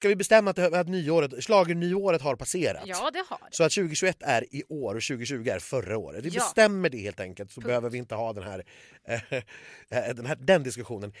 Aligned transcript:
Ska 0.00 0.08
vi 0.08 0.16
bestämma 0.16 0.50
att, 0.50 0.58
att 0.58 0.88
nyåret, 0.88 1.44
schlagernyåret 1.44 2.22
har 2.22 2.36
passerat? 2.36 2.82
Ja, 2.86 3.10
det 3.12 3.24
har 3.28 3.38
det. 3.38 3.56
Så 3.56 3.64
att 3.64 3.72
2021 3.72 4.16
är 4.20 4.44
i 4.54 4.62
år 4.68 4.94
och 4.94 5.02
2020 5.02 5.48
är 5.48 5.58
förra 5.58 5.98
året. 5.98 6.24
Vi 6.24 6.28
Ja. 6.28 6.34
bestämmer 6.34 6.88
det 6.88 6.98
helt 6.98 7.20
enkelt 7.20 7.50
så 7.50 7.60
Punkt. 7.60 7.66
behöver 7.66 7.90
vi 7.90 7.98
inte 7.98 8.14
ha 8.14 8.32
den 8.32 8.42
här, 8.42 8.64
eh, 9.08 10.14
den, 10.14 10.26
här 10.26 10.36
den 10.40 10.62
diskussionen. 10.62 11.12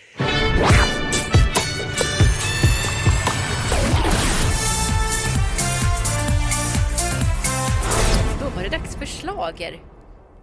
Då 8.40 8.48
var 8.56 8.62
det 8.62 8.68
dags 8.68 8.96
för 8.96 9.06
slager. 9.06 9.80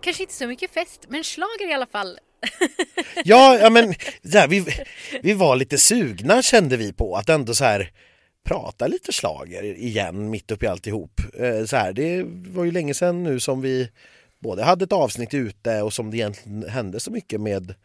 Kanske 0.01 0.23
inte 0.23 0.33
så 0.35 0.47
mycket 0.47 0.71
fest, 0.73 1.05
men 1.09 1.23
slager 1.23 1.69
i 1.69 1.73
alla 1.73 1.85
fall. 1.87 2.19
Ja, 3.25 3.57
ja 3.59 3.69
men 3.69 3.93
här, 4.33 4.47
vi, 4.47 4.65
vi 5.23 5.33
var 5.33 5.55
lite 5.55 5.77
sugna 5.77 6.41
kände 6.41 6.77
vi 6.77 6.93
på 6.93 7.15
att 7.15 7.29
ändå 7.29 7.53
så 7.55 7.63
här 7.63 7.91
prata 8.47 8.87
lite 8.87 9.13
slager 9.13 9.63
igen 9.63 10.29
mitt 10.29 10.51
uppe 10.51 10.65
i 10.65 10.67
alltihop. 10.67 11.21
Eh, 11.33 11.65
Så 11.65 11.75
här, 11.77 11.93
det 11.93 12.23
var 12.27 12.63
ju 12.63 12.71
länge 12.71 12.93
sedan 12.93 13.23
nu 13.23 13.39
som 13.39 13.61
vi 13.61 13.91
både 14.39 14.63
hade 14.63 14.83
ett 14.83 14.91
avsnitt 14.93 15.33
ute 15.33 15.81
och 15.81 15.93
som 15.93 16.11
det 16.11 16.17
egentligen 16.17 16.69
hände 16.69 16.99
så 16.99 17.11
mycket 17.11 17.41
med, 17.41 17.75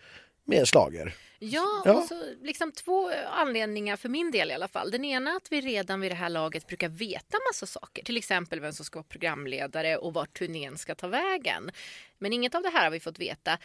med 0.44 0.68
slager. 0.68 1.14
Ja, 1.38 1.82
Ja. 1.84 1.92
och 1.92 2.02
så 2.08 2.22
liksom 2.42 2.72
två 2.72 3.10
anledningar 3.30 3.96
för 3.96 4.08
min 4.08 4.30
del 4.30 4.50
i 4.50 4.54
alla 4.54 4.68
fall. 4.68 4.90
Den 4.90 5.04
ena 5.04 5.30
att 5.30 5.52
vi 5.52 5.60
redan 5.60 6.00
vid 6.00 6.10
det 6.10 6.14
här 6.14 6.28
laget 6.28 6.66
brukar 6.66 6.88
veta 6.88 7.38
massa 7.50 7.66
saker. 7.66 8.04
Till 8.04 8.16
exempel 8.16 8.60
vem 8.60 8.72
som 8.72 8.84
ska 8.84 8.98
vara 8.98 9.06
programledare 9.08 9.96
och 9.96 10.14
vart 10.14 10.38
turnén 10.38 10.78
ska 10.78 10.94
ta 10.94 11.06
vägen. 11.08 11.70
Men 12.18 12.32
inget 12.32 12.54
av 12.54 12.62
det 12.62 12.68
här 12.68 12.84
har 12.84 12.90
vi 12.90 13.00
fått 13.00 13.18
veta. 13.18 13.58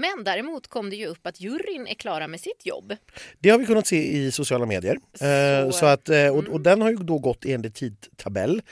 Men 0.00 0.24
däremot 0.24 0.66
kom 0.68 0.90
det 0.90 0.96
ju 0.96 1.06
upp 1.06 1.26
att 1.26 1.40
juryn 1.40 1.86
är 1.86 1.94
klara 1.94 2.28
med 2.28 2.40
sitt 2.40 2.66
jobb. 2.66 2.96
Det 3.38 3.50
har 3.50 3.58
vi 3.58 3.66
kunnat 3.66 3.86
se 3.86 4.16
i 4.16 4.30
sociala 4.32 4.66
medier. 4.66 4.98
Eh, 5.20 5.70
Så- 5.70 5.72
Så 5.72 5.86
att, 5.86 6.08
eh, 6.08 6.28
och, 6.28 6.44
och 6.48 6.60
den 6.60 6.82
har 6.82 6.90
ju 6.90 6.96
då 6.96 7.18
gått 7.18 7.44
enligt 7.44 7.74
tidtabell. 7.74 8.62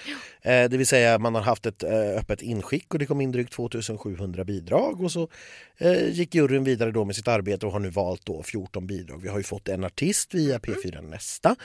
Eh, 0.43 0.69
Det 0.71 0.77
vill 0.77 0.87
säga 0.87 1.19
man 1.19 1.35
har 1.35 1.43
haft 1.43 1.67
ett 1.67 1.85
öppet 2.19 2.43
inskick 2.43 2.93
och 2.95 2.99
det 2.99 3.07
kom 3.07 3.21
in 3.21 3.33
drygt 3.33 3.53
2700 3.53 4.45
bidrag 4.45 5.01
och 5.05 5.13
så 5.13 5.29
gick 6.11 6.35
juryn 6.35 6.65
vidare 6.65 6.91
då 6.91 7.05
med 7.05 7.17
sitt 7.17 7.29
arbete 7.29 7.67
och 7.67 7.73
har 7.73 7.81
nu 7.81 7.91
valt 7.91 8.27
då 8.27 8.43
14 8.43 8.87
bidrag. 8.87 9.23
Vi 9.23 9.29
har 9.29 9.39
ju 9.39 9.43
fått 9.45 9.69
en 9.69 9.85
artist 9.85 10.35
via 10.35 10.59
P4 10.59 11.01
Nästa. 11.11 11.57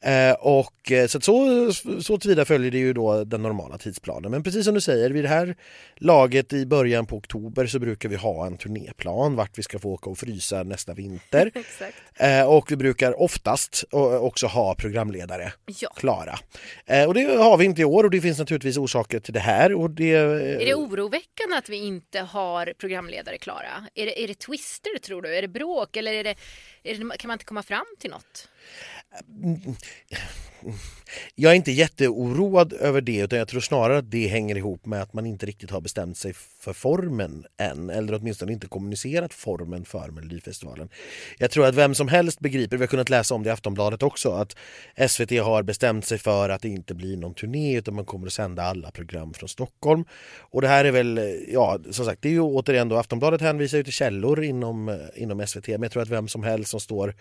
Eh, 0.00 0.32
Och 0.40 0.92
så, 1.08 1.20
så, 1.20 1.72
så 2.02 2.18
tillvida 2.18 2.44
följer 2.44 2.70
det 2.70 2.78
ju 2.78 2.92
då 2.92 3.24
den 3.24 3.42
normala 3.42 3.78
tidsplanen. 3.78 4.30
Men 4.30 4.42
precis 4.42 4.64
som 4.64 4.74
du 4.74 4.80
säger, 4.80 5.10
vid 5.10 5.24
det 5.24 5.28
här 5.28 5.56
laget 5.96 6.52
i 6.52 6.66
början 6.66 7.06
på 7.06 7.16
oktober 7.16 7.66
så 7.66 7.78
brukar 7.78 8.08
vi 8.08 8.16
ha 8.16 8.46
en 8.46 8.56
turnéplan 8.58 9.05
vart 9.12 9.58
vi 9.58 9.62
ska 9.62 9.78
få 9.78 9.90
åka 9.92 10.10
och 10.10 10.18
frysa 10.18 10.62
nästa 10.62 10.94
vinter. 10.94 11.50
Exakt. 11.54 11.96
Eh, 12.16 12.46
och 12.48 12.70
vi 12.72 12.76
brukar 12.76 13.20
oftast 13.22 13.84
eh, 13.92 13.98
också 14.00 14.46
ha 14.46 14.74
programledare 14.74 15.52
Ja. 15.80 15.88
klara. 15.96 16.38
Eh, 16.86 17.04
och 17.04 17.14
det 17.14 17.22
har 17.36 17.56
vi 17.56 17.64
inte 17.64 17.80
i 17.82 17.84
år 17.84 18.04
och 18.04 18.10
det 18.10 18.20
finns 18.20 18.38
naturligtvis 18.38 18.76
orsaker 18.76 19.20
till 19.20 19.34
det 19.34 19.40
här. 19.40 19.74
Och 19.74 19.90
det, 19.90 20.12
eh, 20.12 20.20
Är 20.22 20.66
det 20.66 20.74
oroväckande 20.74 21.56
att 21.56 21.68
vi 21.68 21.76
inte 21.76 22.20
har 22.20 22.72
programledare 22.78 23.38
klara? 23.38 23.86
Är 23.94 24.06
det, 24.06 24.22
är 24.24 24.28
det 24.28 24.34
twister 24.34 24.98
tror 24.98 25.22
du? 25.22 25.36
Är 25.36 25.42
det 25.42 25.48
bråk 25.48 25.96
eller 25.96 26.12
är 26.12 26.24
det, 26.24 26.34
är 26.82 26.94
det, 26.94 27.16
kan 27.18 27.28
man 27.28 27.34
inte 27.34 27.44
komma 27.44 27.62
fram 27.62 27.86
till 27.98 28.10
något? 28.10 28.48
Mm. 29.42 29.76
Jag 31.34 31.52
är 31.52 31.56
inte 31.56 31.72
jätteoroad 31.72 32.72
över 32.72 33.00
det 33.00 33.16
utan 33.16 33.38
jag 33.38 33.48
tror 33.48 33.60
snarare 33.60 33.98
att 33.98 34.10
det 34.10 34.26
hänger 34.26 34.56
ihop 34.56 34.86
med 34.86 35.02
att 35.02 35.12
man 35.12 35.26
inte 35.26 35.46
riktigt 35.46 35.70
har 35.70 35.80
bestämt 35.80 36.18
sig 36.18 36.32
för 36.32 36.72
formen 36.72 37.44
än 37.56 37.90
eller 37.90 38.14
åtminstone 38.14 38.52
inte 38.52 38.66
kommunicerat 38.66 39.34
formen 39.34 39.84
för 39.84 40.10
Melodifestivalen. 40.10 40.88
Jag 41.38 41.50
tror 41.50 41.66
att 41.66 41.74
vem 41.74 41.94
som 41.94 42.08
helst 42.08 42.40
begriper, 42.40 42.76
vi 42.76 42.82
har 42.82 42.88
kunnat 42.88 43.10
läsa 43.10 43.34
om 43.34 43.42
det 43.42 43.48
i 43.48 43.52
Aftonbladet 43.52 44.02
också, 44.02 44.32
att 44.32 44.56
SVT 45.10 45.30
har 45.30 45.62
bestämt 45.62 46.04
sig 46.04 46.18
för 46.18 46.48
att 46.48 46.62
det 46.62 46.68
inte 46.68 46.94
blir 46.94 47.16
någon 47.16 47.34
turné 47.34 47.76
utan 47.76 47.94
man 47.94 48.04
kommer 48.04 48.26
att 48.26 48.32
sända 48.32 48.62
alla 48.62 48.90
program 48.90 49.34
från 49.34 49.48
Stockholm. 49.48 50.04
Och 50.38 50.62
det 50.62 50.68
här 50.68 50.84
är 50.84 50.92
väl, 50.92 51.20
ja 51.48 51.78
som 51.90 52.04
sagt, 52.04 52.22
det 52.22 52.28
är 52.28 52.32
ju 52.32 52.40
återigen 52.40 52.88
då 52.88 52.96
Aftonbladet 52.96 53.40
hänvisar 53.40 53.78
ju 53.78 53.84
till 53.84 53.92
källor 53.92 54.44
inom, 54.44 55.00
inom 55.14 55.46
SVT 55.46 55.68
men 55.68 55.82
jag 55.82 55.92
tror 55.92 56.02
att 56.02 56.08
vem 56.08 56.28
som 56.28 56.42
helst 56.42 56.70
som 56.70 56.80
står 56.80 57.14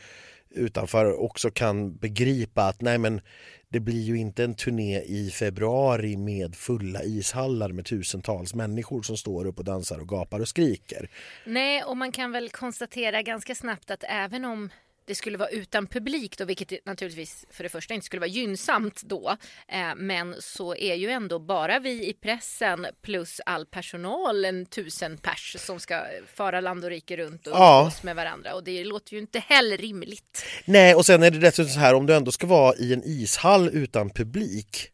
utanför 0.56 1.24
också 1.24 1.52
kan 1.52 1.98
begripa 1.98 2.64
att 2.64 2.82
nej 2.82 2.98
men 2.98 3.22
det 3.70 3.80
blir 3.80 4.02
ju 4.02 4.18
inte 4.18 4.44
en 4.44 4.56
turné 4.56 5.02
i 5.02 5.32
februari 5.32 6.18
med 6.18 6.56
fulla 6.56 7.04
ishallar 7.04 7.70
med 7.70 7.86
tusentals 7.86 8.54
människor 8.54 9.02
som 9.02 9.18
står 9.18 9.46
upp 9.46 9.60
och 9.60 9.66
dansar 9.66 10.00
och 10.00 10.08
gapar 10.08 10.40
och 10.40 10.48
skriker. 10.48 11.10
Nej, 11.46 11.84
och 11.84 11.98
man 11.98 12.12
kan 12.12 12.32
väl 12.32 12.50
konstatera 12.50 13.22
ganska 13.22 13.56
snabbt 13.56 13.92
att 13.92 14.04
även 14.08 14.46
om 14.46 14.70
det 15.08 15.16
skulle 15.16 15.38
vara 15.38 15.50
utan 15.50 15.88
publik 15.88 16.38
då, 16.38 16.46
vilket 16.46 16.86
naturligtvis 16.86 17.46
för 17.52 17.64
det 17.64 17.70
första 17.70 17.94
inte 17.94 18.06
skulle 18.06 18.20
vara 18.20 18.30
gynnsamt 18.30 19.02
då. 19.04 19.38
Eh, 19.68 19.96
men 19.96 20.36
så 20.40 20.76
är 20.76 20.96
ju 20.96 21.10
ändå 21.10 21.40
bara 21.40 21.80
vi 21.80 22.10
i 22.10 22.14
pressen 22.14 22.86
plus 23.02 23.42
all 23.46 23.66
personal 23.66 24.46
en 24.46 24.66
tusen 24.66 25.18
pers 25.18 25.56
som 25.60 25.80
ska 25.80 26.02
fara 26.36 26.62
land 26.62 26.84
och 26.84 26.90
rike 26.90 27.18
runt 27.18 27.48
och 27.48 27.54
Ja. 27.54 27.80
umgås 27.82 28.04
med 28.04 28.16
varandra. 28.16 28.54
Och 28.54 28.64
det 28.64 28.84
låter 28.84 29.14
ju 29.14 29.20
inte 29.20 29.40
heller 29.40 29.78
rimligt. 29.78 30.46
Nej 30.66 30.96
och 30.96 31.06
sen 31.06 31.24
är 31.24 31.32
det 31.32 31.40
dessutom 31.40 31.74
så 31.74 31.80
här 31.80 31.94
om 31.94 32.06
du 32.06 32.16
ändå 32.16 32.32
ska 32.32 32.48
vara 32.48 32.76
i 32.76 32.94
en 32.94 33.02
ishall 33.06 33.70
utan 33.74 34.10
publik 34.10 34.90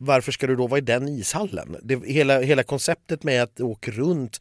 varför 0.00 0.32
ska 0.32 0.46
du 0.46 0.56
då 0.56 0.66
vara 0.66 0.78
i 0.78 0.80
den 0.80 1.08
ishallen? 1.08 1.76
Det, 1.82 2.06
hela, 2.06 2.40
hela 2.40 2.62
konceptet 2.62 3.22
med 3.22 3.42
att 3.42 3.60
åka 3.60 3.90
runt 3.90 4.40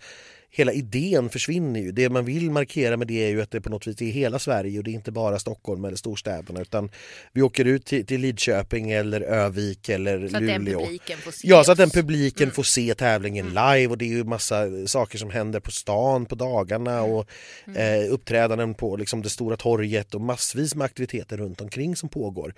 Hela 0.50 0.74
idén 0.74 1.30
försvinner 1.30 1.80
ju. 1.80 1.92
Det 1.92 2.10
man 2.10 2.26
vill 2.26 2.52
markera 2.52 2.98
med 2.98 3.08
det 3.08 3.24
är 3.24 3.30
ju 3.30 3.42
att 3.42 3.52
det 3.52 3.62
på 3.62 3.70
något 3.70 3.88
vis 3.88 4.02
är 4.02 4.06
hela 4.06 4.40
Sverige 4.40 4.78
och 4.78 4.84
det 4.84 4.92
är 4.92 4.94
inte 4.94 5.12
bara 5.12 5.40
Stockholm 5.40 5.86
eller 5.86 5.98
storstäderna 5.98 6.62
utan 6.62 6.90
vi 7.34 7.42
åker 7.42 7.66
ut 7.66 7.86
till, 7.86 8.06
till 8.06 8.22
Lidköping 8.22 8.92
eller 8.92 9.22
Övik 9.22 9.90
eller 9.90 10.28
Så 10.30 10.40
Luleå. 10.40 10.80
publiken 10.80 11.18
Ja, 11.44 11.64
så 11.64 11.72
att 11.72 11.78
den 11.78 11.88
oss. 11.88 11.96
Mm. 11.96 12.04
publiken 12.04 12.52
får 12.52 12.64
se 12.64 12.94
tävlingen 12.96 13.46
live 13.48 13.88
och 13.88 13.98
det 13.98 14.06
är 14.06 14.10
ju 14.10 14.24
massa 14.24 14.88
saker 14.88 15.18
som 15.18 15.30
händer 15.30 15.60
på 15.60 15.72
stan 15.72 16.26
på 16.26 16.36
dagarna 16.36 17.02
och 17.02 17.30
Mm. 17.68 18.04
eh, 18.04 18.14
uppträdanden 18.14 18.74
på 18.74 18.96
liksom, 18.96 19.22
det 19.22 19.30
stora 19.30 19.58
torget 19.58 20.16
och 20.16 20.22
massvis 20.22 20.76
med 20.76 20.86
aktiviteter 20.86 21.38
runt 21.38 21.62
omkring 21.62 21.96
som 21.96 22.10
pågår. 22.10 22.54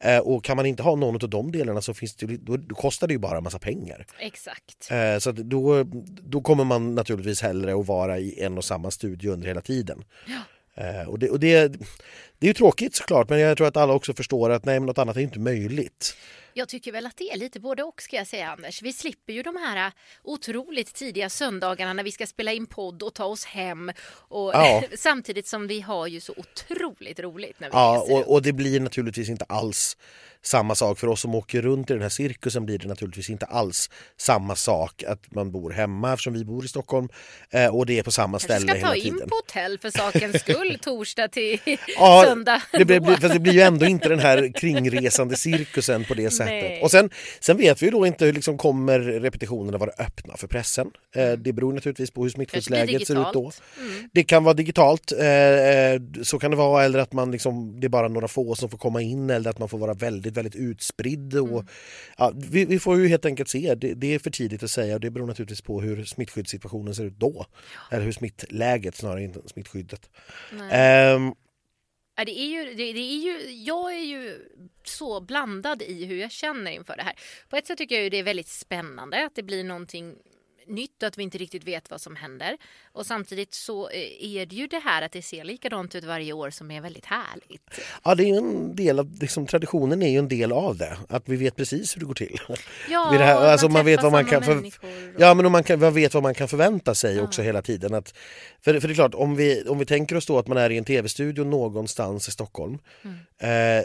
Eh, 0.00 0.18
och 0.18 0.44
kan 0.44 0.56
man 0.56 0.66
inte 0.66 0.82
ha 0.82 0.96
någon 0.96 1.14
av 1.14 1.30
de 1.30 1.52
delarna 1.52 1.80
så 1.82 1.94
finns 1.94 2.14
det, 2.16 2.26
då, 2.26 2.56
då 2.56 2.74
kostar 2.74 3.06
det 3.06 3.12
ju 3.14 3.18
bara 3.18 3.36
en 3.38 3.44
massa 3.44 3.58
pengar. 3.58 4.06
Exakt. 4.18 4.90
Eh, 4.90 5.18
så 5.18 5.32
då, 5.32 5.84
då 6.22 6.40
kommer 6.40 6.64
man 6.64 6.94
naturligtvis 6.94 7.41
hellre 7.42 7.74
att 7.80 7.86
vara 7.86 8.18
i 8.18 8.40
en 8.42 8.58
och 8.58 8.64
samma 8.64 8.90
studio 8.90 9.32
under 9.32 9.48
hela 9.48 9.60
tiden. 9.60 10.04
Eh, 10.74 11.08
och 11.08 11.18
det, 11.18 11.30
och 11.30 11.40
det, 11.40 11.68
det 12.38 12.46
är 12.46 12.48
ju 12.48 12.52
tråkigt 12.54 12.94
såklart 12.94 13.28
men 13.28 13.38
jag 13.40 13.56
tror 13.56 13.66
att 13.66 13.76
alla 13.76 13.92
också 13.92 14.14
förstår 14.14 14.50
att 14.50 14.64
nej, 14.64 14.80
men 14.80 14.86
något 14.86 14.98
annat 14.98 15.16
är 15.16 15.20
inte 15.20 15.38
möjligt. 15.38 16.16
Jag 16.54 16.68
tycker 16.68 16.92
väl 16.92 17.06
att 17.06 17.16
det 17.16 17.30
är 17.30 17.36
lite 17.36 17.60
både 17.60 17.82
och 17.82 18.02
ska 18.02 18.16
jag 18.16 18.26
säga 18.26 18.50
Anders. 18.50 18.82
Vi 18.82 18.92
slipper 18.92 19.32
ju 19.32 19.42
de 19.42 19.56
här 19.56 19.86
äh, 19.86 19.92
otroligt 20.22 20.94
tidiga 20.94 21.30
söndagarna 21.30 21.92
när 21.92 22.04
vi 22.04 22.12
ska 22.12 22.26
spela 22.26 22.52
in 22.52 22.66
podd 22.66 23.02
och 23.02 23.14
ta 23.14 23.24
oss 23.24 23.44
hem. 23.44 23.92
Och 24.28 24.50
Ja. 24.54 24.82
samtidigt 24.96 25.46
som 25.46 25.66
vi 25.66 25.80
har 25.80 26.06
ju 26.06 26.20
så 26.20 26.34
otroligt 26.36 27.20
roligt 27.20 27.60
när 27.60 27.68
vi 27.68 27.72
Ja, 27.74 28.06
och, 28.10 28.32
och 28.32 28.42
det 28.42 28.52
blir 28.52 28.80
naturligtvis 28.80 29.28
inte 29.28 29.44
alls 29.44 29.96
samma 30.42 30.74
sak. 30.74 30.98
För 30.98 31.06
oss 31.08 31.20
som 31.20 31.34
åker 31.34 31.62
runt 31.62 31.90
i 31.90 31.92
den 31.92 32.02
här 32.02 32.08
cirkusen 32.08 32.66
blir 32.66 32.78
det 32.78 32.88
naturligtvis 32.88 33.30
inte 33.30 33.46
alls 33.46 33.90
samma 34.16 34.56
sak 34.56 35.02
att 35.08 35.34
man 35.34 35.52
bor 35.52 35.70
hemma 35.70 36.12
eftersom 36.12 36.32
vi 36.32 36.44
bor 36.44 36.64
i 36.64 36.68
Stockholm 36.68 37.08
och 37.72 37.82
och 37.82 37.86
det 37.86 37.98
är 37.98 38.02
på 38.02 38.10
samma 38.10 38.38
Kanske 38.38 38.46
ställe 38.48 38.66
ska 38.66 38.76
hela 38.76 38.88
ta 38.88 38.94
tiden. 38.94 39.22
in 39.22 39.28
på 39.28 39.34
hotell 39.34 39.78
för 39.78 39.90
sakens 39.90 40.40
skull 40.40 40.78
torsdag 40.82 41.28
till 41.28 41.58
Ja, 41.98 42.24
söndag. 42.26 42.62
det 42.72 42.84
blir, 42.84 43.00
fast 43.20 43.34
det 43.34 43.40
blir 43.40 43.52
ju 43.52 43.60
ändå 43.60 43.86
inte 43.86 44.08
den 44.08 44.18
här 44.18 44.52
kringresande 44.52 45.36
cirkusen 45.36 46.04
på 46.04 46.14
det 46.14 46.30
sättet. 46.30 46.46
Nej. 46.46 46.82
Och 46.82 46.90
sen, 46.90 47.10
sen 47.40 47.56
vet 47.56 47.82
vi 47.82 47.86
ju 47.86 47.92
då 47.92 48.06
inte 48.06 48.24
hur 48.24 48.32
liksom 48.32 48.58
kommer 48.58 48.98
repetitionerna 49.00 49.78
vara 49.78 49.90
öppna 49.98 50.36
för 50.36 50.46
pressen. 50.46 50.90
Eh, 51.14 51.32
det 51.32 51.52
beror 51.52 51.72
naturligtvis 51.72 52.10
på 52.10 52.22
hur 52.22 52.32
Mm. 52.34 52.46
Kanske 52.46 52.62
smittskyddsläget 52.70 53.06
ser 53.06 53.20
ut 53.28 53.32
då. 53.32 53.52
Mm. 53.80 54.08
Det 54.12 54.24
kan 54.24 54.44
vara 54.44 54.54
digitalt, 54.54 55.12
eh, 55.12 55.26
eh, 55.26 56.00
så 56.22 56.38
kan 56.38 56.50
det 56.50 56.56
vara, 56.56 56.84
eller 56.84 56.98
att 56.98 57.12
man 57.12 57.30
liksom, 57.32 57.80
det 57.80 57.86
är 57.86 57.88
bara 57.88 58.08
några 58.08 58.28
få 58.28 58.54
som 58.54 58.68
får 58.70 58.78
komma 58.78 59.02
in 59.02 59.30
eller 59.30 59.50
att 59.50 59.58
man 59.58 59.68
får 59.68 59.78
vara 59.78 59.94
väldigt, 59.94 60.31
väldigt 60.32 60.56
utspridd. 60.56 61.34
Och, 61.34 61.64
ja, 62.18 62.32
vi, 62.34 62.64
vi 62.64 62.78
får 62.78 63.00
ju 63.00 63.08
helt 63.08 63.24
enkelt 63.24 63.48
se, 63.48 63.74
det, 63.74 63.94
det 63.94 64.14
är 64.14 64.18
för 64.18 64.30
tidigt 64.30 64.62
att 64.62 64.70
säga 64.70 64.94
och 64.94 65.00
det 65.00 65.10
beror 65.10 65.26
naturligtvis 65.26 65.60
på 65.60 65.80
hur 65.80 66.04
smittskyddssituationen 66.04 66.94
ser 66.94 67.04
ut 67.04 67.18
då. 67.18 67.46
Eller 67.90 68.04
hur 68.04 68.12
smittläget 68.12 68.96
snarare, 68.96 69.22
inte 69.22 69.48
smittskyddet. 69.48 70.10
Ja, 72.16 72.24
det 72.24 72.38
är 72.40 72.46
ju, 72.46 72.74
det, 72.74 72.92
det 72.92 73.00
är 73.00 73.22
ju, 73.22 73.50
jag 73.50 73.94
är 73.94 74.04
ju 74.04 74.38
så 74.84 75.20
blandad 75.20 75.82
i 75.82 76.04
hur 76.04 76.16
jag 76.16 76.30
känner 76.30 76.70
inför 76.70 76.96
det 76.96 77.02
här. 77.02 77.14
På 77.48 77.56
ett 77.56 77.66
sätt 77.66 77.78
tycker 77.78 77.94
jag 77.94 78.04
ju 78.04 78.10
det 78.10 78.18
är 78.18 78.22
väldigt 78.22 78.48
spännande 78.48 79.24
att 79.26 79.34
det 79.34 79.42
blir 79.42 79.64
någonting 79.64 80.14
nytt 80.66 81.02
och 81.02 81.06
att 81.06 81.18
vi 81.18 81.22
inte 81.22 81.38
riktigt 81.38 81.64
vet 81.64 81.90
vad 81.90 82.00
som 82.00 82.16
händer. 82.16 82.56
Och 82.92 83.06
samtidigt 83.06 83.54
så 83.54 83.88
eh, 83.90 83.96
är 84.36 84.46
det 84.46 84.56
ju 84.56 84.66
det 84.66 84.78
här 84.78 85.02
att 85.02 85.12
det 85.12 85.22
ser 85.22 85.44
likadant 85.44 85.94
ut 85.94 86.04
varje 86.04 86.32
år 86.32 86.50
som 86.50 86.70
är 86.70 86.80
väldigt 86.80 87.06
härligt. 87.06 87.62
Ja, 88.04 88.14
det 88.14 88.24
är 88.30 88.38
en 88.38 88.76
del 88.76 88.98
av, 88.98 89.16
liksom, 89.20 89.46
traditionen 89.46 90.02
är 90.02 90.08
ju 90.10 90.18
en 90.18 90.28
del 90.28 90.52
av 90.52 90.76
det. 90.76 90.96
Att 91.08 91.28
vi 91.28 91.36
vet 91.36 91.56
precis 91.56 91.96
hur 91.96 92.00
det 92.00 92.06
går 92.06 92.14
till. 92.14 92.38
Ja, 92.90 93.10
det 93.12 93.24
här, 93.24 93.36
alltså, 93.36 93.68
man 93.68 93.84
vet 93.84 93.96
träffar 94.00 94.10
vad 94.10 94.12
man 94.12 94.30
kan 94.30 94.42
för, 94.42 94.58
och- 94.58 95.20
Ja, 95.20 95.34
men 95.34 95.52
man, 95.52 95.64
kan, 95.64 95.80
man 95.80 95.94
vet 95.94 96.14
vad 96.14 96.22
man 96.22 96.34
kan 96.34 96.48
förvänta 96.48 96.94
sig 96.94 97.20
också 97.20 97.42
hela 97.42 97.62
tiden. 97.62 97.94
Att, 97.94 98.14
för, 98.64 98.80
för 98.80 98.88
det 98.88 98.92
är 98.92 98.94
klart, 98.94 99.14
om 99.14 99.36
vi, 99.36 99.64
om 99.68 99.78
vi 99.78 99.86
tänker 99.86 100.16
oss 100.16 100.26
då 100.26 100.38
att 100.38 100.46
man 100.46 100.58
är 100.58 100.70
i 100.70 100.78
en 100.78 100.84
tv-studio 100.84 101.44
någonstans 101.44 102.28
i 102.28 102.30
Stockholm. 102.30 102.78
Mm. 103.04 103.78
Eh, 103.78 103.84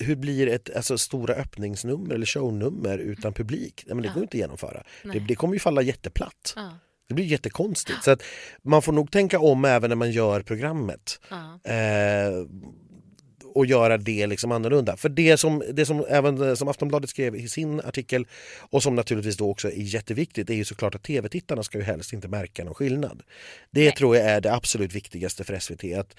hur 0.00 0.16
blir 0.16 0.46
ett 0.48 0.76
alltså, 0.76 0.98
stora 0.98 1.34
öppningsnummer 1.34 2.14
eller 2.14 2.26
shownummer 2.26 2.98
utan 2.98 3.32
publik? 3.32 3.84
Nej, 3.86 3.94
men 3.94 4.02
det 4.02 4.08
Ja. 4.08 4.14
går 4.14 4.22
inte 4.22 4.36
att 4.36 4.40
genomföra. 4.40 4.82
Det, 5.02 5.18
det 5.18 5.34
kommer 5.34 5.54
ju 5.54 5.60
falla 5.60 5.82
jätteplatt. 5.82 6.52
Ja, 6.56 6.78
Det 7.08 7.14
blir 7.14 7.24
jättekonstigt. 7.24 8.04
Så 8.04 8.10
att 8.10 8.22
man 8.62 8.82
får 8.82 8.92
nog 8.92 9.10
tänka 9.10 9.38
om 9.40 9.64
även 9.64 9.88
när 9.90 9.96
man 9.96 10.10
gör 10.10 10.40
programmet. 10.42 11.20
ja. 11.30 11.70
Eh, 11.72 12.46
och 13.56 13.66
göra 13.66 13.96
det 13.98 14.26
liksom 14.26 14.52
annorlunda. 14.52 14.96
För 14.96 15.08
det 15.08 15.36
som, 15.36 15.62
det 15.72 15.86
som 15.86 16.04
även 16.08 16.42
eh, 16.48 16.54
som 16.54 16.68
Aftonbladet 16.68 17.10
skrev 17.10 17.36
i 17.36 17.48
sin 17.48 17.80
artikel 17.80 18.26
och 18.70 18.82
som 18.82 18.94
naturligtvis 18.94 19.36
då 19.36 19.50
också 19.50 19.68
är 19.68 19.72
jätteviktigt 19.76 20.50
är 20.50 20.54
ju 20.54 20.64
såklart 20.64 20.94
att 20.94 21.02
tv-tittarna 21.02 21.62
ska 21.62 21.78
ju 21.78 21.84
helst 21.84 22.12
inte 22.12 22.28
märka 22.28 22.64
någon 22.64 22.74
skillnad. 22.74 23.22
Det 23.70 23.84
Nej. 23.84 23.92
tror 23.92 24.16
jag 24.16 24.26
är 24.26 24.40
det 24.40 24.54
absolut 24.54 24.92
viktigaste 24.94 25.44
för 25.44 25.58
SVT. 25.58 25.84
Att 25.98 26.16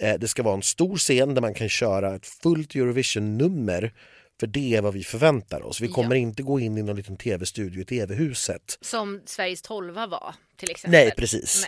eh, 0.00 0.14
det 0.18 0.28
ska 0.28 0.42
vara 0.42 0.54
en 0.54 0.62
stor 0.62 0.96
scen 0.96 1.34
där 1.34 1.42
man 1.42 1.54
kan 1.54 1.68
köra 1.68 2.14
ett 2.14 2.26
fullt 2.26 2.74
Eurovision-nummer 2.74 3.92
för 4.40 4.46
det 4.46 4.76
är 4.76 4.82
vad 4.82 4.94
vi 4.94 5.04
förväntar 5.04 5.66
oss. 5.66 5.80
Vi 5.80 5.86
Ja. 5.86 5.92
kommer 5.92 6.14
inte 6.14 6.42
gå 6.42 6.60
in 6.60 6.78
i 6.78 6.82
någon 6.82 6.96
liten 6.96 7.16
tv-studio 7.16 7.82
i 7.82 7.84
tv-huset. 7.84 8.78
Som 8.80 9.20
Sveriges 9.26 9.62
tolva 9.62 10.06
var 10.06 10.34
till 10.56 10.70
exempel. 10.70 11.00
Nej, 11.00 11.12
precis. 11.16 11.66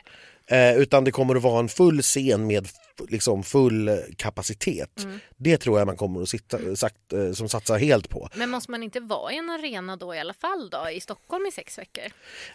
Nej. 0.51 0.73
Eh, 0.73 0.77
utan 0.79 1.05
det 1.05 1.11
kommer 1.11 1.35
att 1.35 1.43
vara 1.43 1.59
en 1.61 1.69
full 1.69 2.03
scen 2.03 2.47
med 2.47 2.69
liksom 3.09 3.43
full 3.43 3.91
kapacitet. 4.17 5.05
Mm. 5.05 5.19
Det 5.37 5.57
tror 5.57 5.79
jag 5.79 5.87
man 5.87 5.97
kommer 5.97 6.23
att 6.23 6.29
sitta, 6.29 6.77
sagt, 6.77 7.13
eh, 7.13 7.33
som 7.33 7.49
satsa 7.49 7.77
helt 7.77 8.09
på. 8.09 8.29
Men 8.35 8.51
måste 8.51 8.71
man 8.71 8.83
inte 8.83 9.01
vara 9.01 9.33
i 9.33 9.37
en 9.37 9.51
arena 9.51 9.97
då 9.97 10.15
i 10.15 10.19
alla 10.19 10.35
fall 10.35 10.71
då 10.71 10.91
i 10.91 11.01
Stockholm 11.01 11.47
i 11.47 11.53
sex 11.53 11.79
veckor? 11.79 12.05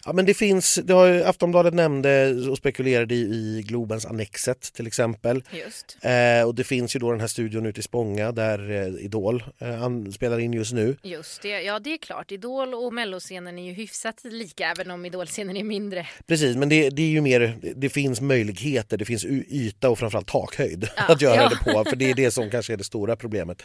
Ja, 0.06 0.13
men 0.13 0.25
det 0.25 0.34
finns, 0.34 0.80
det 0.84 0.94
har 0.94 1.22
Aftonbladet 1.22 1.74
nämnde 1.74 2.36
och 2.50 2.57
spekulerade 2.57 3.16
i, 3.16 3.19
i 3.19 3.63
Globens 3.68 4.06
Annexet 4.06 4.74
till 4.74 4.88
exempel. 4.88 5.44
Just. 5.51 5.98
Eh, 6.01 6.48
och 6.48 6.56
det 6.56 6.63
finns 6.63 6.95
ju 6.95 7.00
då 7.00 7.12
den 7.12 7.19
här 7.19 7.28
studion 7.28 7.66
ute 7.66 7.80
i 7.80 7.84
Spånga 7.84 8.31
där 8.31 8.72
eh, 8.72 9.06
Idol 9.06 9.44
eh, 9.60 10.12
spelar 10.12 10.39
in 10.39 10.54
just 10.54 10.74
nu. 10.74 10.98
Just 11.04 11.42
det, 11.42 11.62
ja 11.62 11.80
det 11.80 11.94
är 11.94 11.98
klart. 11.98 12.31
Idol 12.31 12.74
och 12.74 12.94
melloscenen 12.94 13.60
är 13.60 13.63
ju 13.63 13.74
hyfsat 13.74 14.24
lika 14.24 14.72
även 14.72 14.92
om 14.92 15.06
idolscenen 15.06 15.57
är 15.57 15.63
mindre. 15.63 16.07
Precis, 16.28 16.56
men 16.56 16.69
det, 16.69 16.89
det 16.89 17.01
är 17.01 17.10
ju 17.10 17.22
mer, 17.22 17.57
det 17.75 17.89
finns 17.89 18.22
möjligheter, 18.22 18.98
det 18.98 19.06
finns 19.06 19.25
yta 19.25 19.89
och 19.89 20.00
framförallt 20.00 20.26
takhöjd 20.27 20.89
Ja, 20.95 21.03
att 21.07 21.21
göra 21.21 21.50
det 21.50 21.56
på. 21.56 21.85
För 21.89 21.95
det 21.95 22.09
är 22.09 22.15
det 22.15 22.31
som 22.31 22.50
kanske 22.50 22.74
är 22.74 22.77
det 22.77 22.83
stora 22.83 23.15
problemet. 23.15 23.63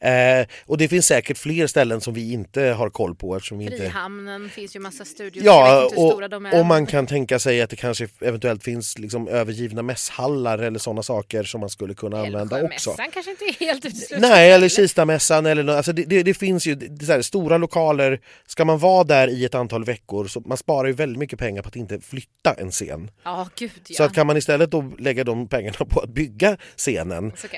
Eh, 0.00 0.46
och 0.66 0.78
det 0.78 0.88
finns 0.88 1.06
säkert 1.06 1.38
fler 1.38 1.66
ställen 1.66 2.00
som 2.00 2.14
vi 2.14 2.32
inte 2.32 2.62
har 2.62 2.90
koll 2.90 3.14
på 3.14 3.36
eftersom 3.36 3.58
vi 3.58 3.64
inte... 3.64 3.76
Frihamnen 3.76 4.50
finns 4.50 4.76
ju 4.76 4.80
massa 4.80 5.04
studios. 5.04 5.44
Ja, 5.44 5.90
och, 5.96 6.22
och 6.58 6.66
man 6.66 6.86
kan 6.86 7.06
tänka 7.06 7.38
sig 7.38 7.62
att 7.62 7.70
det 7.70 7.76
kanske 7.76 8.08
eventuellt 8.20 8.64
finns 8.64 8.98
liksom 8.98 9.28
övergivna 9.28 9.82
mässhallar 9.82 10.58
eller 10.58 10.78
sådana 10.78 11.02
saker 11.02 11.42
som 11.42 11.60
man 11.60 11.70
skulle 11.70 11.94
kunna 11.94 12.20
använda 12.20 12.62
också. 12.62 12.90
Älvsjömässan 12.90 13.10
kanske 13.12 13.30
inte 13.30 13.44
är 13.44 13.66
helt 13.66 13.84
uteslutet. 13.84 14.20
Nej, 14.20 14.52
eller 14.52 14.68
Kistamässan 14.68 15.46
eller 15.46 15.76
alltså 15.76 15.92
det, 15.92 16.04
det, 16.04 16.22
det 16.22 16.34
finns 16.34 16.66
ju 16.66 16.74
det, 16.74 17.06
här, 17.06 17.22
stora 17.22 17.58
lokaler. 17.58 18.20
Ska 18.46 18.64
man 18.64 18.78
vara 18.78 19.04
där 19.04 19.28
i 19.28 19.44
ett 19.44 19.54
antal 19.54 19.84
veckor 19.84 20.26
så 20.26 20.40
man 20.40 20.56
sparar 20.56 20.88
ju 20.88 20.92
väldigt 20.92 21.18
mycket 21.18 21.38
pengar 21.38 21.62
på 21.62 21.68
att 21.68 21.76
inte 21.76 22.00
flytta 22.00 22.54
en 22.58 22.70
scen. 22.70 23.10
Ja, 23.24 23.48
gud 23.54 23.70
ja. 23.88 23.96
Så 23.96 24.02
att 24.02 24.14
kan 24.14 24.26
man 24.26 24.36
istället 24.36 24.70
då 24.70 24.92
lägga 24.98 25.24
de 25.24 25.48
pengarna 25.48 25.76
på 25.88 26.00
att 26.00 26.10
bygga 26.10 26.56
scenen 26.76 27.32
Så 27.36 27.48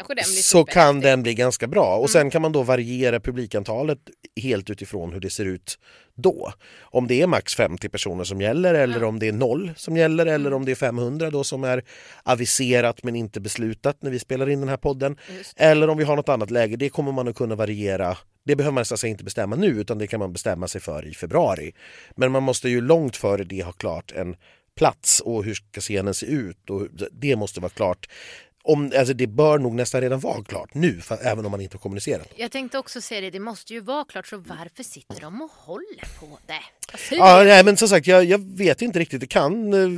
så 0.42 0.64
kan 0.64 1.00
den 1.00 1.22
bli 1.22 1.34
ganska 1.34 1.66
bra. 1.66 1.96
Och 1.96 2.10
sen 2.10 2.27
kan 2.30 2.42
man 2.42 2.52
då 2.52 2.62
variera 2.62 3.20
publikantalet 3.20 3.98
helt 4.42 4.70
utifrån 4.70 5.12
hur 5.12 5.20
det 5.20 5.30
ser 5.30 5.44
ut 5.44 5.78
då. 6.14 6.52
Om 6.80 7.06
det 7.06 7.22
är 7.22 7.26
max 7.26 7.54
50 7.54 7.88
personer 7.88 8.24
som 8.24 8.40
gäller 8.40 8.74
eller 8.74 9.04
om 9.04 9.18
det 9.18 9.28
är 9.28 9.32
noll 9.32 9.72
som 9.76 9.96
gäller 9.96 10.26
eller 10.26 10.52
om 10.52 10.64
det 10.64 10.70
är 10.70 10.76
500 10.76 11.30
då 11.30 11.44
som 11.44 11.64
är 11.64 11.84
aviserat 12.22 13.02
men 13.02 13.16
inte 13.16 13.40
beslutat 13.40 14.02
när 14.02 14.10
vi 14.10 14.18
spelar 14.18 14.50
in 14.50 14.60
den 14.60 14.68
här 14.68 14.76
podden. 14.76 15.16
Eller 15.56 15.90
om 15.90 15.98
vi 15.98 16.04
har 16.04 16.16
något 16.16 16.28
annat 16.28 16.50
läge, 16.50 16.76
det 16.76 16.88
kommer 16.88 17.12
man 17.12 17.28
att 17.28 17.36
kunna 17.36 17.54
variera. 17.54 18.16
Det 18.44 18.56
behöver 18.56 18.74
man 18.74 18.84
så 18.84 18.94
att 18.94 19.00
säga 19.00 19.10
inte 19.10 19.24
bestämma 19.24 19.56
nu 19.56 19.66
utan 19.66 19.98
det 19.98 20.06
kan 20.06 20.20
man 20.20 20.32
bestämma 20.32 20.68
sig 20.68 20.80
för 20.80 21.06
i 21.06 21.14
februari. 21.14 21.72
Men 22.16 22.32
man 22.32 22.42
måste 22.42 22.68
ju 22.68 22.80
långt 22.80 23.16
före 23.16 23.44
det 23.44 23.62
ha 23.62 23.72
klart 23.72 24.12
en 24.12 24.36
plats 24.78 25.20
och 25.20 25.44
hur 25.44 25.54
ska 25.54 25.80
scenen 25.80 26.14
se 26.14 26.26
ut 26.26 26.70
och 26.70 26.88
det 27.12 27.36
måste 27.36 27.60
vara 27.60 27.70
klart. 27.70 28.08
Om, 28.68 28.92
alltså 28.98 29.14
det 29.14 29.26
bör 29.26 29.58
nog 29.58 29.74
nästan 29.74 30.00
redan 30.00 30.20
vara 30.20 30.44
klart 30.44 30.74
nu, 30.74 31.00
för, 31.00 31.18
även 31.22 31.44
om 31.44 31.50
man 31.50 31.60
inte 31.60 31.76
har 31.76 31.80
kommunicerat. 31.80 32.28
Jag 32.36 32.50
tänkte 32.50 32.78
också 32.78 33.00
säga 33.00 33.20
det, 33.20 33.30
det 33.30 33.40
måste 33.40 33.72
ju 33.74 33.80
vara 33.80 34.04
klart, 34.04 34.26
så 34.26 34.36
varför 34.36 34.82
sitter 34.82 35.20
de 35.20 35.42
och 35.42 35.50
håller 35.52 36.20
på 36.20 36.38
det? 36.46 36.98
Säger 36.98 37.22
Ja, 37.22 37.44
nej, 37.44 37.64
men 37.64 37.76
som 37.76 37.88
sagt, 37.88 38.06
jag, 38.06 38.24
jag 38.24 38.56
vet 38.56 38.82
inte 38.82 38.98
riktigt. 38.98 39.20
Det 39.20 39.26
kan... 39.26 39.74
eh, 39.74 39.88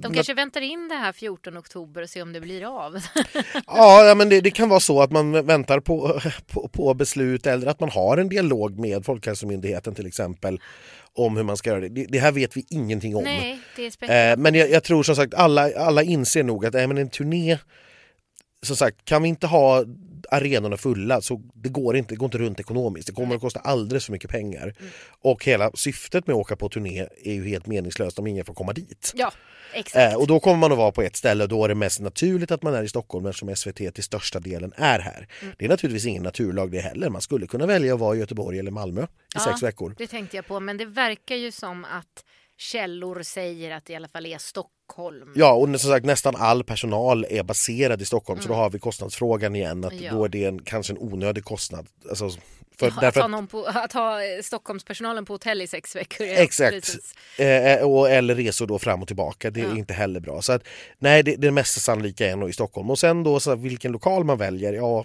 De 0.00 0.14
kanske 0.14 0.34
väntar 0.34 0.60
in 0.60 0.88
det 0.88 0.94
här 0.94 1.12
14 1.12 1.58
oktober 1.58 2.02
och 2.02 2.10
ser 2.10 2.22
om 2.22 2.32
det 2.32 2.40
blir 2.40 2.84
av. 2.84 2.98
Ja, 3.66 4.14
men 4.16 4.28
det, 4.28 4.40
det 4.40 4.50
kan 4.50 4.68
vara 4.68 4.80
så 4.80 5.02
att 5.02 5.10
man 5.12 5.46
väntar 5.46 5.80
på, 5.80 6.20
på, 6.46 6.68
på 6.68 6.94
beslut 6.94 7.46
eller 7.46 7.66
att 7.66 7.80
man 7.80 7.90
har 7.90 8.16
en 8.16 8.28
dialog 8.28 8.78
med 8.78 9.04
Folkhälsomyndigheten 9.04 9.94
till 9.94 10.06
exempel 10.06 10.60
om 11.12 11.36
hur 11.36 11.44
man 11.44 11.56
ska 11.56 11.70
göra 11.70 11.80
det. 11.80 11.88
Det, 11.88 12.06
det 12.08 12.18
här 12.18 12.32
vet 12.32 12.56
vi 12.56 12.64
ingenting 12.70 13.16
om. 13.16 13.24
Nej, 13.24 13.58
det 13.76 13.86
är 13.86 13.90
spännande. 13.90 14.30
Eh, 14.30 14.36
men 14.36 14.54
jag, 14.54 14.70
jag 14.70 14.84
tror 14.84 15.02
som 15.02 15.16
sagt 15.16 15.34
alla, 15.34 15.70
alla 15.76 16.02
inser 16.02 16.42
nog 16.42 16.66
att 16.66 16.74
men 16.74 16.98
en 16.98 17.10
turné, 17.10 17.58
som 18.62 18.76
sagt, 18.76 19.04
kan 19.04 19.22
vi 19.22 19.28
inte 19.28 19.46
ha 19.46 19.84
arenorna 20.30 20.76
fulla 20.76 21.20
så 21.20 21.42
det 21.54 21.68
går 21.68 21.96
inte, 21.96 22.14
det 22.14 22.16
går 22.16 22.26
inte 22.26 22.38
runt 22.38 22.60
ekonomiskt. 22.60 23.06
Det 23.06 23.12
kommer 23.12 23.34
att 23.34 23.40
kosta 23.40 23.60
alldeles 23.60 24.04
för 24.04 24.12
mycket 24.12 24.30
pengar. 24.30 24.74
Och 25.22 25.44
hela 25.44 25.70
syftet 25.74 26.26
med 26.26 26.34
att 26.34 26.40
åka 26.40 26.56
på 26.56 26.68
turné 26.68 27.06
är 27.24 27.32
ju 27.32 27.48
helt 27.48 27.66
meningslöst 27.66 28.18
om 28.18 28.26
ingen 28.26 28.44
får 28.44 28.54
komma 28.54 28.72
dit. 28.72 29.12
Ja, 29.14 29.32
exakt. 29.74 30.12
Eh, 30.12 30.18
och 30.20 30.26
då 30.26 30.40
kommer 30.40 30.56
man 30.56 30.72
att 30.72 30.78
vara 30.78 30.92
på 30.92 31.02
ett 31.02 31.16
ställe 31.16 31.42
och 31.44 31.48
då 31.48 31.64
är 31.64 31.68
det 31.68 31.74
mest 31.74 32.00
naturligt 32.00 32.50
att 32.50 32.62
man 32.62 32.74
är 32.74 32.82
i 32.82 32.88
Stockholm 32.88 33.26
eftersom 33.26 33.56
SVT 33.56 33.94
till 33.94 34.04
största 34.04 34.40
delen 34.40 34.72
är 34.76 34.98
här. 34.98 35.28
Mm. 35.42 35.54
Det 35.58 35.64
är 35.64 35.68
naturligtvis 35.68 36.06
ingen 36.06 36.22
naturlag 36.22 36.70
det 36.70 36.80
heller. 36.80 37.10
Man 37.10 37.20
skulle 37.22 37.46
kunna 37.46 37.66
välja 37.66 37.94
att 37.94 38.00
vara 38.00 38.16
i 38.16 38.18
Göteborg 38.18 38.58
eller 38.58 38.70
Malmö 38.70 39.02
i 39.02 39.06
Ja. 39.34 39.40
sex 39.40 39.62
veckor. 39.62 39.94
Det 39.98 40.06
tänkte 40.06 40.36
jag 40.36 40.46
på, 40.46 40.60
men 40.60 40.76
det 40.76 40.86
verkar 40.86 41.36
ju 41.36 41.52
som 41.52 41.84
att 41.84 42.24
källor 42.56 43.22
säger 43.22 43.70
att 43.76 43.84
det 43.84 43.92
i 43.92 43.96
alla 43.96 44.08
fall 44.08 44.26
är 44.26 44.38
Stockholm. 44.38 44.74
Ja, 45.34 45.52
och 45.52 45.80
som 45.80 45.90
sagt 45.90 46.06
nästan 46.06 46.36
all 46.36 46.64
personal 46.64 47.26
är 47.30 47.42
baserad 47.42 48.02
i 48.02 48.04
Stockholm 48.04 48.40
så 48.40 48.48
då 48.48 48.54
har 48.54 48.70
vi 48.70 48.78
kostnadsfrågan 48.78 49.56
igen 49.56 49.84
att 49.84 49.92
Mm. 49.92 50.04
Ja. 50.04 50.12
då 50.12 50.24
är 50.24 50.28
det 50.28 50.44
en, 50.44 50.62
kanske 50.62 50.92
en 50.92 50.98
onödig 50.98 51.44
kostnad. 51.44 51.86
Alltså, 52.08 52.30
för, 52.78 52.86
Ja, 52.86 52.92
därför 53.00 53.20
att, 53.20 53.30
ha 53.30 53.46
på, 53.46 53.64
att 53.64 53.92
ha 53.92 54.24
eh, 54.24 54.42
Stockholmspersonalen 54.42 55.24
på 55.24 55.34
hotell 55.34 55.62
i 55.62 55.66
sex 55.66 55.96
veckor. 55.96 56.26
Ja, 56.26 56.32
Exakt. 56.32 56.72
precis. 56.74 57.14
eh, 57.38 57.82
och, 57.88 58.10
eller 58.10 58.34
resor 58.34 58.66
då 58.66 58.78
fram 58.78 59.02
och 59.02 59.06
tillbaka, 59.08 59.50
det 59.50 59.60
är 59.60 59.64
Ja. 59.64 59.76
inte 59.76 59.94
heller 59.94 60.20
bra. 60.20 60.42
Så 60.42 60.52
att, 60.52 60.62
nej, 60.98 61.22
det, 61.22 61.36
det 61.36 61.50
mest 61.50 61.80
sannolika 61.82 62.26
är 62.30 62.36
nog 62.36 62.48
i 62.50 62.52
Stockholm. 62.52 62.90
Och 62.90 62.98
sen 62.98 63.22
då 63.22 63.40
så 63.40 63.54
vilken 63.56 63.92
lokal 63.92 64.24
man 64.24 64.38
väljer, 64.38 64.72
ja 64.72 65.04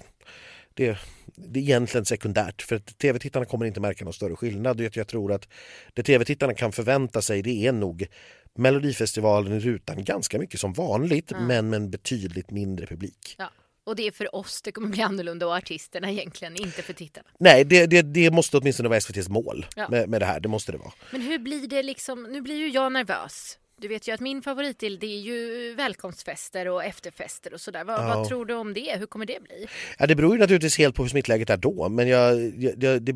det, 0.73 0.97
det 1.35 1.59
är 1.59 1.63
egentligen 1.63 2.05
sekundärt 2.05 2.61
för 2.61 2.75
att 2.75 2.97
tv-tittarna 2.97 3.45
kommer 3.45 3.65
inte 3.65 3.79
märka 3.79 4.03
någon 4.05 4.13
större 4.13 4.35
skillnad. 4.35 4.81
Jag 4.93 5.07
tror 5.07 5.31
att 5.31 5.47
det 5.93 6.03
tv-tittarna 6.03 6.53
kan 6.53 6.71
förvänta 6.71 7.21
sig 7.21 7.41
det 7.41 7.67
är 7.67 7.71
nog 7.71 8.07
Melodifestivalen 8.55 9.53
i 9.53 9.59
rutan 9.59 10.03
ganska 10.03 10.39
mycket 10.39 10.59
som 10.59 10.73
vanligt 10.73 11.31
men 11.31 11.67
med 11.67 11.73
en 11.77 11.89
betydligt 11.89 12.51
mindre 12.51 12.87
publik. 12.87 13.35
Ja. 13.37 13.49
Och 13.85 13.95
det 13.95 14.07
är 14.07 14.11
för 14.11 14.35
oss 14.35 14.61
det 14.61 14.71
kommer 14.71 14.87
bli 14.89 15.01
annorlunda 15.01 15.47
och 15.47 15.53
artisterna 15.55 16.11
egentligen, 16.11 16.55
inte 16.55 16.81
för 16.81 16.93
tittarna. 16.93 17.27
Nej, 17.39 17.63
det, 17.65 17.85
det, 17.85 18.01
det 18.01 18.31
måste 18.31 18.57
åtminstone 18.57 18.89
vara 18.89 18.97
SVTs 18.97 19.29
mål 19.29 19.65
Ja. 19.75 19.87
med, 19.89 20.09
med 20.09 20.21
det 20.21 20.25
här. 20.25 20.39
Det 20.39 20.49
måste 20.49 20.71
det 20.71 20.77
vara. 20.77 20.91
Men 21.11 21.21
hur 21.21 21.39
blir 21.39 21.67
det 21.67 21.83
liksom, 21.83 22.23
nu 22.23 22.41
blir 22.41 22.55
ju 22.55 22.67
jag 22.69 22.91
nervös. 22.91 23.57
Du 23.77 23.87
vet 23.87 24.07
ju 24.07 24.11
att 24.11 24.19
min 24.19 24.41
favoritdel 24.41 24.99
det 24.99 25.07
är 25.07 25.19
ju 25.21 25.73
välkomstfester 25.73 26.67
och 26.67 26.83
efterfester 26.83 27.53
och 27.53 27.61
sådär. 27.61 27.83
Vad, 27.83 27.99
Ja. 27.99 28.07
vad 28.17 28.27
tror 28.27 28.45
du 28.45 28.53
om 28.53 28.73
det? 28.73 28.97
Hur 28.99 29.05
kommer 29.05 29.25
det 29.25 29.43
bli? 29.43 29.67
Ja, 29.99 30.07
det 30.07 30.15
beror 30.15 30.33
ju 30.35 30.39
naturligtvis 30.39 30.77
helt 30.77 30.95
på 30.95 31.01
hur 31.03 31.09
smittläget 31.09 31.49
är 31.49 31.57
då, 31.57 31.89
men 31.89 32.07
jag, 32.07 32.53
jag, 32.57 33.01
det, 33.01 33.15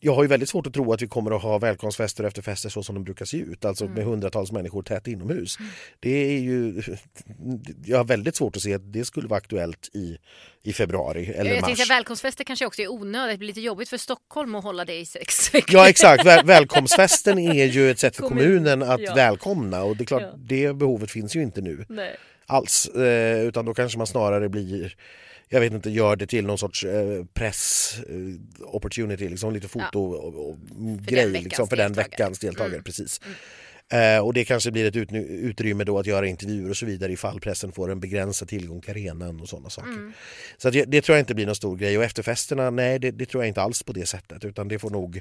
jag 0.00 0.14
har 0.14 0.22
ju 0.22 0.28
väldigt 0.28 0.48
svårt 0.48 0.66
att 0.66 0.74
tro 0.74 0.92
att 0.92 1.02
vi 1.02 1.06
kommer 1.08 1.36
att 1.36 1.42
ha 1.42 1.58
välkomstfester 1.58 2.24
och 2.24 2.28
efterfester 2.28 2.68
så 2.68 2.82
som 2.82 2.94
de 2.94 3.04
brukar 3.04 3.24
se 3.24 3.36
ut, 3.36 3.64
alltså 3.64 3.88
med 3.88 4.04
hundratals 4.04 4.52
människor 4.52 4.82
tätt 4.82 5.06
inomhus. 5.08 5.56
Det 6.00 6.10
är 6.34 6.38
ju, 6.40 6.82
jag 7.84 7.96
har 7.96 8.04
väldigt 8.04 8.36
svårt 8.36 8.56
att 8.56 8.62
se 8.62 8.74
att 8.74 8.92
det 8.92 9.04
skulle 9.04 9.28
vara 9.28 9.38
aktuellt 9.38 9.90
i, 9.94 10.18
i 10.62 10.72
februari 10.72 11.26
eller 11.26 11.54
jag 11.54 11.64
tänkte 11.64 11.82
mars. 11.82 11.90
att 11.90 11.96
välkomstfester 11.96 12.44
kanske 12.44 12.66
också 12.66 12.82
är 12.82 12.88
onödigt. 12.92 13.34
Det 13.34 13.38
blir 13.38 13.48
lite 13.48 13.60
jobbigt 13.60 13.88
för 13.88 13.96
Stockholm 13.98 14.54
att 14.54 14.64
hålla 14.64 14.84
det 14.84 14.94
i 15.00 15.06
sex 15.06 15.54
veckor. 15.54 15.74
Ja 15.74 15.88
exakt, 15.88 16.26
Väl, 16.26 16.46
välkomstfesten 16.46 17.38
är 17.38 17.64
ju 17.64 17.90
ett 17.90 17.98
sätt 17.98 18.16
för 18.16 18.22
Kommun, 18.22 18.44
kommunen 18.44 18.82
att 18.82 19.00
ja. 19.00 19.14
välkomna 19.14 19.82
och 19.84 19.96
det 19.96 20.04
är 20.04 20.06
klart 20.06 20.22
Ja. 20.22 20.34
det 20.36 20.76
behovet 20.76 21.10
finns 21.10 21.36
ju 21.36 21.42
inte 21.42 21.60
nu 21.60 21.84
Nej. 21.88 22.16
alls. 22.46 22.88
Eh, 22.88 23.40
utan 23.40 23.64
då 23.64 23.74
kanske 23.74 23.98
man 23.98 24.06
snarare 24.06 24.48
blir 24.48 24.94
jag 25.48 25.60
vet 25.60 25.72
inte, 25.72 25.90
gör 25.90 26.16
det 26.16 26.26
till 26.26 26.46
någon 26.46 26.58
sorts 26.58 26.84
eh, 26.84 27.24
press 27.34 27.94
eh, 28.08 28.66
opportunity, 28.66 29.28
liksom 29.28 29.52
lite 29.52 29.68
foto 29.68 30.00
och, 30.00 30.48
och 30.48 30.56
grej 31.06 31.26
veckans 31.26 31.44
liksom, 31.44 31.68
för 31.68 31.76
den 31.76 31.92
veckans 31.92 32.38
deltagare. 32.38 32.72
Mm. 32.72 32.84
Precis. 32.84 33.20
Eh, 33.92 34.18
och 34.18 34.34
det 34.34 34.44
kanske 34.44 34.70
blir 34.70 34.84
ett 34.84 34.94
utny- 34.94 35.28
utrymme 35.28 35.84
då 35.84 35.98
att 35.98 36.06
göra 36.06 36.26
intervjuer 36.26 36.70
och 36.70 36.76
så 36.76 36.86
vidare 36.86 37.12
ifall 37.12 37.40
pressen 37.40 37.72
får 37.72 37.90
en 37.90 38.00
begränsad 38.00 38.48
tillgång 38.48 38.80
till 38.80 38.90
arenan 38.90 39.40
och 39.40 39.48
sådana 39.48 39.70
saker. 39.70 39.90
Mm. 39.90 40.12
Så 40.56 40.70
det, 40.70 40.84
det 40.84 41.02
tror 41.02 41.16
jag 41.16 41.22
inte 41.22 41.34
blir 41.34 41.46
någon 41.46 41.54
stor 41.54 41.76
grej 41.76 41.98
och 41.98 42.04
efterfesterna, 42.04 42.70
nej 42.70 42.98
det, 42.98 43.10
det 43.10 43.26
tror 43.26 43.42
jag 43.42 43.48
inte 43.48 43.62
alls 43.62 43.82
på 43.82 43.92
det 43.92 44.06
sättet 44.06 44.44
utan 44.44 44.68
det 44.68 44.78
får 44.78 44.90
nog 44.90 45.20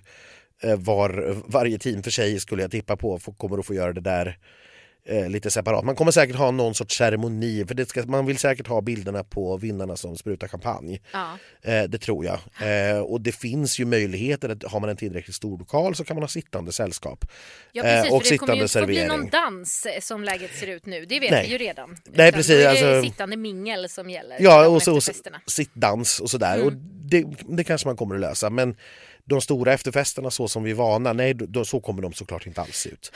eh, 0.62 0.80
var, 0.80 1.36
varje 1.52 1.80
team 1.80 2.04
för 2.04 2.12
sig 2.12 2.40
skulle 2.40 2.62
jag 2.62 2.72
tippa 2.72 2.98
på 2.98 3.20
får, 3.20 3.34
kommer 3.34 3.58
att 3.58 3.66
få 3.66 3.74
göra 3.74 3.94
det 3.94 4.02
där 4.02 4.38
eh, 5.10 5.30
lite 5.30 5.52
separat. 5.52 5.86
Man 5.86 5.96
kommer 5.96 6.12
säkert 6.12 6.36
ha 6.36 6.52
någon 6.52 6.76
sorts 6.76 6.98
ceremoni 6.98 7.66
för 7.68 7.76
det 7.76 7.90
ska, 7.90 8.04
man 8.06 8.26
vill 8.26 8.38
säkert 8.38 8.68
ha 8.68 8.82
bilderna 8.82 9.24
på 9.24 9.58
vinnarna 9.58 9.96
som 9.98 10.18
sprutar 10.18 10.48
champagne. 10.48 11.00
Ja. 11.14 11.38
Eh, 11.62 11.84
det 11.84 11.98
tror 11.98 12.26
jag. 12.26 12.40
Eh, 12.94 13.00
och 13.00 13.22
det 13.22 13.32
finns 13.32 13.80
ju 13.80 13.86
möjligheter, 13.86 14.50
att 14.50 14.64
har 14.72 14.80
man 14.80 14.90
en 14.90 14.98
tillräckligt 14.98 15.36
stor 15.36 15.58
lokal 15.58 15.96
så 15.96 16.04
kan 16.04 16.16
man 16.16 16.24
ha 16.24 16.28
sittande 16.28 16.72
sällskap. 16.72 17.26
Ja 17.72 17.84
precis, 17.84 18.12
Eh, 18.12 18.16
och 18.16 18.24
för 18.24 18.32
det 18.32 18.38
kommer 18.38 18.56
ju 18.56 18.62
inte 18.62 18.86
bli 18.86 19.06
någon 19.08 19.30
dans 19.30 19.86
eh, 19.86 20.00
som 20.02 20.24
läget 20.24 20.56
ser 20.56 20.68
ut 20.68 20.86
nu. 20.86 21.06
Det 21.06 21.20
vet 21.20 21.32
Nej. 21.32 21.46
vi 21.46 21.52
ju 21.52 21.58
redan. 21.58 21.90
Nej, 21.90 22.28
Utan 22.30 22.38
precis, 22.40 22.56
Då 22.56 22.62
är 22.62 22.64
det 22.64 22.70
alltså- 22.96 23.10
sittande 23.12 23.38
mingel 23.38 23.90
som 23.90 24.10
gäller. 24.10 24.38
Ja, 24.40 24.68
och 24.68 24.82
så, 24.84 24.96
och 24.96 25.04
sittdans 25.52 26.20
och 26.20 26.30
sådär. 26.30 26.56
Mm. 26.56 26.68
Och 26.68 26.74
det, 27.10 27.26
det 27.58 27.64
kanske 27.64 27.88
man 27.88 27.98
kommer 27.98 28.16
att 28.16 28.22
lösa. 28.22 28.50
Men 28.50 28.76
de 29.26 29.42
stora 29.42 29.74
efterfesterna 29.74 30.32
så 30.32 30.48
som 30.48 30.64
vi 30.64 30.72
är 30.72 30.76
vana, 30.76 31.14
nej 31.14 31.34
då, 31.34 31.66
så 31.66 31.80
kommer 31.80 32.02
de 32.02 32.14
såklart 32.14 32.48
inte 32.48 32.62
alls 32.62 32.76
se 32.78 32.90
ut. 32.90 33.12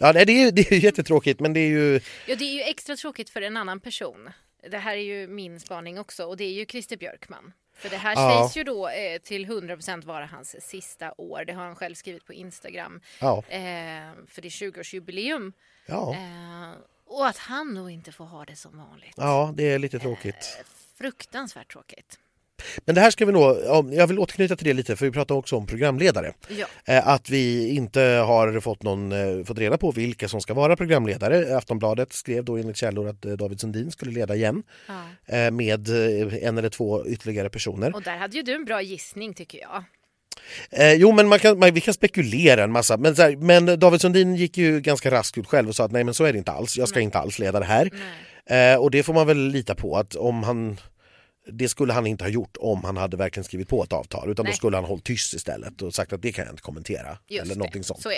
Ja, 0.00 0.12
det 0.12 0.20
är 0.32 0.52
det 0.52 0.72
är 0.72 0.78
jättetråkigt 0.78 1.40
men 1.40 1.52
det 1.52 1.60
är 1.60 1.68
ju... 1.68 2.00
Ja, 2.26 2.36
det 2.36 2.44
är 2.44 2.54
ju 2.54 2.62
extra 2.62 2.96
tråkigt 2.96 3.30
för 3.30 3.42
en 3.42 3.56
annan 3.56 3.80
person. 3.80 4.30
Det 4.70 4.78
här 4.78 4.96
är 4.96 5.00
ju 5.02 5.26
min 5.28 5.60
spaning 5.60 5.98
också 5.98 6.24
och 6.24 6.36
det 6.36 6.44
är 6.44 6.52
ju 6.52 6.66
Christer 6.66 6.96
Björkman. 6.96 7.52
För 7.74 7.88
det 7.90 7.96
här 7.96 8.12
Ja. 8.16 8.42
sägs 8.48 8.56
ju 8.56 8.64
då 8.64 8.88
eh, 8.88 9.18
till 9.18 9.46
100% 9.46 10.04
vara 10.04 10.26
hans 10.26 10.56
sista 10.60 11.12
år. 11.18 11.44
Det 11.46 11.52
har 11.52 11.64
han 11.64 11.76
själv 11.76 11.94
skrivit 11.94 12.24
på 12.26 12.32
Instagram. 12.32 13.00
Ja, 13.20 13.38
Eh, 13.48 13.58
för 14.28 14.42
det 14.42 14.48
är 14.48 14.50
20-årsjubileum. 14.50 15.52
ja, 15.86 16.14
Eh, 16.14 16.78
och 17.06 17.26
att 17.26 17.36
han 17.38 17.74
då 17.74 17.90
inte 17.90 18.12
får 18.12 18.24
ha 18.24 18.44
det 18.44 18.56
som 18.56 18.78
vanligt. 18.78 19.14
ja, 19.16 19.52
det 19.56 19.64
är 19.70 19.78
lite 19.78 19.98
tråkigt. 19.98 20.58
Fruktansvärt 20.98 21.72
tråkigt. 21.72 22.18
Men 22.84 22.94
det 22.94 23.00
här 23.00 23.10
ska 23.10 23.26
vi 23.26 23.32
nog, 23.32 23.42
ja, 23.42 23.84
jag 23.90 24.06
vill 24.06 24.18
återknyta 24.18 24.56
till 24.56 24.66
det 24.66 24.72
lite 24.72 24.96
för 24.96 25.06
vi 25.06 25.12
pratar 25.12 25.34
också 25.34 25.56
om 25.56 25.66
programledare. 25.66 26.32
Ja. 26.48 26.66
Eh, 26.84 27.08
Att 27.08 27.30
vi 27.30 27.68
inte 27.68 28.00
har 28.00 28.60
fått, 28.60 28.82
någon, 28.82 29.12
eh, 29.12 29.44
fått 29.44 29.58
reda 29.58 29.78
på 29.78 29.90
vilka 29.90 30.28
som 30.28 30.40
ska 30.40 30.54
vara 30.54 30.76
programledare. 30.76 31.56
Aftonbladet 31.56 32.12
skrev 32.12 32.44
då 32.44 32.56
enligt 32.56 32.76
källor 32.76 33.08
att 33.08 33.24
eh, 33.24 33.32
David 33.32 33.60
Sundin 33.60 33.90
skulle 33.90 34.12
leda 34.12 34.34
igen 34.36 34.62
ja. 34.86 35.50
med 35.50 35.88
en 36.42 36.58
eller 36.58 36.68
två 36.68 37.06
ytterligare 37.06 37.50
personer. 37.50 37.94
Och 37.94 38.02
där 38.02 38.16
hade 38.16 38.36
ju 38.36 38.42
du 38.42 38.54
en 38.54 38.64
bra 38.64 38.82
gissning 38.82 39.34
tycker 39.34 39.58
jag. 39.58 39.84
Eh, 40.70 40.92
jo, 40.92 41.12
men 41.12 41.28
man 41.28 41.38
kan, 41.38 41.58
man, 41.58 41.74
vi 41.74 41.80
kan 41.80 41.94
spekulera 41.94 42.64
en 42.64 42.72
massa. 42.72 42.96
Men, 42.96 43.14
här, 43.16 43.36
men 43.36 43.78
David 43.78 44.00
Sundin 44.00 44.34
gick 44.36 44.58
ju 44.58 44.80
ganska 44.80 45.10
raskt 45.10 45.38
ut 45.38 45.46
själv 45.46 45.68
och 45.68 45.76
sa 45.76 45.84
att 45.84 45.92
nej 45.92 46.04
men 46.04 46.14
så 46.14 46.24
är 46.24 46.32
det 46.32 46.38
inte 46.38 46.52
alls. 46.52 46.76
Jag 46.76 46.88
ska 46.88 46.96
Nej. 46.96 47.04
inte 47.04 47.18
alls 47.18 47.38
leda 47.38 47.60
det 47.60 47.66
här. 47.66 47.90
Eh, 48.50 48.80
och 48.80 48.90
det 48.90 49.02
får 49.02 49.14
man 49.14 49.26
väl 49.26 49.48
lita 49.48 49.74
på 49.74 49.96
att 49.96 50.16
om 50.16 50.42
han 50.42 50.80
det 51.52 51.68
skulle 51.68 51.92
han 51.92 52.06
inte 52.06 52.24
ha 52.24 52.28
gjort 52.28 52.56
om 52.60 52.84
han 52.84 52.96
hade 52.96 53.16
verkligen 53.16 53.44
skrivit 53.44 53.68
på 53.68 53.84
ett 53.84 53.92
avtal 53.92 54.30
utan 54.30 54.44
Nej. 54.44 54.52
då 54.52 54.56
skulle 54.56 54.76
han 54.76 54.84
hållit 54.84 55.04
tyst 55.04 55.34
istället 55.34 55.82
och 55.82 55.94
sagt 55.94 56.12
att 56.12 56.22
det 56.22 56.32
kan 56.32 56.44
jag 56.44 56.52
inte 56.52 56.62
kommentera. 56.62 57.18
Just 57.28 57.44
eller 57.44 57.54
någonting 57.56 57.82
det, 57.82 57.86
sånt. 57.86 58.02
så. 58.02 58.10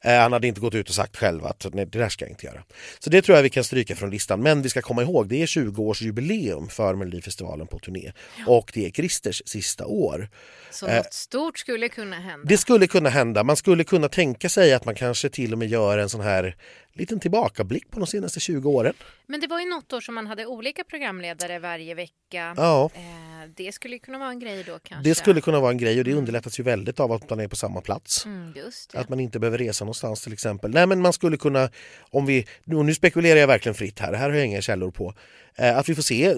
Eh, 0.00 0.20
han 0.20 0.32
hade 0.32 0.46
inte 0.46 0.60
gått 0.60 0.74
ut 0.74 0.88
och 0.88 0.94
sagt 0.94 1.16
själv 1.16 1.46
att 1.46 1.66
nej, 1.72 1.86
det 1.86 1.98
där 1.98 2.08
ska 2.08 2.24
jag 2.24 2.30
inte 2.30 2.46
göra. 2.46 2.62
Så 2.98 3.10
det 3.10 3.22
tror 3.22 3.36
jag 3.36 3.42
vi 3.42 3.50
kan 3.50 3.64
stryka 3.64 3.96
från 3.96 4.10
listan. 4.10 4.42
Men 4.42 4.62
vi 4.62 4.68
ska 4.68 4.82
komma 4.82 5.02
ihåg, 5.02 5.28
det 5.28 5.42
är 5.42 5.46
20-årsjubileum 5.46 6.68
för 6.68 6.94
Melodifestivalen 6.94 7.66
på 7.66 7.78
turné. 7.78 8.12
Och 8.46 8.70
det 8.74 8.86
är 8.86 8.90
Christers 8.90 9.42
sista 9.46 9.86
år. 9.86 10.28
Så 10.70 10.86
Eh, 10.92 10.96
något 10.96 11.12
stort 11.12 11.58
skulle 11.58 11.88
kunna 11.88 12.16
hända. 12.16 12.48
Det 12.48 12.58
skulle 12.58 12.86
kunna 12.86 13.08
hända. 13.08 13.44
Man 13.44 13.56
skulle 13.56 13.84
kunna 13.84 14.08
tänka 14.08 14.48
sig 14.48 14.72
att 14.72 14.84
man 14.84 14.94
kanske 14.94 15.28
till 15.28 15.52
och 15.52 15.58
med 15.58 15.68
gör 15.68 15.98
en 15.98 16.08
sån 16.08 16.20
här 16.20 16.56
liten 16.94 17.20
tillbakablick 17.20 17.90
på 17.90 17.98
de 17.98 18.06
senaste 18.06 18.40
20 18.40 18.70
åren. 18.70 18.94
Men 19.26 19.40
det 19.40 19.46
var 19.46 19.60
ju 19.60 19.70
något 19.70 19.92
år 19.92 20.00
som 20.00 20.14
man 20.14 20.26
hade 20.26 20.46
olika 20.46 20.84
programledare 20.84 21.58
varje 21.58 21.94
vecka. 21.94 22.54
Ja, 22.56 22.90
Eh, 22.94 23.48
det 23.56 23.72
skulle 23.72 23.98
kunna 23.98 24.18
vara 24.18 24.30
en 24.30 24.38
grej 24.38 24.64
då 24.66 24.78
kanske. 24.82 25.10
det 25.10 25.14
skulle 25.14 25.40
kunna 25.40 25.60
vara 25.60 25.70
en 25.70 25.78
grej 25.78 25.98
och 25.98 26.04
det 26.04 26.14
underlättas 26.14 26.60
ju 26.60 26.62
väldigt 26.62 27.00
av 27.00 27.12
att 27.12 27.30
man 27.30 27.40
är 27.40 27.48
på 27.48 27.56
samma 27.56 27.80
plats. 27.80 28.26
Mm. 28.26 28.52
Att 28.94 29.08
man 29.08 29.20
inte 29.20 29.38
behöver 29.38 29.58
resa 29.58 29.84
någonstans 29.84 30.22
till 30.22 30.32
exempel. 30.32 30.70
Nej 30.70 30.86
men 30.86 31.00
man 31.00 31.12
skulle 31.12 31.36
kunna, 31.36 31.70
om 32.10 32.26
vi, 32.26 32.46
nu, 32.64 32.82
nu 32.82 32.94
spekulerar 32.94 33.40
jag 33.40 33.46
verkligen 33.46 33.74
fritt 33.74 33.98
här, 33.98 34.12
här 34.12 34.30
har 34.30 34.36
jag 34.36 34.46
inga 34.46 34.60
källor 34.62 34.90
på. 34.90 35.14
Eh, 35.54 35.78
att 35.78 35.88
vi 35.88 35.94
får 35.94 36.02
se 36.02 36.34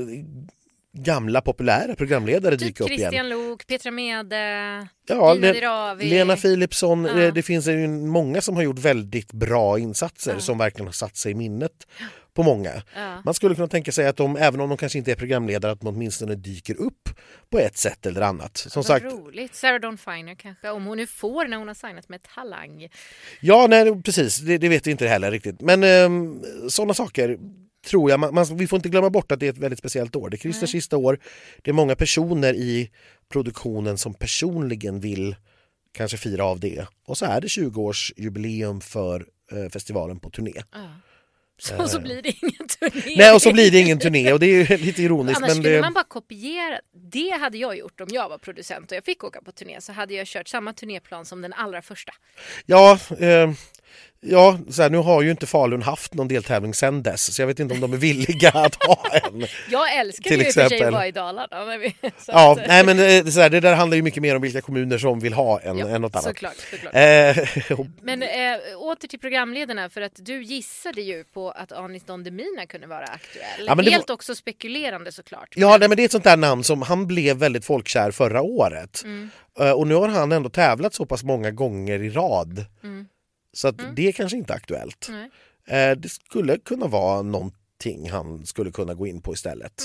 gamla 0.95 1.41
populära 1.41 1.95
programledare 1.95 2.57
Typ 2.57 2.67
dyka 2.67 2.85
upp 2.85 2.91
igen. 2.91 3.01
Christian 3.01 3.29
Lok, 3.29 3.67
Petra 3.67 3.91
Mede, 3.91 4.37
Ja, 5.09 5.35
Gina 5.35 5.47
Le- 5.47 5.53
Dirawi. 5.53 6.11
Lena 6.11 6.37
Philipsson, 6.37 7.05
Ja. 7.05 7.21
eh, 7.23 7.35
det 7.35 7.43
finns 7.43 7.67
ju 7.67 7.89
många 7.89 8.41
som 8.41 8.57
har 8.57 8.63
gjort 8.63 8.79
väldigt 8.79 9.33
bra 9.33 9.79
insatser 9.79 10.33
Ja. 10.35 10.41
som 10.41 10.59
verkligen 10.59 10.87
har 10.87 10.93
satt 10.93 11.17
sig 11.17 11.33
i 11.33 11.35
minnet 11.35 11.87
på 12.35 12.43
många. 12.43 12.71
Ja. 12.97 13.23
Man 13.25 13.35
skulle 13.35 13.55
kunna 13.55 13.69
tänka 13.69 13.93
sig 13.93 14.07
att 14.07 14.17
de, 14.17 14.37
även 14.37 14.61
om 14.61 14.69
de 14.69 14.79
kanske 14.79 14.99
inte 14.99 15.11
är 15.13 15.17
programledare, 15.17 15.73
att 15.73 15.81
de 15.81 15.87
åtminstone 15.87 16.35
dyker 16.35 16.81
upp 16.81 17.09
på 17.51 17.59
ett 17.59 17.77
sätt 17.79 18.07
eller 18.07 18.21
annat. 18.21 18.57
Som 18.57 18.71
Vad 18.81 18.87
sagt, 18.87 19.05
roligt. 19.07 19.55
Sarah 19.55 19.81
Dawn 19.81 19.99
Finer 19.99 20.35
kanske, 20.35 20.71
om 20.71 20.85
hon 20.85 20.97
nu 20.97 21.07
får 21.07 21.45
när 21.49 21.57
hon 21.57 21.69
har 21.69 21.75
signat 21.75 22.09
med 22.09 22.21
Talang. 22.35 22.89
ja 23.41 23.67
nej 23.71 24.03
precis, 24.03 24.39
det, 24.39 24.59
det 24.59 24.69
vet 24.69 24.87
vi 24.87 24.91
inte 24.91 25.07
heller 25.07 25.31
riktigt. 25.31 25.61
Men 25.61 25.83
eh, 25.85 26.69
sådana 26.69 26.95
saker 26.95 27.39
tror 27.85 28.11
jag, 28.11 28.21
man, 28.21 28.35
man, 28.35 28.57
vi 28.57 28.67
får 28.67 28.77
inte 28.77 28.89
glömma 28.89 29.11
bort 29.11 29.33
att 29.33 29.41
det 29.41 29.47
är 29.47 29.51
ett 29.51 29.59
väldigt 29.59 29.79
speciellt 29.79 30.17
år. 30.17 30.31
Det 30.31 30.37
är 30.37 30.39
Christers 30.39 30.71
sista 30.71 30.97
år, 30.97 31.19
det 31.63 31.71
är 31.71 31.75
många 31.75 31.97
personer 31.97 32.55
i 32.55 32.91
produktionen 33.29 33.99
som 33.99 34.15
personligen 34.15 35.01
vill 35.01 35.37
kanske 35.93 36.17
fira 36.17 36.45
av 36.45 36.61
det. 36.61 36.87
Och 37.07 37.19
så 37.19 37.25
är 37.25 37.41
det 37.41 37.47
20-årsjubileum 37.47 38.81
för 38.81 39.27
eh, 39.53 39.71
festivalen 39.71 40.21
på 40.21 40.31
turné. 40.31 40.63
Ja. 40.73 40.89
Så, 41.59 41.89
så 41.89 42.01
blir 42.01 42.23
det 42.23 42.29
ingen 42.29 42.69
turné. 42.69 43.13
Eh. 43.13 43.19
Nej, 43.19 43.35
och 43.35 43.43
så 43.43 43.53
blir 43.53 43.71
det 43.71 43.79
ingen 43.79 43.99
turné 43.99 44.33
och 44.33 44.41
det 44.41 44.47
är 44.47 44.79
lite 44.85 45.03
ironiskt. 45.03 45.37
Annars 45.37 45.49
men 45.49 45.57
skulle 45.57 45.77
det, 45.77 45.81
man 45.81 45.93
bara 45.93 46.05
kopiera. 46.05 46.81
Det 47.11 47.31
hade 47.31 47.59
jag 47.59 47.79
gjort 47.79 48.01
om 48.01 48.09
jag 48.11 48.29
var 48.29 48.39
producent 48.39 48.91
och 48.91 48.97
jag 48.97 49.05
fick 49.05 49.25
åka 49.25 49.43
på 49.43 49.53
turné. 49.53 49.81
Så 49.81 49.93
hade 49.93 50.15
jag 50.15 50.27
kört 50.27 50.49
samma 50.49 50.73
turnéplan 50.73 51.25
som 51.25 51.43
den 51.43 51.53
allra 51.53 51.83
första. 51.83 52.13
Ja, 52.67 52.99
eh, 53.19 53.53
ja 54.25 54.59
så 54.71 54.83
här, 54.83 54.91
nu 54.91 54.99
har 54.99 55.23
ju 55.23 55.31
inte 55.31 55.47
Falun 55.47 55.83
haft 55.83 56.15
någon 56.15 56.29
deltävling 56.29 56.75
sedan 56.75 57.03
dess 57.03 57.35
så 57.35 57.43
jag 57.43 57.47
vet 57.47 57.61
inte 57.61 57.75
om 57.75 57.81
de 57.81 57.93
är 57.93 57.97
villiga 57.97 58.49
att 58.55 58.75
ha 58.85 58.99
en. 59.13 59.47
Jag 59.71 59.95
älskar 59.97 60.31
Till 60.31 60.41
ju 60.41 60.47
i 60.47 60.51
och 60.51 60.53
för 60.55 60.61
sig 60.61 60.63
exempel. 60.65 60.87
att 60.89 60.95
vara 60.95 61.07
i 61.07 61.13
Dalarna. 61.13 61.65
Men 61.65 61.81
vi, 61.81 61.95
Ja, 62.27 62.59
nej 62.69 62.85
men 62.85 62.99
eh, 62.99 63.25
så 63.31 63.41
här, 63.41 63.51
det 63.51 63.61
där 63.61 63.75
handlar 63.75 63.97
ju 63.97 64.03
mycket 64.03 64.23
mer 64.23 64.37
om 64.37 64.43
vilka 64.43 64.61
kommuner 64.61 64.99
som 64.99 65.21
vill 65.21 65.33
ha 65.33 65.61
en 65.61 65.79
ja, 65.79 65.89
än 65.89 66.03
något 66.03 66.15
annat. 66.17 66.25
Såklart, 66.25 66.57
såklart. 66.71 66.95
Eh, 66.95 67.73
och- 67.81 67.87
Men 68.03 68.23
äh, 68.23 68.29
åter 68.79 69.09
till 69.09 69.19
programledarna 69.21 69.89
för 69.91 70.01
att 70.01 70.13
du 70.17 70.43
gissade 70.43 71.01
ju 71.03 71.25
på 71.25 71.51
att 71.51 71.73
Anis 71.73 72.05
Don 72.05 72.25
Demina 72.25 72.67
kunde 72.69 72.87
vara 72.87 73.05
aktuell. 73.05 73.67
Ja, 73.67 73.75
Helt 73.91 74.11
också 74.11 74.35
spekulerande 74.35 75.13
såklart. 75.13 75.49
ja, 75.57 75.77
nej, 75.79 75.89
men 75.89 75.97
det 75.97 76.03
är 76.03 76.05
ett 76.05 76.13
sånt 76.13 76.25
där 76.25 76.37
namn 76.37 76.65
som 76.65 76.83
han 76.83 77.07
blev 77.07 77.37
väldigt 77.37 77.65
folkkär 77.65 78.11
förra 78.11 78.43
året. 78.43 79.01
Mm. 79.05 79.31
Eh, 79.61 79.71
och 79.71 79.87
nu 79.87 79.95
har 79.95 80.09
han 80.09 80.33
ändå 80.33 80.49
tävlat 80.49 80.95
så 80.95 81.07
pass 81.07 81.23
många 81.25 81.51
gånger 81.51 82.03
i 82.03 82.11
rad. 82.11 82.65
Mm. 82.83 83.07
Så 83.55 83.69
att 83.69 83.81
Mm. 83.81 83.95
det 83.95 84.09
är 84.09 84.13
kanske 84.13 84.37
inte 84.39 84.55
aktuellt. 84.55 85.09
Nej. 85.11 85.31
Eh, 85.91 85.97
det 85.97 86.09
skulle 86.09 86.59
kunna 86.59 86.87
vara 86.87 87.23
någonting 87.23 88.11
han 88.11 88.47
skulle 88.47 88.71
kunna 88.71 88.95
gå 88.95 89.07
in 89.07 89.21
på 89.23 89.33
istället. 89.33 89.83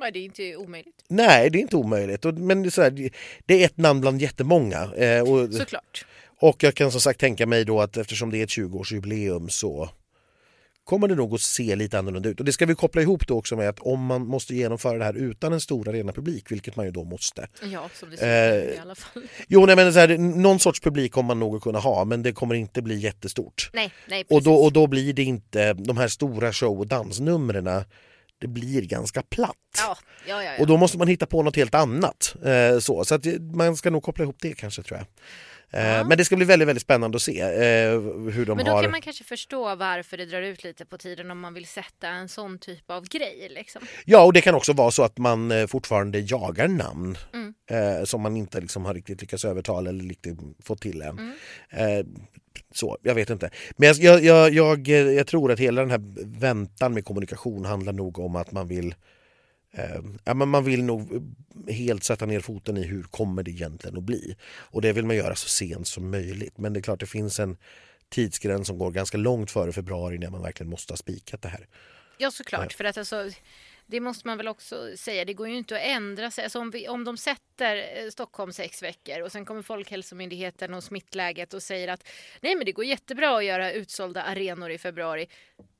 Nej, 0.00 0.12
det 0.12 0.18
är 0.18 0.24
inte 0.24 0.56
omöjligt. 0.56 1.04
Nej, 1.08 1.50
det 1.50 1.58
är 1.58 1.60
inte 1.60 1.76
omöjligt. 1.76 2.24
Men 2.24 2.62
det 2.62 2.68
är, 2.68 2.70
så 2.70 2.82
här, 2.82 3.10
det 3.46 3.62
är 3.62 3.64
ett 3.66 3.76
namn 3.76 4.00
bland 4.00 4.22
jättemånga. 4.22 4.94
Eh, 4.94 5.22
och, 5.22 5.54
Såklart. 5.54 6.06
och 6.40 6.62
jag 6.62 6.74
kan 6.74 6.92
som 6.92 7.00
sagt 7.00 7.20
tänka 7.20 7.46
mig 7.46 7.64
då 7.64 7.80
att 7.80 7.96
eftersom 7.96 8.30
det 8.30 8.38
är 8.38 8.42
ett 8.42 8.48
20-årsjubileum 8.50 9.48
så 9.48 9.90
kommer 10.88 11.08
det 11.08 11.14
nog 11.14 11.34
att 11.34 11.40
se 11.40 11.76
lite 11.76 11.98
annorlunda 11.98 12.28
ut. 12.28 12.38
Och 12.40 12.44
det 12.46 12.52
ska 12.52 12.66
vi 12.66 12.74
koppla 12.74 13.02
ihop 13.02 13.26
då 13.26 13.34
också 13.38 13.56
med 13.56 13.68
att 13.68 13.80
om 13.80 14.04
man 14.06 14.26
måste 14.26 14.54
genomföra 14.54 14.98
det 14.98 15.04
här 15.04 15.14
utan 15.16 15.52
en 15.52 15.60
stor 15.60 15.88
arenapublik, 15.88 16.52
vilket 16.52 16.76
man 16.76 16.86
ju 16.86 16.92
då 16.92 17.04
måste. 17.04 17.48
Ja, 17.72 17.88
som 17.94 18.10
det 18.10 18.16
ser 18.16 18.58
ut 18.58 18.64
Eh, 18.70 18.74
i 18.74 18.78
alla 18.78 18.94
fall. 18.94 19.22
Jo, 19.48 19.66
nej, 19.66 19.76
men 19.76 19.92
så 19.92 19.98
här, 19.98 20.18
någon 20.18 20.58
sorts 20.58 20.80
publik 20.80 21.12
kommer 21.12 21.26
man 21.28 21.38
nog 21.40 21.56
att 21.56 21.62
kunna 21.62 21.78
ha, 21.78 22.04
men 22.04 22.22
det 22.22 22.32
kommer 22.32 22.54
inte 22.54 22.82
bli 22.82 22.98
jättestort. 22.98 23.70
Nej, 23.72 23.92
nej, 24.08 24.24
precis. 24.24 24.36
Och 24.36 24.42
då, 24.42 24.54
och 24.64 24.72
då 24.72 24.86
blir 24.86 25.12
det 25.12 25.22
inte 25.22 25.72
de 25.72 25.96
här 25.96 26.08
stora 26.08 26.52
show 26.52 26.78
och 26.78 26.86
dansnumren, 26.86 27.84
det 28.40 28.48
blir 28.48 28.82
ganska 28.82 29.22
platt. 29.22 29.56
Ja, 29.78 29.96
ja, 30.28 30.42
ja. 30.44 30.50
Och 30.60 30.66
då 30.66 30.76
måste 30.76 30.98
man 30.98 31.08
hitta 31.08 31.26
på 31.26 31.42
något 31.42 31.56
helt 31.56 31.74
annat. 31.74 32.36
Eh, 32.44 32.78
så 32.78 33.04
så 33.04 33.14
att 33.14 33.22
det- 33.22 33.40
man 33.40 33.76
ska 33.76 33.90
nog 33.90 34.02
koppla 34.02 34.24
ihop 34.24 34.36
det 34.40 34.52
kanske 34.54 34.82
tror 34.82 34.98
jag. 34.98 35.06
Eh, 35.72 35.86
Ja. 35.88 36.04
Men 36.04 36.18
det 36.18 36.24
ska 36.24 36.36
bli 36.36 36.44
väldigt, 36.44 36.68
väldigt 36.68 36.82
spännande 36.82 37.16
att 37.16 37.22
se 37.22 37.40
eh, 37.40 37.50
hur 38.32 38.46
de 38.46 38.56
Men 38.56 38.66
då 38.66 38.72
har... 38.72 38.82
kan 38.82 38.90
man 38.90 39.00
kanske 39.00 39.24
förstå 39.24 39.74
varför 39.74 40.16
det 40.16 40.26
drar 40.26 40.42
ut 40.42 40.64
lite 40.64 40.84
på 40.86 40.98
tiden 40.98 41.30
om 41.30 41.40
man 41.40 41.54
vill 41.54 41.66
sätta 41.66 42.08
en 42.08 42.28
sån 42.28 42.58
typ 42.58 42.90
av 42.90 43.08
grej. 43.08 43.48
Liksom. 43.50 43.82
Ja, 44.04 44.24
och 44.24 44.32
det 44.32 44.40
kan 44.40 44.54
också 44.54 44.72
vara 44.72 44.90
så 44.90 45.02
att 45.02 45.18
man 45.18 45.50
eh, 45.52 45.66
fortfarande 45.66 46.18
jagar 46.18 46.68
namn 46.68 47.18
Mm. 47.34 48.06
som 48.06 48.20
man 48.20 48.36
inte 48.36 48.60
liksom 48.60 48.84
har 48.84 48.94
riktigt 48.94 49.20
lyckats 49.20 49.44
övertala 49.44 49.90
eller 49.90 50.04
riktigt 50.04 50.38
fått 50.64 50.80
till 50.80 51.02
än. 51.02 51.18
Mm. 51.18 52.06
Så, 52.74 52.98
jag 53.02 53.14
vet 53.14 53.30
inte. 53.30 53.50
Men 53.76 53.94
jag, 53.98 54.24
jag, 54.24 54.50
jag, 54.52 54.88
jag 54.88 55.26
tror 55.26 55.52
att 55.52 55.58
hela 55.58 55.80
den 55.80 55.90
här 55.90 56.00
väntan 56.40 56.94
med 56.94 57.04
kommunikation 57.04 57.64
handlar 57.64 57.92
nog 57.92 58.18
om 58.18 58.36
att 58.36 58.52
man 58.52 58.68
vill 58.68 58.94
eh, 59.72 60.34
men 60.34 60.48
man 60.48 60.64
vill 60.64 60.84
nog 60.84 61.30
helt 61.68 62.04
sätta 62.04 62.26
ner 62.26 62.40
foten 62.40 62.76
i 62.76 62.82
hur 62.82 63.02
kommer 63.02 63.42
det 63.42 63.50
egentligen 63.50 63.96
att 63.96 64.02
bli. 64.02 64.36
Och 64.44 64.82
det 64.82 64.92
vill 64.92 65.06
man 65.06 65.16
göra 65.16 65.34
så 65.34 65.48
sent 65.48 65.88
som 65.88 66.10
möjligt. 66.10 66.58
Men 66.58 66.72
det 66.72 66.80
är 66.80 66.82
klart 66.82 67.00
det 67.00 67.06
finns 67.06 67.40
en 67.40 67.56
tidsgräns 68.08 68.66
som 68.66 68.78
går 68.78 68.90
ganska 68.90 69.18
långt 69.18 69.50
före 69.50 69.72
februari 69.72 70.18
när 70.18 70.30
man 70.30 70.42
verkligen 70.42 70.70
måste 70.70 70.92
ha 70.92 70.96
spikat 70.96 71.42
det 71.42 71.48
här. 71.48 71.66
Ja, 72.18 72.30
såklart. 72.30 72.72
För 72.72 72.84
att 72.84 72.98
alltså, 72.98 73.30
det 73.90 74.00
måste 74.00 74.26
man 74.26 74.36
väl 74.36 74.48
också 74.48 74.96
säga. 74.96 75.24
Det 75.24 75.34
går 75.34 75.48
ju 75.48 75.56
inte 75.56 75.76
att 75.76 75.82
ändra 75.82 76.30
sig. 76.30 76.44
Alltså 76.44 76.58
om, 76.58 76.70
vi, 76.70 76.88
om 76.88 77.04
de 77.04 77.16
sätter 77.16 77.76
eh, 77.76 78.10
Stockholm 78.10 78.52
sex 78.52 78.82
veckor 78.82 79.22
och 79.22 79.32
sen 79.32 79.44
kommer 79.44 79.62
Folkhälsomyndigheten 79.62 80.74
och 80.74 80.84
smittläget 80.84 81.54
och 81.54 81.62
säger 81.62 81.88
att 81.88 82.08
nej 82.40 82.54
men 82.54 82.64
det 82.64 82.72
går 82.72 82.84
jättebra 82.84 83.36
att 83.36 83.44
göra 83.44 83.72
utsålda 83.72 84.22
arenor 84.22 84.70
i 84.70 84.78
februari. 84.78 85.26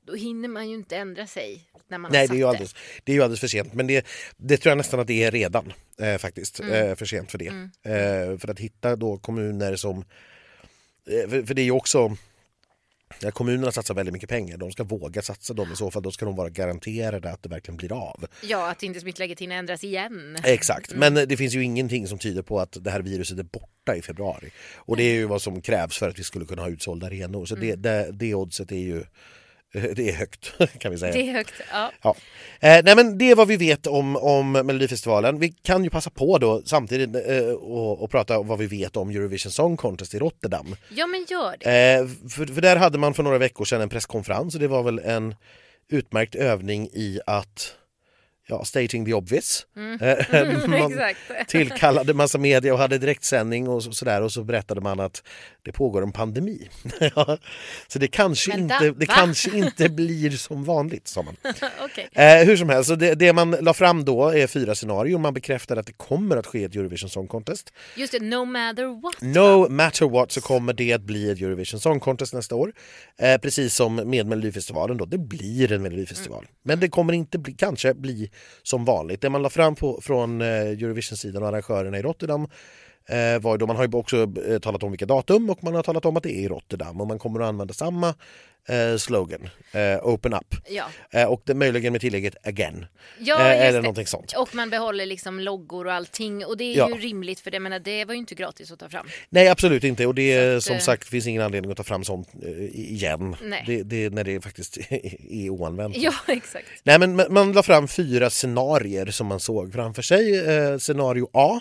Då 0.01 0.15
hinner 0.15 0.49
man 0.49 0.69
ju 0.69 0.75
inte 0.75 0.97
ändra 0.97 1.27
sig 1.27 1.69
när 1.87 1.97
man 1.97 2.11
Nej, 2.11 2.21
har 2.21 2.27
det 2.27 2.33
är, 2.33 2.37
ju 2.37 2.47
alldeles, 2.47 2.75
det 3.03 3.11
är 3.11 3.15
ju 3.15 3.21
alldeles 3.21 3.39
för 3.39 3.47
sent. 3.47 3.73
Men 3.73 3.87
det, 3.87 4.07
det 4.37 4.57
tror 4.57 4.71
jag 4.71 4.77
nästan 4.77 4.99
att 4.99 5.07
det 5.07 5.23
är 5.23 5.31
redan 5.31 5.73
eh, 5.99 6.17
faktiskt. 6.17 6.59
Eh, 6.59 6.95
för 6.95 7.05
sent 7.05 7.31
för 7.31 7.37
det. 7.37 7.47
Eh, 7.91 8.37
för 8.37 8.49
att 8.49 8.59
hitta 8.59 8.95
då 8.95 9.17
kommuner 9.17 9.75
som... 9.75 10.05
Eh, 11.07 11.29
för, 11.29 11.43
för 11.43 11.53
det 11.53 11.61
är 11.61 11.65
ju 11.65 11.71
också... 11.71 12.17
Ja, 13.21 13.31
kommunerna 13.31 13.71
satsar 13.71 13.93
väldigt 13.93 14.13
mycket 14.13 14.29
pengar. 14.29 14.57
De 14.57 14.71
ska 14.71 14.83
våga 14.83 15.21
satsa 15.21 15.53
dem 15.53 15.71
i 15.73 15.75
så 15.75 15.91
fall. 15.91 16.03
Då 16.03 16.11
ska 16.11 16.25
de 16.25 16.35
vara 16.35 16.49
garanterade 16.49 17.31
att 17.31 17.43
det 17.43 17.49
verkligen 17.49 17.77
blir 17.77 17.93
av. 17.93 18.25
Ja, 18.43 18.71
att 18.71 18.83
inte 18.83 18.99
smittläget 18.99 19.39
hinner 19.39 19.55
ändras 19.55 19.83
igen. 19.83 20.37
Exakt, 20.43 20.93
men 20.93 21.17
eh, 21.17 21.23
det 21.23 21.37
finns 21.37 21.55
ju 21.55 21.63
ingenting 21.63 22.07
som 22.07 22.17
tyder 22.17 22.41
på 22.41 22.59
att 22.59 22.77
det 22.83 22.91
här 22.91 23.01
viruset 23.01 23.39
är 23.39 23.43
borta 23.43 23.95
i 23.95 24.01
februari. 24.01 24.51
Och 24.75 24.97
det 24.97 25.03
är 25.03 25.13
ju 25.13 25.25
vad 25.25 25.41
som 25.41 25.61
krävs 25.61 25.97
för 25.97 26.09
att 26.09 26.19
vi 26.19 26.23
skulle 26.23 26.45
kunna 26.45 26.61
ha 26.61 26.69
utsålda 26.69 27.07
arenor. 27.07 27.45
Så 27.45 27.55
det, 27.55 27.75
det, 27.75 28.09
det 28.11 28.33
oddset 28.35 28.71
är 28.71 28.75
ju 28.75 29.03
det 29.95 30.09
är 30.09 30.13
högt 30.13 30.53
kan 30.79 30.91
vi 30.91 30.97
säga. 30.97 31.13
Det 31.13 31.29
är 31.29 31.33
högt. 31.33 31.53
Ja. 31.71 31.91
Ja. 32.01 32.15
Eh, 32.59 32.83
nej 32.83 32.95
men 32.95 33.17
det 33.17 33.31
är 33.31 33.35
vad 33.35 33.47
vi 33.47 33.57
vet 33.57 33.87
om, 33.87 34.15
om 34.15 34.51
Melodifestivalen. 34.51 35.39
Vi 35.39 35.49
kan 35.49 35.83
ju 35.83 35.89
passa 35.89 36.09
på 36.09 36.37
då 36.37 36.61
samtidigt 36.65 37.27
eh, 37.27 37.49
och, 37.49 38.03
och 38.03 38.11
prata 38.11 38.39
om 38.39 38.47
vad 38.47 38.59
vi 38.59 38.67
vet 38.67 38.97
om 38.97 39.09
Eurovision 39.09 39.51
Song 39.51 39.77
Contest 39.77 40.13
i 40.13 40.19
Rotterdam. 40.19 40.75
ja, 40.89 41.07
men 41.07 41.25
gör 41.29 41.55
det. 41.59 41.99
Eh, 41.99 42.29
för, 42.29 42.53
för 42.53 42.61
där 42.61 42.75
hade 42.75 42.97
man 42.97 43.13
för 43.13 43.23
några 43.23 43.37
veckor 43.37 43.65
sedan 43.65 43.81
en 43.81 43.89
presskonferens 43.89 44.55
och 44.55 44.61
det 44.61 44.67
var 44.67 44.83
väl 44.83 44.99
en 44.99 45.35
utmärkt 45.89 46.35
övning 46.35 46.89
i 46.93 47.19
att 47.25 47.75
ja, 48.49 48.65
stating 48.65 49.05
the 49.05 49.13
obvious. 49.13 49.65
Eh, 50.01 50.67
man 50.67 50.91
Exakt. 50.91 51.49
tillkallade 51.49 52.13
massa 52.13 52.37
media 52.37 52.73
och 52.73 52.79
hade 52.79 52.97
direktsändning 52.97 53.69
och 53.69 53.83
så, 53.83 53.91
sådär 53.91 54.21
och 54.21 54.31
så 54.31 54.43
berättade 54.43 54.81
man 54.81 54.99
att 54.99 55.23
det 55.63 55.71
pågår 55.71 56.01
en 56.01 56.11
pandemi. 56.11 56.69
Så 57.87 57.99
det 57.99 58.07
kanske, 58.07 58.51
Vänta, 58.51 58.85
inte, 58.85 58.99
det 58.99 59.05
va? 59.05 59.13
kanske 59.15 59.57
inte 59.57 59.89
blir 59.99 60.29
som 60.29 60.63
vanligt 60.63 61.07
sa 61.07 61.21
man. 61.21 61.35
Okej. 61.79 62.09
Eh, 62.11 62.45
hur 62.45 62.57
som 62.57 62.69
helst, 62.69 62.89
så 62.89 62.95
det, 62.95 63.15
det 63.15 63.33
man 63.33 63.51
la 63.51 63.73
fram 63.73 64.05
då 64.05 64.29
är 64.29 64.47
fyra 64.47 64.75
scenarier. 64.75 65.17
Man 65.17 65.33
bekräftar 65.33 65.77
att 65.77 65.87
det 65.87 65.93
kommer 65.93 66.37
att 66.37 66.45
ske 66.45 66.63
ett 66.63 66.75
Eurovision 66.75 67.09
Song 67.09 67.27
Contest. 67.27 67.73
Just 67.95 68.11
det, 68.11 68.19
no 68.19 68.45
matter 68.45 69.01
what. 69.01 69.21
No 69.21 69.69
matter 69.69 70.09
what 70.09 70.31
så 70.31 70.41
kommer 70.41 70.73
det 70.73 70.93
att 70.93 71.01
bli 71.01 71.29
ett 71.29 71.41
Eurovision 71.41 71.79
Song 71.79 71.99
Contest 71.99 72.33
nästa 72.33 72.55
år. 72.55 72.73
Eh, 73.17 73.37
precis 73.37 73.75
som 73.75 73.95
med 73.95 74.25
Melodifestivalen 74.25 74.97
då, 74.97 75.05
det 75.05 75.17
blir 75.17 75.71
en 75.71 75.81
Melodifestival. 75.81 76.47
Men 76.63 76.79
det 76.79 76.89
kommer 76.89 77.13
inte 77.13 77.37
bli, 77.37 77.53
kanske 77.53 77.93
bli 77.93 78.31
som 78.63 78.85
vanligt. 78.85 79.21
Det 79.21 79.29
man 79.29 79.41
la 79.41 79.49
fram 79.49 79.75
på, 79.75 80.01
från 80.01 80.41
eh, 80.41 80.47
Eurovision-sidan 80.47 81.43
och 81.43 81.49
arrangörerna 81.49 81.97
i 81.97 82.01
Rotterdam 82.01 82.47
var 83.41 83.51
ju 83.51 83.57
då, 83.57 83.67
man 83.67 83.75
har 83.75 83.87
ju 83.87 83.91
också 83.97 84.31
eh, 84.47 84.59
talat 84.59 84.83
om 84.83 84.91
vilka 84.91 85.05
datum 85.05 85.49
och 85.49 85.63
man 85.63 85.75
har 85.75 85.83
talat 85.83 86.05
om 86.05 86.17
att 86.17 86.23
det 86.23 86.31
är 86.31 86.39
i 86.41 86.47
Rotterdam 86.47 87.01
och 87.01 87.07
man 87.07 87.19
kommer 87.19 87.39
att 87.39 87.47
använda 87.47 87.73
samma 87.73 88.13
eh, 88.69 88.97
slogan, 88.97 89.49
eh, 89.71 90.07
Open 90.07 90.33
Up. 90.33 90.55
Ja. 90.69 90.83
Eh, 91.11 91.25
och 91.25 91.41
det, 91.45 91.53
möjligen 91.53 91.91
med 91.93 92.01
tillägget 92.01 92.47
again. 92.47 92.85
Ja, 93.19 93.39
Eh, 93.39 93.61
eller 93.61 93.73
det. 93.73 93.81
någonting 93.81 94.07
sånt. 94.07 94.33
Och 94.37 94.55
man 94.55 94.69
behåller 94.69 95.05
liksom 95.05 95.39
loggor 95.39 95.87
och 95.87 95.93
allting 95.93 96.45
och 96.45 96.57
det 96.57 96.63
är 96.63 96.77
Ja. 96.77 96.89
ju 96.89 96.95
rimligt 96.95 97.39
för 97.39 97.51
det, 97.51 97.59
menar, 97.59 97.79
det 97.79 98.05
var 98.05 98.13
ju 98.13 98.19
inte 98.19 98.35
gratis 98.35 98.71
att 98.71 98.79
ta 98.79 98.89
fram. 98.89 99.07
Nej 99.29 99.47
absolut 99.47 99.83
inte 99.83 100.05
och 100.07 100.15
det 100.15 100.55
att, 100.55 100.63
som 100.63 100.75
eh, 100.75 100.79
sagt 100.81 101.07
finns 101.07 101.27
ingen 101.27 101.41
anledning 101.41 101.71
att 101.71 101.77
ta 101.77 101.83
fram 101.83 102.03
sånt 102.03 102.27
eh, 102.43 102.79
igen. 102.79 103.35
Det, 103.65 103.83
det, 103.83 104.09
när 104.13 104.23
det 104.23 104.41
faktiskt 104.41 104.77
är 105.29 105.49
oanvänt. 105.49 105.97
Ja, 105.97 106.13
exakt. 106.27 106.67
Nej, 106.83 106.99
men 106.99 107.15
man- 107.33 107.51
la 107.53 107.63
fram 107.63 107.87
fyra 107.87 108.29
scenarier 108.29 109.05
som 109.05 109.27
man 109.27 109.39
såg 109.39 109.73
framför 109.73 110.01
sig. 110.01 110.47
Eh, 110.49 110.77
scenario 110.77 111.29
A 111.33 111.59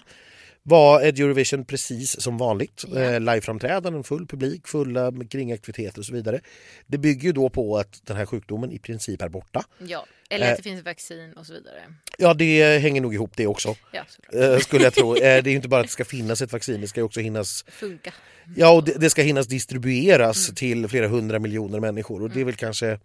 var 0.68 1.00
ett 1.02 1.18
Eurovision 1.18 1.64
precis 1.64 2.20
som 2.20 2.38
vanligt. 2.38 2.84
Eh, 2.96 3.20
liveframträdanden, 3.20 4.04
full 4.04 4.26
publik, 4.26 4.68
fulla 4.68 5.12
kringaktiviteter 5.30 5.98
och 5.98 6.04
så 6.06 6.12
vidare. 6.12 6.40
Det 6.87 6.98
bygger 6.98 7.22
ju 7.22 7.32
då 7.32 7.48
på 7.48 7.76
att 7.78 8.00
den 8.06 8.16
här 8.16 8.26
sjukdomen 8.26 8.72
i 8.72 8.78
princip 8.78 9.22
är 9.22 9.28
borta. 9.28 9.64
Ja. 9.78 10.06
Eller 10.30 10.46
Eh. 10.46 10.50
att 10.52 10.56
det 10.56 10.62
finns 10.62 10.84
vaccin 10.84 11.32
och 11.32 11.46
så 11.46 11.52
vidare. 11.52 11.80
Ja, 12.18 12.34
det 12.34 12.78
hänger 12.78 13.00
nog 13.00 13.14
ihop 13.14 13.32
det 13.37 13.46
också, 13.46 13.75
Ja, 13.92 14.04
eh, 14.40 14.58
skulle 14.58 14.84
jag 14.84 14.94
tro. 14.94 15.14
Eh, 15.16 15.20
det 15.20 15.26
är 15.26 15.48
ju 15.48 15.54
inte 15.56 15.68
bara 15.68 15.80
att 15.80 15.87
det 15.87 15.92
ska 15.92 16.04
finnas 16.04 16.42
ett 16.42 16.52
vaccin, 16.52 16.80
det 16.80 16.88
ska 16.88 17.02
också 17.04 17.20
hinnas 17.20 17.64
Funka. 17.68 18.14
Ja, 18.56 18.72
och 18.72 18.84
det, 18.84 18.92
det 19.00 19.10
ska 19.10 19.22
hinnas 19.22 19.46
distribueras 19.46 20.48
Mm. 20.48 20.54
till 20.54 20.88
flera 20.88 21.09
hundra 21.09 21.38
miljoner 21.38 21.81
människor 21.81 22.22
och 22.22 22.31
det 22.31 22.40
är 22.40 22.44
väl 22.44 22.54
kanske 22.54 22.98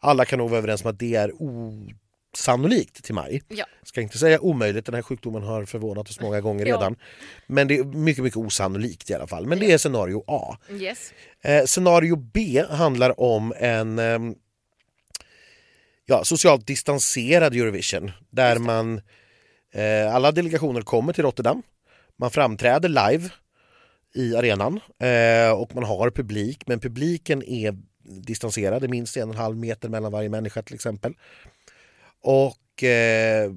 alla 0.00 0.24
kan 0.24 0.38
nog 0.38 0.50
vara 0.50 0.58
överens 0.58 0.84
om 0.84 0.90
att 0.90 0.98
det 0.98 1.14
är 1.14 1.32
osannolikt 2.34 3.04
till 3.04 3.14
maj. 3.14 3.42
Ja. 3.48 3.64
Ska 3.82 4.00
inte 4.00 4.18
säga 4.18 4.40
omöjligt, 4.40 4.86
den 4.86 4.94
här 4.94 5.02
sjukdomen 5.02 5.42
har 5.42 5.64
förvånat 5.64 6.10
oss 6.10 6.20
många 6.20 6.40
gånger 6.40 6.66
Ja. 6.66 6.76
redan. 6.76 6.96
Men 7.46 7.68
det 7.68 7.78
är 7.78 7.84
mycket, 7.84 8.24
mycket 8.24 8.36
osannolikt 8.36 9.10
i 9.10 9.14
alla 9.14 9.26
fall. 9.26 9.46
Men 9.46 9.58
det 9.58 9.72
är 9.72 9.78
scenario 9.78 10.24
A. 10.26 10.56
Yes. 10.70 11.12
Eh, 11.42 11.64
scenario 11.64 12.16
B 12.16 12.64
handlar 12.70 13.20
om 13.20 13.54
en 13.56 13.98
ehm, 13.98 14.34
ja, 16.06 16.24
socialt 16.24 16.66
distanserad 16.66 17.54
Eurovision 17.54 18.10
där 18.30 18.58
man 18.58 19.00
eh, 19.72 20.14
alla 20.14 20.32
delegationer 20.32 20.82
kommer 20.82 21.12
till 21.12 21.24
Rotterdam. 21.24 21.62
Man 22.18 22.30
framträder 22.30 22.88
live 22.88 23.30
i 24.14 24.36
arenan 24.36 24.80
eh, 24.98 25.52
och 25.52 25.74
man 25.74 25.84
har 25.84 26.10
publik 26.10 26.66
men 26.66 26.80
publiken 26.80 27.42
är 27.42 27.78
distanserad, 28.04 28.82
det 28.82 28.86
är 28.86 28.88
minst 28.88 29.16
en 29.16 29.28
och 29.28 29.34
en 29.34 29.40
halv 29.40 29.56
meter 29.56 29.88
mellan 29.88 30.12
varje 30.12 30.28
människa 30.28 30.62
till 30.62 30.74
exempel. 30.74 31.14
Och 32.22 32.82
eh, 32.82 33.52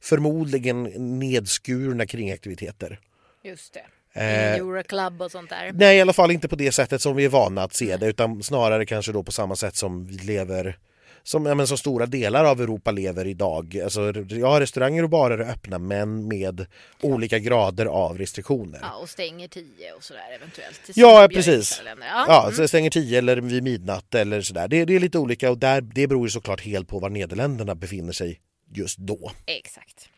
förmodligen 0.00 0.82
nedskurna 1.18 2.06
kringaktiviteter. 2.06 3.00
Just 3.42 3.74
det. 3.74 3.84
Eh, 4.20 4.54
Euroclub 4.54 5.22
och 5.22 5.30
sånt 5.30 5.50
där. 5.50 5.70
Nej, 5.74 5.96
i 5.98 6.00
alla 6.00 6.12
fall 6.12 6.30
inte 6.30 6.48
på 6.48 6.56
det 6.56 6.72
sättet 6.72 7.02
som 7.02 7.16
vi 7.16 7.24
är 7.24 7.28
vana 7.28 7.62
att 7.62 7.74
se 7.74 7.96
det 7.96 8.06
utan 8.06 8.42
snarare 8.42 8.86
kanske 8.86 9.12
då 9.12 9.22
på 9.22 9.32
samma 9.32 9.56
sätt 9.56 9.76
som 9.76 10.06
vi 10.06 10.14
lever 10.14 10.78
som, 11.26 11.46
ja, 11.46 11.54
men 11.54 11.66
som 11.66 11.78
stora 11.78 12.06
delar 12.06 12.44
av 12.44 12.60
Europa 12.60 12.90
lever 12.90 13.26
idag. 13.26 13.80
Alltså, 13.84 14.12
ja, 14.28 14.60
restauranger 14.60 15.02
och 15.02 15.10
barer 15.10 15.38
är 15.38 15.50
öppna 15.50 15.78
men 15.78 16.28
med 16.28 16.66
olika 17.00 17.38
grader 17.38 17.86
av 17.86 18.18
restriktioner. 18.18 18.78
Ja, 18.82 18.94
och 18.94 19.08
stänger 19.08 19.48
tio 19.48 19.92
och 19.96 20.04
sådär 20.04 20.36
eventuellt. 20.36 20.80
Ja, 20.94 21.28
precis. 21.32 21.82
Ja. 22.00 22.24
Ja, 22.28 22.42
mm. 22.42 22.54
så 22.54 22.68
stänger 22.68 22.90
10 22.90 23.18
eller 23.18 23.36
vid 23.36 23.62
midnatt 23.62 24.14
eller 24.14 24.40
sådär. 24.40 24.68
Det, 24.68 24.84
det 24.84 24.96
är 24.96 25.00
lite 25.00 25.18
olika 25.18 25.50
och 25.50 25.58
där, 25.58 25.80
det 25.80 26.06
beror 26.06 26.26
ju 26.26 26.30
såklart 26.30 26.60
helt 26.60 26.88
på 26.88 26.98
var 26.98 27.10
Nederländerna 27.10 27.74
befinner 27.74 28.12
sig 28.12 28.40
just 28.74 28.98
då. 28.98 29.32
Exakt. 29.46 30.08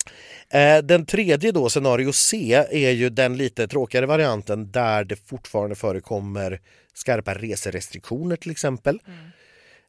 Eh, 0.51 0.79
Den 0.79 1.07
tredje 1.07 1.53
då, 1.53 1.69
scenario 1.69 2.13
C, 2.13 2.65
är 2.71 2.91
ju 2.91 3.11
den 3.11 3.37
lite 3.37 3.69
tråkigare 3.69 4.07
varianten 4.07 4.71
där 4.71 5.05
det 5.05 5.17
fortfarande 5.17 5.77
förekommer 5.77 6.61
skarpa 6.95 7.35
reserestriktioner 7.35 8.37
till 8.37 8.51
exempel. 8.51 9.01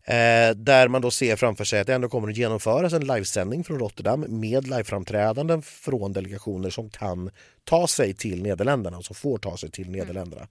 Eh, 0.08 0.56
där 0.56 0.88
man 0.88 1.02
då 1.02 1.12
ser 1.12 1.36
framför 1.36 1.64
sig 1.64 1.80
att 1.80 1.88
det 1.88 1.94
ändå 1.94 2.10
kommer 2.10 2.30
att 2.30 2.38
genomföras 2.38 2.94
en 2.94 3.08
livesändning 3.08 3.64
från 3.64 3.80
Rotterdam 3.80 4.26
med 4.28 4.68
liveframträdanden 4.68 5.62
från 5.62 6.14
delegationer 6.14 6.70
som 6.70 6.90
kan 6.90 7.30
ta 7.64 7.88
sig 7.88 8.14
till 8.14 8.44
Nederländerna 8.44 8.98
och 8.98 9.06
som 9.06 9.16
får 9.16 9.38
ta 9.38 9.58
sig 9.58 9.72
till 9.72 9.90
Nederländerna. 9.90 10.48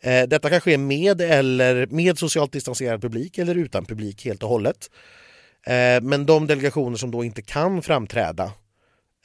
Eh, 0.00 0.28
detta 0.28 0.50
kan 0.50 0.60
ske 0.60 0.78
med, 0.78 1.20
eller, 1.20 1.86
med 1.86 2.18
socialt 2.18 2.52
distanserad 2.52 3.02
publik 3.02 3.38
eller 3.38 3.54
utan 3.54 3.84
publik 3.84 4.24
helt 4.24 4.42
och 4.42 4.48
hållet. 4.48 4.90
Eh, 5.66 6.00
men 6.02 6.26
de 6.26 6.46
delegationer 6.46 6.96
som 6.96 7.10
då 7.10 7.24
inte 7.24 7.42
kan 7.42 7.82
framträda 7.82 8.44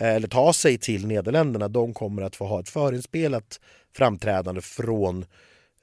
eh, 0.02 0.16
eller 0.16 0.28
ta 0.28 0.54
sig 0.54 0.78
till 0.78 1.08
Nederländerna 1.08 1.68
de 1.68 1.94
kommer 1.94 2.22
att 2.22 2.36
få 2.36 2.46
ha 2.46 2.60
ett 2.60 2.70
förinspelat 2.70 3.60
framträdande 3.96 4.62
från 4.62 5.26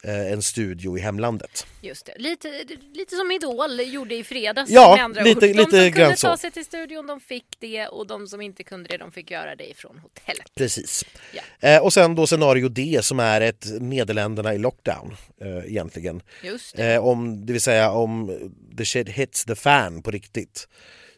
en 0.04 0.42
studio 0.42 0.98
i 0.98 1.00
hemlandet. 1.00 1.66
Just 1.80 2.06
det. 2.06 2.12
Lite, 2.18 2.64
lite 2.94 3.16
som 3.16 3.30
Idol 3.30 3.80
gjorde 3.80 4.14
i 4.14 4.24
fredags. 4.24 4.70
Ja, 4.70 5.02
andra 5.02 5.22
lite- 5.22 5.36
ord. 5.36 5.42
De 5.42 5.46
lite 5.52 5.70
som 5.70 5.92
kunde 5.92 6.16
ta 6.16 6.36
sig 6.36 6.50
till 6.50 6.64
studion 6.64 7.06
de 7.06 7.20
fick 7.20 7.46
det 7.58 7.86
och 7.86 8.06
de 8.06 8.26
som 8.26 8.40
inte 8.40 8.64
kunde 8.64 8.88
det 8.88 8.96
de 8.96 9.12
fick 9.12 9.30
göra 9.30 9.56
det 9.56 9.70
ifrån 9.70 9.98
hotellet. 9.98 10.54
Precis. 10.54 11.04
Ja. 11.32 11.68
Eh, 11.68 11.82
och 11.82 11.92
sen 11.92 12.14
då 12.14 12.26
scenario 12.26 12.68
D 12.68 12.98
som 13.02 13.20
är 13.20 13.40
ett 13.40 13.66
Nederländerna 13.80 14.54
i 14.54 14.58
lockdown 14.58 15.16
eh, 15.40 15.70
egentligen. 15.70 16.22
Just 16.42 16.76
det. 16.76 16.94
Eh, 16.94 17.06
om, 17.06 17.46
det 17.46 17.52
vill 17.52 17.62
säga 17.62 17.90
om 17.90 18.38
the 18.78 18.84
shit 18.84 19.08
hits 19.08 19.44
the 19.44 19.54
fan 19.54 20.02
på 20.02 20.10
riktigt 20.10 20.68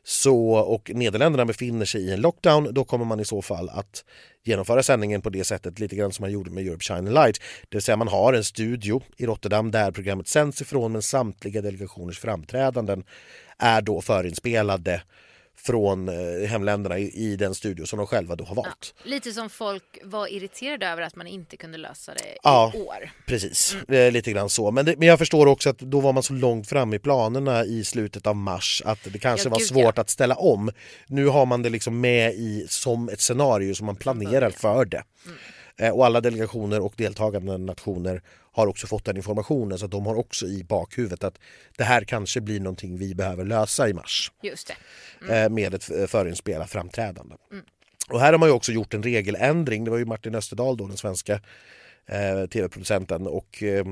så, 0.09 0.53
och 0.53 0.91
Nederländerna 0.95 1.45
befinner 1.45 1.87
sig 1.87 2.01
i 2.01 2.13
en 2.13 2.21
lockdown 2.21 2.75
då 2.75 2.85
kommer 2.85 3.05
man 3.05 3.21
i 3.21 3.25
så 3.25 3.43
fall 3.43 3.69
att 3.69 4.05
genomföra 4.45 4.83
sändningen 4.83 5.23
på 5.23 5.31
det 5.31 5.45
sättet 5.45 5.79
lite 5.79 5.97
grann 5.97 6.13
som 6.13 6.23
man 6.23 6.33
gjorde 6.33 6.51
med 6.51 6.67
Europe 6.67 6.85
Shine 6.85 7.11
Light. 7.11 7.39
Det 7.69 7.77
vill 7.77 7.83
säga 7.83 7.97
man 7.97 8.09
har 8.09 8.33
en 8.33 8.45
studio 8.45 9.03
i 9.17 9.27
Rotterdam 9.27 9.71
där 9.71 9.91
programmet 9.91 10.29
sänds 10.29 10.63
ifrån 10.63 10.93
men 10.93 11.03
samtliga 11.03 11.63
delegationers 11.63 12.19
framträdanden 12.19 13.05
är 13.59 13.81
då 13.81 14.01
förinspelade 14.01 15.03
från 15.63 16.09
eh, 16.09 16.49
hemländerna 16.49 16.99
i, 16.99 17.11
i 17.33 17.37
den 17.37 17.55
studio 17.55 17.87
som 17.87 17.97
de 17.97 18.07
själva 18.07 18.37
då 18.37 18.45
har 18.45 18.55
valt. 18.55 18.95
Lite 19.05 19.33
som 19.33 19.51
folk 19.51 19.99
var 20.05 20.33
irriterade 20.33 20.87
över 20.87 21.03
att 21.03 21.17
man 21.17 21.27
inte 21.27 21.57
kunde 21.57 21.79
lösa 21.79 22.15
det 22.15 22.37
Ja. 22.43 22.73
i 22.75 22.79
år. 22.81 23.11
Precis, 23.27 23.77
eh, 23.89 24.13
lite 24.13 24.33
grann 24.33 24.49
så. 24.51 24.71
Men, 24.71 24.85
det, 24.85 24.95
men 24.99 25.09
jag 25.09 25.19
förstår 25.19 25.47
också 25.47 25.71
att 25.71 25.79
då 25.79 26.01
var 26.01 26.13
man 26.13 26.23
så 26.23 26.33
långt 26.33 26.69
fram 26.69 26.95
i 26.95 26.99
planerna 26.99 27.65
i 27.65 27.85
slutet 27.85 28.27
av 28.27 28.37
mars 28.37 28.83
att 28.85 28.99
det 29.05 29.19
kanske 29.19 29.47
Ja, 29.47 29.51
var 29.51 29.59
gud, 29.59 29.69
svårt 29.69 29.97
ja. 29.97 30.01
att 30.01 30.11
ställa 30.11 30.35
om. 30.35 30.71
Nu 31.07 31.27
har 31.27 31.47
man 31.47 31.63
det 31.63 31.69
liksom 31.71 32.01
med 32.01 32.35
i 32.35 32.67
som 32.69 33.09
ett 33.09 33.21
scenario 33.21 33.75
som 33.75 33.87
man 33.87 33.97
planerar 33.97 34.51
för 34.51 34.85
det. 34.85 35.03
Mm. 35.27 35.39
Eh, 35.79 35.91
Och 35.91 36.07
alla 36.07 36.21
delegationer 36.21 36.81
och 36.81 36.93
deltagande 36.97 37.59
nationer 37.59 38.23
har 38.53 38.67
också 38.67 38.87
fått 38.87 39.05
den 39.05 39.17
informationen 39.17 39.79
så 39.79 39.85
att 39.85 39.91
de 39.91 40.07
har 40.07 40.15
också 40.15 40.47
i 40.47 40.65
bakhuvudet 40.65 41.25
att 41.25 41.39
det 41.77 41.85
här 41.85 42.05
kanske 42.05 42.41
blir 42.41 42.61
någonting 42.61 42.99
vi 42.99 43.15
behöver 43.15 43.45
lösa 43.45 43.89
i 43.89 43.93
mars 43.95 44.33
Just 44.43 44.73
det. 45.29 45.43
eh, 45.43 45.49
med 45.51 45.75
ett 45.75 45.85
förinspelat 46.11 46.71
framträdande. 46.71 47.35
Och 48.11 48.21
här 48.21 48.33
har 48.33 48.39
man 48.39 48.49
ju 48.49 48.55
också 48.55 48.73
gjort 48.73 48.95
en 48.95 49.03
regeländring. 49.03 49.85
Det 49.85 49.91
var 49.91 49.99
ju 49.99 50.05
Martin 50.05 50.35
Österdahl 50.35 50.77
då, 50.77 50.87
den 50.87 50.97
svenska 50.97 51.41
eh, 52.07 52.47
tv-producenten 52.53 53.27
och 53.27 53.63
eh, 53.63 53.85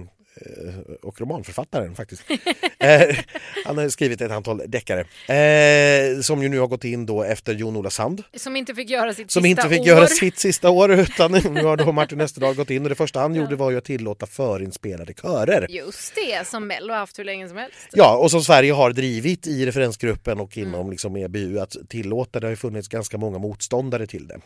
och 1.03 1.21
romanförfattaren 1.21 1.95
faktiskt. 1.95 2.23
eh, 2.79 3.17
han 3.65 3.79
har 3.79 3.89
skrivit 3.89 4.21
ett 4.21 4.31
antal 4.31 4.63
deckare 4.67 5.01
eh, 5.01 6.21
som 6.21 6.43
ju 6.43 6.49
nu 6.49 6.59
har 6.59 6.67
gått 6.67 6.85
in 6.85 7.07
då 7.07 7.23
efter 7.23 7.55
Jon-Ola 7.55 7.91
Sand 7.91 8.23
Som 8.37 8.57
inte 8.57 8.75
fick 8.75 8.91
göra 8.91 9.15
sitt 9.15 9.31
som 9.31 9.43
sista 9.43 9.63
inte 9.63 9.75
fick 9.75 9.81
år. 9.81 9.87
göra 9.87 10.07
sitt 10.07 10.39
sista 10.39 10.71
år 10.71 10.93
utan 10.93 11.33
nu 11.55 11.65
har 11.65 11.77
då 11.77 11.93
Martin 11.93 12.21
Österdahl 12.21 12.55
gått 12.55 12.71
in 12.71 12.83
och 12.83 12.89
det 12.89 12.95
första 12.95 13.21
han 13.21 13.35
gjorde 13.35 13.57
var 13.57 13.71
ju 13.71 13.77
att 13.79 13.85
tillåta 13.85 14.27
förinspelade 14.27 15.15
körer. 15.15 15.67
Just 15.71 16.15
det, 16.15 16.47
som 16.47 16.67
Mello 16.67 16.93
har 16.93 16.99
haft 16.99 17.19
hur 17.19 17.25
länge 17.25 17.49
som 17.49 17.57
helst. 17.57 17.89
Ja, 17.93 18.17
och 18.17 18.31
som 18.31 18.43
Sverige 18.43 18.73
har 18.73 18.91
drivit 18.93 19.47
i 19.47 19.67
referensgruppen 19.67 20.41
och 20.41 20.57
inom 20.57 20.91
liksom 20.91 21.17
EBU 21.17 21.59
att 21.59 21.77
tillåta. 21.89 22.41
Det 22.41 22.47
har 22.47 22.51
ju 22.51 22.57
funnits 22.57 22.89
ganska 22.89 23.19
många 23.19 23.39
motståndare 23.39 24.07
till 24.07 24.29
det. 24.29 24.41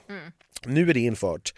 Nu 0.66 0.90
är 0.90 0.94
det 0.94 1.00
infört. 1.00 1.53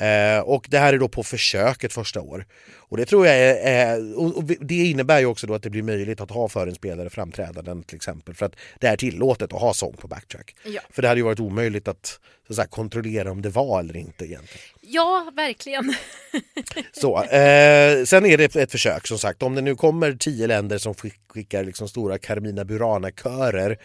Eh, 0.00 0.40
och 0.40 0.66
det 0.70 0.78
här 0.78 0.92
är 0.92 0.98
då 0.98 1.08
på 1.08 1.22
försök 1.22 1.84
ett 1.84 1.92
första 1.92 2.20
år. 2.20 2.46
Och 2.76 2.96
det 2.96 3.04
tror 3.06 3.26
jag 3.26 3.36
är, 3.36 3.54
är 3.54 4.18
och, 4.18 4.36
och 4.36 4.44
det 4.44 4.74
innebär 4.74 5.18
ju 5.20 5.26
också 5.26 5.46
då 5.46 5.54
att 5.54 5.62
det 5.62 5.70
blir 5.70 5.82
möjligt 5.82 6.20
att 6.20 6.30
ha 6.30 6.48
förinspelade 6.48 7.10
framträdanden 7.10 7.82
till 7.82 7.96
exempel 7.96 8.34
för 8.34 8.46
att 8.46 8.56
det 8.80 8.86
är 8.86 8.96
tillåtet 8.96 9.52
att 9.52 9.60
ha 9.60 9.74
sång 9.74 9.96
på 9.96 10.08
backtrack. 10.08 10.56
Ja. 10.64 10.80
För 10.90 11.02
det 11.02 11.08
hade 11.08 11.20
ju 11.20 11.24
varit 11.24 11.40
omöjligt 11.40 11.88
att, 11.88 12.20
så 12.50 12.62
att 12.62 12.70
kontrollera 12.70 13.30
om 13.30 13.42
det 13.42 13.48
var 13.48 13.80
eller 13.80 13.96
inte 13.96 14.24
egentligen. 14.24 14.66
Ja, 14.80 15.32
verkligen. 15.36 15.94
Så, 16.92 17.22
eh, 17.22 18.04
sen 18.04 18.26
är 18.26 18.36
det 18.38 18.56
ett 18.56 18.70
försök 18.72 19.06
som 19.06 19.18
sagt. 19.18 19.42
Om 19.42 19.54
det 19.54 19.60
nu 19.60 19.74
kommer 19.76 20.12
tio 20.12 20.46
länder 20.46 20.78
som 20.78 20.94
skick- 20.94 21.20
skickar 21.28 21.64
liksom 21.64 21.88
stora 21.88 22.18
Carmina 22.18 22.64
Burana-körer 22.64 23.78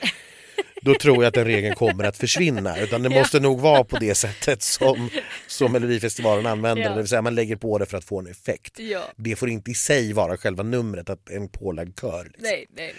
då 0.82 0.94
tror 0.96 1.16
jag 1.16 1.26
att 1.28 1.34
den 1.34 1.46
regeln 1.46 1.76
kommer 1.76 2.04
att 2.04 2.18
försvinna. 2.18 2.78
Utan 2.80 3.04
det 3.04 3.10
Ja. 3.14 3.20
måste 3.20 3.40
nog 3.40 3.60
vara 3.60 3.84
på 3.84 3.98
det 3.98 4.16
sättet 4.16 4.62
som, 4.64 5.10
som 5.48 5.72
Melodifestivalen 5.72 6.46
använder 6.46 6.84
Ja. 6.84 6.90
det. 6.90 6.98
vill 6.98 7.08
säga 7.08 7.22
man 7.22 7.36
lägger 7.36 7.56
på 7.56 7.78
det 7.78 7.86
för 7.86 7.98
att 7.98 8.04
få 8.06 8.20
en 8.20 8.28
effekt. 8.28 8.80
Ja. 8.80 9.04
Det 9.16 9.36
får 9.36 9.50
inte 9.50 9.72
i 9.72 9.74
sig 9.74 10.14
vara 10.14 10.38
själva 10.38 10.64
numret, 10.64 11.10
att 11.10 11.30
en 11.30 11.50
pålagd 11.50 12.00
kör. 12.00 12.24
Liksom. 12.24 12.44
Nej, 12.44 12.66
nej, 12.78 12.94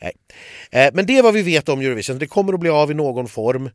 nej. 0.00 0.12
Nej. 0.72 0.86
Eh, 0.86 0.90
Men 0.94 1.06
det 1.06 1.18
är 1.18 1.22
vad 1.22 1.34
vi 1.34 1.42
vet 1.42 1.68
om 1.68 1.80
Eurovision. 1.80 2.18
Det 2.18 2.26
kommer 2.26 2.52
att 2.52 2.60
bli 2.60 2.70
av 2.70 2.90
i 2.90 2.94
någon 2.94 3.28
form. 3.28 3.70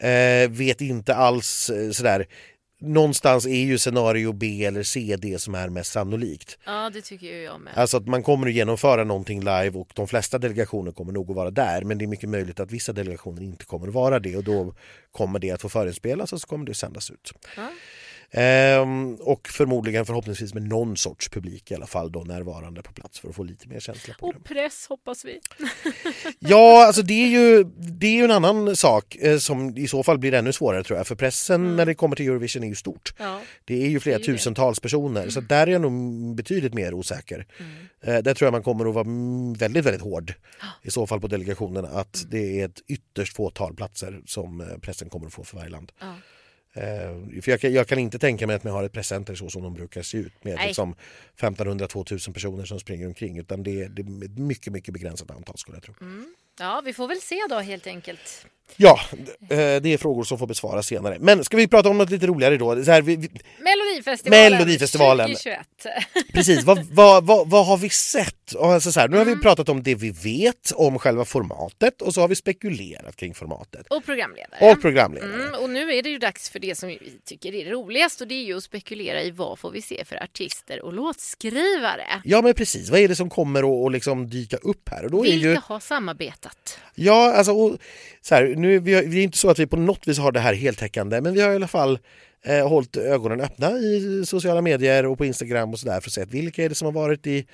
Eh, 0.00 0.50
vet 0.50 0.80
inte 0.80 1.14
alls 1.14 1.70
eh, 1.70 1.90
sådär. 1.90 2.26
Någonstans 2.80 3.46
är 3.46 3.64
ju 3.64 3.78
scenario 3.78 4.32
B 4.32 4.64
eller 4.64 4.82
C 4.82 5.16
det 5.18 5.38
som 5.38 5.54
är 5.54 5.68
mest 5.68 5.92
sannolikt. 5.92 6.58
Ja, 6.64 6.90
det 6.90 7.00
tycker 7.00 7.36
jag 7.36 7.60
med. 7.60 7.72
Alltså 7.76 7.96
att 7.96 8.06
man 8.06 8.22
kommer 8.22 8.46
att 8.46 8.52
genomföra 8.52 9.04
någonting 9.04 9.40
live 9.40 9.70
och 9.70 9.88
de 9.94 10.08
flesta 10.08 10.38
delegationer 10.38 10.92
kommer 10.92 11.12
nog 11.12 11.30
att 11.30 11.36
vara 11.36 11.50
där 11.50 11.82
men 11.84 11.98
det 11.98 12.04
är 12.04 12.06
mycket 12.06 12.28
möjligt 12.28 12.60
att 12.60 12.70
vissa 12.70 12.92
delegationer 12.92 13.42
inte 13.42 13.64
kommer 13.64 13.88
att 13.88 13.94
vara 13.94 14.18
det 14.18 14.36
och 14.36 14.44
då 14.44 14.74
kommer 15.12 15.38
det 15.38 15.50
att 15.50 15.62
få 15.62 15.68
förinspelas 15.68 16.32
och 16.32 16.40
så 16.40 16.46
kommer 16.46 16.64
det 16.66 16.70
att 16.70 16.76
sändas 16.76 17.10
ut. 17.10 17.32
Ja. 17.56 17.68
Ehm, 18.36 19.14
och 19.14 19.48
förmodligen 19.48 20.06
förhoppningsvis 20.06 20.54
med 20.54 20.62
någon 20.62 20.96
sorts 20.96 21.28
publik 21.28 21.70
i 21.70 21.74
alla 21.74 21.86
fall 21.86 22.12
då 22.12 22.20
närvarande 22.20 22.82
på 22.82 22.92
plats 22.92 23.20
för 23.20 23.28
att 23.28 23.34
få 23.34 23.42
lite 23.42 23.68
mer 23.68 23.80
känsla 23.80 24.14
på 24.20 24.32
det. 24.32 24.38
Och 24.38 24.44
press 24.44 24.86
hoppas 24.88 25.24
vi. 25.24 25.40
Ja, 26.38 26.86
alltså 26.86 27.02
det 27.02 27.14
är 27.14 27.28
ju, 27.28 27.64
det 27.76 28.06
är 28.06 28.12
ju 28.12 28.24
en 28.24 28.30
annan 28.30 28.76
sak 28.76 29.16
eh, 29.16 29.38
som 29.38 29.76
i 29.78 29.88
så 29.88 30.02
fall 30.02 30.18
blir 30.18 30.34
ännu 30.34 30.52
svårare 30.52 30.84
tror 30.84 30.96
jag. 30.96 31.06
För 31.06 31.14
pressen 31.14 31.76
när 31.76 31.86
det 31.86 31.94
kommer 31.94 32.16
till 32.16 32.26
Eurovision 32.26 32.62
är 32.62 32.68
ju 32.68 32.74
stort. 32.74 33.14
Ja. 33.18 33.40
Det 33.64 33.84
är 33.84 33.88
ju 33.88 34.00
flera 34.00 34.18
Det 34.18 34.24
är 34.24 34.26
ju 34.26 34.32
det. 34.32 34.38
tusentals 34.38 34.80
personer 34.80 35.28
så 35.28 35.40
där 35.40 35.66
är 35.66 35.70
jag 35.72 35.80
nog 35.80 36.34
betydligt 36.34 36.74
mer 36.74 36.94
osäker. 36.94 37.46
Eh, 38.04 38.18
där 38.18 38.34
tror 38.34 38.46
jag 38.46 38.52
man 38.52 38.62
kommer 38.62 38.86
att 38.88 38.94
vara 38.94 39.04
mm, 39.06 39.52
väldigt, 39.52 39.84
väldigt 39.84 40.02
hård 40.02 40.34
i 40.82 40.90
så 40.90 41.06
fall 41.06 41.20
på 41.20 41.26
delegationen 41.26 41.84
att 41.84 42.24
det 42.30 42.60
är 42.60 42.64
ett 42.64 42.80
ytterst 42.88 43.36
fåtal 43.36 43.74
platser 43.74 44.20
som 44.26 44.60
eh, 44.60 44.66
pressen 44.82 45.08
kommer 45.08 45.26
att 45.26 45.32
få 45.34 45.44
för 45.44 45.56
varje 45.56 45.70
land. 45.70 45.92
Ja. 46.00 46.14
Eh, 46.76 47.40
för 47.42 47.50
jag, 47.50 47.60
kan- 47.60 47.72
jag 47.72 47.88
kan 47.88 47.98
inte 47.98 48.18
tänka 48.18 48.46
mig 48.46 48.56
att 48.56 48.64
man 48.64 48.72
har 48.72 48.84
ett 48.84 48.92
presscenter 48.92 49.34
så 49.34 49.48
som 49.50 49.62
de 49.62 49.74
brukar 49.74 50.02
se 50.02 50.18
ut 50.18 50.44
med 50.44 50.54
Nej. 50.56 50.66
liksom 50.66 50.94
1500-2000 51.40 52.32
personer 52.32 52.64
som 52.64 52.80
springer 52.80 53.06
omkring 53.06 53.38
utan 53.38 53.62
det, 53.62 53.88
det 53.88 54.02
är 54.02 54.24
ett 54.24 54.38
mycket, 54.38 54.72
mycket 54.72 54.94
begränsat 54.94 55.30
antal 55.30 55.58
skulle 55.58 55.76
jag 55.76 55.82
tro. 55.82 55.94
Ja, 56.58 56.82
vi 56.84 56.92
får 56.92 57.08
väl 57.08 57.20
se 57.20 57.40
då 57.50 57.58
helt 57.58 57.86
enkelt. 57.86 58.46
Ja, 58.76 59.00
eh, 59.50 59.56
det 59.56 59.86
är 59.86 59.98
frågor 59.98 60.24
som 60.24 60.38
får 60.38 60.46
besvaras 60.46 60.86
senare. 60.86 61.16
Men 61.20 61.44
ska 61.44 61.56
vi 61.56 61.68
prata 61.68 61.88
om 61.88 61.98
något 61.98 62.10
lite 62.10 62.26
roligare 62.26 62.56
då? 62.56 62.84
Så 62.84 62.90
här, 62.90 63.02
vi, 63.02 63.16
vi, 63.16 63.28
Melodifestivalen, 63.58 64.52
Melodifestivalen. 64.52 65.26
2021. 65.28 65.66
precis, 66.32 66.64
vad, 66.64 66.84
vad, 66.84 67.26
vad, 67.26 67.50
vad 67.50 67.66
har 67.66 67.76
vi 67.76 67.90
sett? 67.90 68.56
Alltså 68.56 68.92
så 68.92 69.00
här, 69.00 69.08
nu 69.08 69.16
har 69.16 69.22
Mm. 69.24 69.34
vi 69.38 69.42
pratat 69.42 69.68
om 69.68 69.82
det 69.82 69.94
vi 69.94 70.10
vet 70.10 70.72
om 70.74 70.98
själva 70.98 71.24
formatet 71.24 72.02
och 72.02 72.14
så 72.14 72.20
har 72.20 72.28
vi 72.28 72.34
spekulerat 72.34 73.16
kring 73.16 73.34
formatet. 73.34 73.86
Och 73.90 74.04
programledare. 74.04 74.72
Och 74.72 74.80
programledare. 74.80 75.32
Mm, 75.34 75.54
och 75.54 75.70
nu 75.70 75.92
är 75.92 76.02
det 76.02 76.08
ju 76.08 76.18
dags 76.18 76.50
för 76.50 76.58
det 76.58 76.74
som 76.74 76.88
vi 76.88 77.20
tycker 77.24 77.54
är 77.54 77.70
roligast 77.70 78.20
och 78.20 78.28
det 78.28 78.34
är 78.34 78.44
ju 78.44 78.56
att 78.56 78.64
spekulera 78.64 79.22
i 79.22 79.30
vad 79.30 79.58
får 79.58 79.70
vi 79.70 79.82
se 79.82 80.04
för 80.04 80.22
artister 80.22 80.82
och 80.82 80.92
låtskrivare. 80.92 82.22
Ja 82.24 82.42
men 82.42 82.54
precis, 82.54 82.90
vad 82.90 83.00
är 83.00 83.08
det 83.08 83.16
som 83.16 83.30
kommer 83.30 83.86
att, 83.86 83.92
liksom 83.92 84.30
dyka 84.30 84.56
upp 84.56 84.88
här? 84.88 85.04
Och 85.04 85.10
då 85.10 85.26
är 85.26 85.30
Vilka 85.30 85.48
ju, 85.48 85.56
har 85.64 85.80
samarbetat? 86.44 86.78
ja, 86.94 87.32
alltså, 87.34 87.52
och, 87.52 87.78
så 88.22 88.34
här, 88.34 88.54
nu, 88.56 88.78
vi, 88.78 88.94
har, 88.94 89.02
vi 89.02 89.18
är 89.18 89.22
inte 89.22 89.38
så 89.38 89.50
att 89.50 89.58
vi 89.58 89.66
på 89.66 89.76
något 89.76 90.08
vis 90.08 90.18
har 90.18 90.32
det 90.32 90.40
här 90.40 90.54
heltäckande 90.54 91.20
men 91.20 91.34
vi 91.34 91.40
har 91.40 91.52
i 91.52 91.56
alla 91.56 91.68
fall 91.68 91.98
eh, 92.44 92.68
hållit 92.68 92.96
ögonen 92.96 93.40
öppna 93.40 93.70
i 93.70 94.22
sociala 94.26 94.60
medier 94.60 95.06
och 95.06 95.18
på 95.18 95.24
Instagram 95.24 95.72
och 95.72 95.78
sådär 95.78 96.00
för 96.00 96.08
att 96.08 96.12
se 96.12 96.22
att 96.22 96.30
vilka 96.30 96.64
är 96.64 96.68
det 96.68 96.74
som 96.74 96.86
har 96.86 96.92
varit 96.92 97.26
i 97.26 97.46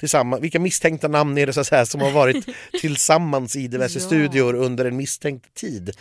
tillsammans, 0.00 0.42
vilka 0.42 0.58
misstänkta 0.58 1.08
namn 1.08 1.38
är 1.38 1.46
det 1.46 1.52
så 1.52 1.60
att 1.60 1.66
säga, 1.66 1.86
som 1.86 2.00
har 2.00 2.10
varit 2.10 2.46
tillsammans 2.80 3.56
i 3.56 3.68
diverse 3.68 3.98
Ja. 3.98 4.06
studior 4.06 4.54
under 4.54 4.84
en 4.84 4.96
misstänkt 4.96 5.54
tid. 5.54 5.96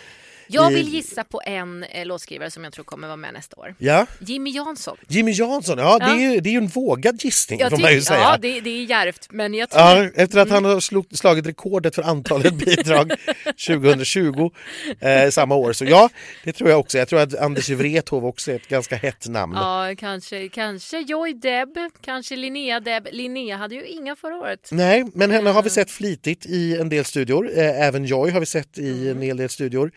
Jag 0.53 0.69
vill 0.71 0.87
gissa 0.93 1.23
på 1.23 1.41
en 1.45 1.83
eh, 1.83 2.05
låtskrivare 2.05 2.51
som 2.51 2.63
jag 2.63 2.73
tror 2.73 2.85
kommer 2.85 3.07
vara 3.07 3.17
med 3.17 3.33
nästa 3.33 3.57
år. 3.57 3.75
Ja, 3.77 4.05
Jimmy 4.19 4.49
Jansson. 4.49 4.97
Jimmy 5.07 5.31
Jansson, 5.31 5.77
ja, 5.77 5.99
Det, 5.99 6.05
är 6.05 6.15
ju, 6.33 6.39
det 6.39 6.49
är 6.49 6.51
ju 6.51 6.57
en 6.57 6.67
vågad 6.67 7.21
gissning 7.23 7.59
Jag 7.59 7.69
får 7.69 7.77
man 7.77 7.91
ju 7.91 7.97
tyck- 7.99 8.01
säga. 8.07 8.19
ja, 8.19 8.37
det, 8.41 8.61
det 8.61 8.69
är 8.69 8.83
djärvt 8.83 9.27
men 9.31 9.53
jag 9.53 9.69
tror... 9.69 9.81
Ja, 9.83 10.09
efter 10.15 10.39
att 10.39 10.49
han 10.49 10.65
har 10.65 10.79
slog, 10.79 11.05
slagit 11.11 11.47
rekordet 11.47 11.95
för 11.95 12.03
antalet 12.03 12.53
bidrag 12.65 13.11
2020 13.67 14.49
eh, 14.99 15.29
samma 15.29 15.55
år. 15.55 15.73
Så 15.73 15.85
ja, 15.85 16.09
det 16.43 16.53
tror 16.53 16.69
jag 16.69 16.79
också. 16.79 16.97
Jag 16.97 17.07
tror 17.07 17.19
att 17.19 17.35
Anders 17.35 17.69
Wrethov 17.69 18.25
också 18.25 18.51
är 18.51 18.55
ett 18.55 18.67
ganska 18.67 18.95
hett 18.95 19.27
namn. 19.27 19.53
Ja, 19.55 19.95
kanske, 19.97 20.49
kanske 20.49 20.99
Joy 20.99 21.33
Deb, 21.33 21.69
kanske 22.01 22.35
Linnea 22.35 22.79
Deb. 22.79 23.07
Linnea 23.11 23.57
hade 23.57 23.75
ju 23.75 23.85
inga 23.85 24.15
förra 24.15 24.35
året. 24.35 24.69
Nej, 24.71 25.05
men 25.13 25.31
henne 25.31 25.49
har 25.49 25.63
vi 25.63 25.69
sett 25.69 25.91
flitigt 25.91 26.45
i 26.45 26.77
en 26.77 26.89
del 26.89 27.05
studior. 27.05 27.49
Eh, 27.57 27.87
även 27.87 28.05
Joy 28.05 28.31
har 28.31 28.39
vi 28.39 28.45
sett 28.45 28.77
i 28.77 29.09
en 29.09 29.21
hel 29.21 29.37
del 29.37 29.49
studior. 29.49 29.91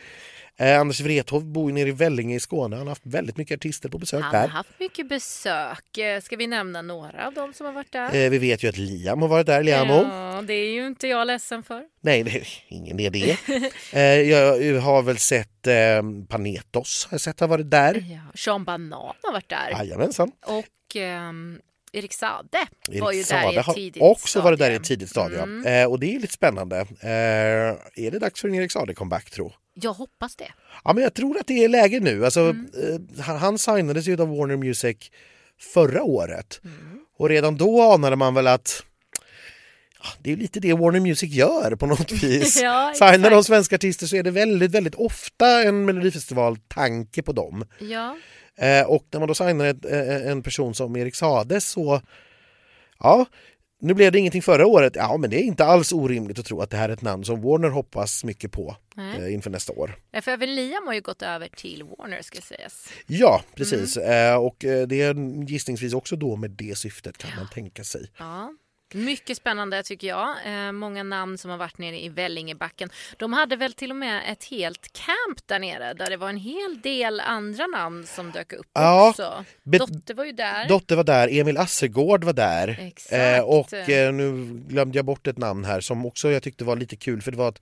Eh, 0.57 0.81
Anders 0.81 1.01
Wrethov 1.01 1.45
bor 1.45 1.71
ju 1.71 1.75
nere 1.75 1.89
i 1.89 1.93
Vellinge 1.93 2.35
i 2.37 2.41
Skåne. 2.41 2.77
Han 2.77 2.87
har 2.87 2.91
haft 2.91 3.07
väldigt 3.07 3.37
mycket 3.37 3.57
artister 3.59 3.89
på 3.89 3.99
besök 3.99 4.23
Han 4.23 4.35
har 4.35 4.41
där. 4.43 4.49
haft 4.49 4.71
mycket 4.81 5.09
besök. 5.09 5.99
Eh, 5.99 6.21
Ska 6.21 6.37
vi 6.37 6.47
nämna 6.47 6.83
några 6.83 7.27
av 7.27 7.35
dem 7.35 7.53
som 7.53 7.67
har 7.67 7.73
varit 7.73 7.93
där? 7.93 8.15
Eh, 8.25 8.31
vi 8.31 8.39
vet 8.39 8.63
ju 8.63 8.69
att 8.69 8.77
Liam 8.77 9.23
har 9.23 9.29
varit 9.29 9.47
där, 9.47 9.63
Liamo. 9.63 9.93
Ja, 9.93 10.43
det 10.47 10.55
är 10.55 10.73
ju 10.73 10.87
inte 10.87 11.09
jag 11.09 11.27
ledsen 11.27 11.63
för. 11.63 11.83
Nej, 12.01 12.23
det 12.23 12.31
är 12.37 12.47
ingen 12.69 13.01
idé. 13.01 13.37
eh, 13.93 14.03
jag 14.03 14.81
har 14.81 15.03
väl 15.03 15.19
sett 15.19 15.67
eh, 15.67 15.75
Panetos, 16.29 17.07
har 17.11 17.15
jag 17.15 17.21
sett 17.21 17.41
har 17.41 17.49
varit 17.49 17.71
där. 17.71 18.05
Ja, 18.11 18.21
Sean 18.35 18.65
Banan 18.65 19.13
har 19.23 19.33
varit 19.33 19.49
där. 19.49 19.71
Jajamensan. 19.71 20.31
Och 20.47 20.97
ehm, 20.97 21.59
Erik 21.93 22.13
Sade 22.13 22.67
var 22.87 23.13
ju 23.13 23.19
Erik 23.19 23.29
där 23.29 23.53
i 23.53 23.57
ett 23.57 23.67
har 23.67 23.75
tidigt 23.75 24.03
också 24.03 24.41
varit 24.41 24.59
där 24.59 24.71
i 24.71 24.75
ett 24.75 24.85
tidigt 24.85 25.11
stadie. 25.11 25.43
Mm. 25.43 25.67
Eh, 25.67 25.91
och 25.91 26.01
det 26.01 26.15
är 26.15 26.21
lite 26.21 26.33
spännande. 26.33 26.81
Eh, 26.81 27.09
är 28.05 28.11
det 28.11 28.19
dags 28.19 28.41
för 28.41 28.49
en 28.49 28.55
Erik 28.55 28.73
Saade 28.73 28.95
comeback 28.95 29.31
tro? 29.31 29.53
Jag 29.75 29.93
hoppas 29.93 30.37
det. 30.37 30.53
Ja, 30.85 30.93
men 30.93 31.03
jag 31.03 31.15
tror 31.15 31.39
att 31.39 31.47
det 31.47 31.65
är 31.65 31.69
läge 31.69 32.01
nu. 32.01 32.25
Alltså, 32.25 32.41
Mm. 32.41 32.67
eh, 33.19 33.23
han, 33.25 33.37
han 33.37 33.59
signades 33.59 34.07
ju 34.07 34.21
av 34.23 34.29
Warner 34.37 34.57
Music 34.57 34.97
förra 35.75 36.03
året. 36.03 36.61
Mm. 36.65 37.01
Och 37.19 37.29
redan 37.29 37.57
då 37.57 37.83
anade 37.93 38.17
man 38.17 38.35
väl 38.35 38.47
att 38.47 38.83
det 40.23 40.33
är 40.33 40.37
lite 40.37 40.61
det 40.61 40.73
Warner 40.73 41.01
Music 41.01 41.35
gör 41.35 41.77
på 41.77 41.87
något 41.87 42.13
vis. 42.23 42.61
Ja, 42.63 42.93
Signar 42.95 43.31
de 43.31 43.45
svenska 43.45 43.75
artister 43.77 44.07
så 44.07 44.17
är 44.17 44.23
det 44.23 44.31
väldigt, 44.31 44.71
väldigt 44.71 44.95
ofta 44.95 45.63
en 45.63 45.85
Melodifestival-tanke 45.85 47.23
på 47.23 47.33
dem. 47.33 47.65
Ja, 47.81 48.17
Eh, 48.57 48.87
och 48.87 49.07
när 49.13 49.19
man 49.21 49.29
då 49.29 49.35
signar 49.35 49.65
ett, 49.65 49.85
eh, 49.85 50.31
en 50.31 50.43
person 50.43 50.75
som 50.75 50.97
Erik 50.97 51.15
Sade 51.15 51.61
så... 51.61 52.01
Ja, 52.99 53.27
Nu 53.85 53.95
blev 53.95 54.13
det 54.13 54.19
ingenting 54.19 54.43
förra 54.43 54.67
året, 54.67 54.97
ja 54.97 55.17
men 55.17 55.31
det 55.31 55.37
är 55.37 55.43
inte 55.43 55.65
alls 55.65 55.93
orimligt 55.93 56.39
att 56.39 56.47
tro 56.47 56.61
att 56.61 56.71
det 56.71 56.77
här 56.77 56.89
är 56.89 56.93
ett 56.93 57.03
namn 57.03 57.25
som 57.25 57.43
Warner 57.43 57.69
hoppas 57.69 58.25
mycket 58.25 58.53
på 58.53 58.77
eh, 59.19 59.35
inför 59.35 59.51
nästa 59.51 59.73
år. 59.73 59.97
Ja, 60.11 60.23
för 60.23 60.31
även 60.31 60.55
Liam 60.55 60.87
har 60.87 60.95
ju 60.95 61.01
gått 61.01 61.23
över 61.23 61.49
till 61.49 61.83
Warner 61.83 62.23
ska 62.23 62.41
sägas. 62.41 62.89
Ja, 63.07 63.43
precis. 63.55 63.97
Mm. 63.97 64.33
Eh, 64.33 64.37
och 64.37 64.65
eh, 64.65 64.87
det 64.87 65.03
är 65.03 65.45
gissningsvis 65.49 65.95
också 65.95 66.17
då 66.17 66.37
med 66.37 66.51
det 66.51 66.79
syftet 66.79 67.19
kan 67.19 67.31
man 67.37 67.49
tänka 67.49 67.85
sig. 67.85 68.11
Ja. 68.19 68.57
Mycket 68.93 69.37
spännande 69.37 69.83
tycker 69.83 70.09
jag. 70.09 70.37
Eh, 70.47 70.73
många 70.73 71.03
namn 71.03 71.39
som 71.39 71.51
har 71.51 71.59
varit 71.59 71.79
nere 71.79 72.05
i 72.05 72.09
Vällingebacken. 72.09 72.91
De 73.17 73.33
hade 73.33 73.57
väl 73.57 73.73
till 73.73 73.91
och 73.91 73.97
med 73.97 74.23
ett 74.33 74.45
helt 74.45 74.93
camp 74.93 75.47
där 75.47 75.59
nere 75.59 75.95
där 75.95 76.11
det 76.11 76.17
var 76.17 76.29
en 76.29 76.37
hel 76.37 76.81
del 76.83 77.21
andra 77.21 77.67
namn 77.67 78.07
som 78.07 78.31
dök 78.31 78.53
upp 78.53 78.67
ja, 78.73 79.09
också. 79.09 79.45
Dotter 79.63 80.15
var 80.15 80.25
ju 80.25 80.33
där. 80.33 80.69
Dotter 80.69 80.97
var 80.97 81.05
där, 81.05 81.29
Emil 81.41 81.59
Assergård 81.59 82.25
var 82.25 82.33
där. 82.33 82.93
Eh, 83.11 83.41
och 83.41 83.73
eh, 83.73 84.13
nu 84.13 84.45
glömde 84.69 84.99
jag 84.99 85.05
bort 85.05 85.27
ett 85.27 85.39
namn 85.39 85.65
här 85.65 85.81
som 85.81 86.07
också 86.07 86.31
jag 86.31 86.43
tyckte 86.43 86.65
var 86.65 86.77
lite 86.77 86.97
kul 86.97 87.23
för 87.23 87.31
det 87.31 87.39
var 87.39 87.49
ett 87.49 87.61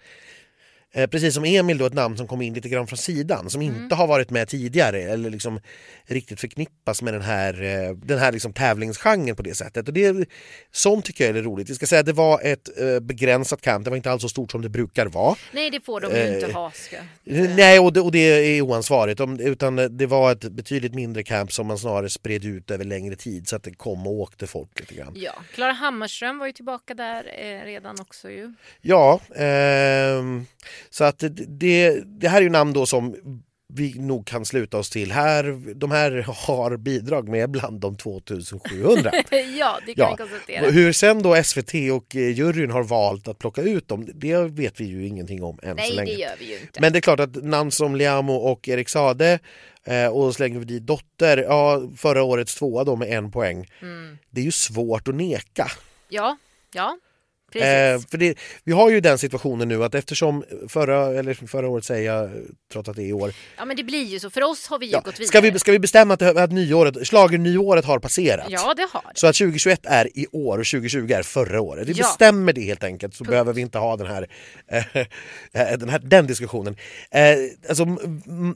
Eh, 0.95 1.07
precis 1.07 1.35
som 1.35 1.45
Emil 1.45 1.79
då 1.79 1.87
ett 1.87 1.95
namn 1.95 2.17
som 2.17 2.27
kom 2.29 2.43
in 2.43 2.55
lite 2.55 2.69
grann 2.69 2.87
från 2.87 2.97
sidan 2.97 3.51
som 3.51 3.61
mm. 3.61 3.83
inte 3.83 3.95
har 3.95 4.07
varit 4.07 4.31
med 4.31 4.49
tidigare 4.49 5.03
eller 5.03 5.31
liksom 5.31 5.61
riktigt 6.05 6.41
förknippas 6.41 7.03
med 7.03 7.15
den 7.15 7.23
här, 7.23 7.63
eh, 7.63 7.95
den 7.95 8.19
här 8.19 8.33
liksom 8.33 8.53
tävlingsgenren 8.53 9.37
på 9.37 9.43
det 9.43 9.55
sättet. 9.55 9.89
Och 9.89 9.95
det, 9.95 10.29
sånt 10.73 11.05
tycker 11.05 11.27
jag 11.27 11.37
är 11.37 11.43
roligt. 11.43 11.71
Vi 11.71 11.75
ska 11.75 11.87
säga 11.87 12.01
att 12.01 12.07
det 12.07 12.13
var 12.13 12.41
ett 12.43 12.81
eh, 12.81 13.01
begränsat 13.01 13.61
camp, 13.61 13.85
det 13.85 13.91
var 13.91 13.97
inte 13.97 14.11
alls 14.11 14.23
så 14.23 14.29
stort 14.29 14.51
som 14.51 14.63
det 14.63 14.69
brukar 14.69 15.07
vara. 15.07 15.37
Nej 15.53 15.71
det 15.71 15.81
får 15.81 16.01
de 16.01 16.13
ju 16.13 16.19
eh, 16.19 16.35
inte 16.35 16.53
ha. 16.53 16.71
Ska. 16.71 16.97
Nej 17.25 17.79
och 17.79 17.93
det, 17.93 18.01
och 18.01 18.13
det 18.13 18.19
är 18.19 18.61
oansvarigt 18.61 19.21
utan 19.41 19.97
det 19.99 20.07
var 20.07 20.33
ett 20.33 20.53
betydligt 20.53 20.95
mindre 20.95 21.23
camp 21.23 21.53
som 21.53 21.67
man 21.67 21.79
snarare 21.79 22.11
spred 22.11 22.45
ut 22.45 22.71
över 22.71 22.85
längre 22.85 23.17
tid 23.17 23.49
så 23.49 23.57
att 23.57 23.63
det 23.63 23.75
kom 23.75 24.07
och 24.07 24.13
åkte 24.13 24.47
folk 24.47 24.81
lite 24.81 24.95
grann. 24.95 25.13
Ja, 25.17 25.33
Klara 25.55 25.73
Hammarström 25.73 26.39
var 26.39 26.47
ju 26.47 26.53
tillbaka 26.53 26.95
där 26.95 27.25
eh, 27.39 27.65
redan 27.65 28.01
också 28.01 28.31
ju. 28.31 28.55
Ja, 28.81 29.21
ehm, 29.37 30.47
så 30.90 31.05
att 31.05 31.25
det, 31.49 32.03
det 32.05 32.29
här 32.29 32.38
är 32.38 32.42
ju 32.42 32.51
namn 32.51 32.73
då 32.73 32.87
som 32.87 33.16
vi 33.75 33.95
nog 33.99 34.27
kan 34.27 34.45
sluta 34.45 34.79
oss 34.79 34.90
till. 34.90 35.12
Här, 35.12 35.75
de 35.75 35.90
här 35.90 36.27
har 36.47 36.77
bidrag 36.77 37.29
med 37.29 37.51
bland 37.51 37.81
de 37.81 37.97
2700. 37.97 39.12
ja, 39.59 39.79
det 39.87 39.95
kan 39.95 40.05
ja. 40.05 40.11
vi 40.11 40.16
konstatera. 40.16 40.71
Hur 40.71 40.92
sen 40.92 41.23
då 41.23 41.42
SVT 41.42 41.75
och 41.92 42.16
eh, 42.16 42.31
juryn 42.31 42.71
har 42.71 42.83
valt 42.83 43.29
att 43.29 43.38
plocka 43.38 43.62
ut 43.62 43.88
dem, 43.88 44.09
det 44.14 44.37
vet 44.37 44.81
vi 44.81 44.85
ju 44.85 45.07
ingenting 45.07 45.42
om 45.42 45.59
än 45.62 45.77
Nej, 45.77 45.88
så 45.90 45.95
länge. 45.95 46.12
det 46.12 46.18
gör 46.18 46.35
vi 46.38 46.45
ju 46.45 46.61
inte. 46.61 46.81
Men 46.81 46.92
det 46.92 46.99
är 46.99 47.01
klart 47.01 47.21
att 47.21 47.45
namn 47.45 47.71
som 47.71 47.97
Liamo 47.97 48.35
och 48.35 48.68
Erik 48.68 48.88
Sade 48.88 49.38
eh, 49.85 50.07
och 50.07 50.35
slänger 50.35 50.59
vi 50.59 50.64
dit 50.64 50.83
Dotter, 50.83 51.38
ja, 51.38 51.83
förra 51.97 52.23
årets 52.23 52.55
tvåa 52.55 52.85
då 52.85 52.97
med 52.97 53.09
en 53.09 53.31
poäng. 53.31 53.71
Mm. 53.83 54.18
Det 54.31 54.40
är 54.40 54.45
ju 54.45 54.53
svårt 54.53 55.09
att 55.09 55.14
neka. 55.14 55.71
Ja, 56.09 56.37
ja. 56.73 56.99
Eh, 57.57 58.01
för 58.11 58.19
det, 58.19 58.38
vi 58.65 58.73
har 58.73 58.91
ju 58.91 59.01
den 59.01 59.19
situationen 59.19 59.69
nu 59.69 59.85
att 59.85 59.95
eftersom 59.95 60.45
förra, 60.69 61.19
eller 61.19 61.35
förra 61.35 61.69
året 61.69 61.85
säger 61.85 62.15
jag 62.15 62.31
trots 62.73 62.88
att 62.88 62.97
det 62.97 63.03
är 63.03 63.07
i 63.07 63.12
år. 63.12 63.33
Ja 63.57 63.65
men 63.65 63.77
det 63.77 63.85
blir 63.85 64.05
ju 64.05 64.21
så, 64.21 64.31
för 64.31 64.43
oss 64.43 64.67
har 64.67 64.79
vi 64.79 64.87
ju 64.87 64.93
ja. 64.93 65.01
gått 65.01 65.15
vidare. 65.15 65.29
Ska 65.29 65.41
vi, 65.41 65.59
ska 65.59 65.73
vi 65.73 65.79
bestämma 65.79 66.15
att, 66.15 66.23
att 66.23 66.53
nyåret, 66.53 67.09
schlagernyåret 67.09 67.85
har 67.85 67.99
passerat? 67.99 68.47
Ja 68.49 68.75
det 68.77 68.88
har. 68.93 69.12
Så 69.15 69.27
att 69.27 69.37
2021 69.37 69.81
är 69.83 70.19
i 70.19 70.27
år 70.33 70.59
och 70.59 70.67
2020 70.67 71.12
är 71.12 71.23
förra 71.23 71.61
året. 71.61 71.88
Vi 71.88 71.93
ja. 71.93 72.05
bestämmer 72.05 72.53
det 72.53 72.61
helt 72.61 72.85
enkelt 72.85 73.15
så 73.15 73.25
Punkt. 73.25 73.31
behöver 73.31 73.53
vi 73.53 73.61
inte 73.61 73.79
ha 73.79 73.97
den 73.97 74.07
här, 74.07 74.29
äh, 75.53 75.77
den, 75.79 75.88
här 75.88 75.99
den 75.99 76.27
diskussionen. 76.27 76.77
Äh, 77.11 77.23
alltså, 77.69 77.85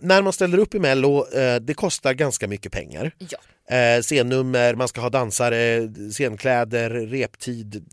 när 0.01 0.23
man 0.23 0.33
ställer 0.33 0.59
upp 0.59 0.75
i 0.75 0.79
Mello, 0.79 1.27
äh, 1.35 1.57
det 1.57 1.75
kostar 1.75 2.15
ganska 2.15 2.49
mycket 2.49 2.73
pengar. 2.73 3.11
Ja. 3.19 3.39
Eh, 3.77 4.03
scennummer, 4.03 4.75
man 4.75 4.89
ska 4.89 5.01
ha 5.01 5.11
dansare, 5.11 5.89
scenkläder, 6.13 6.91
reptid 6.91 7.87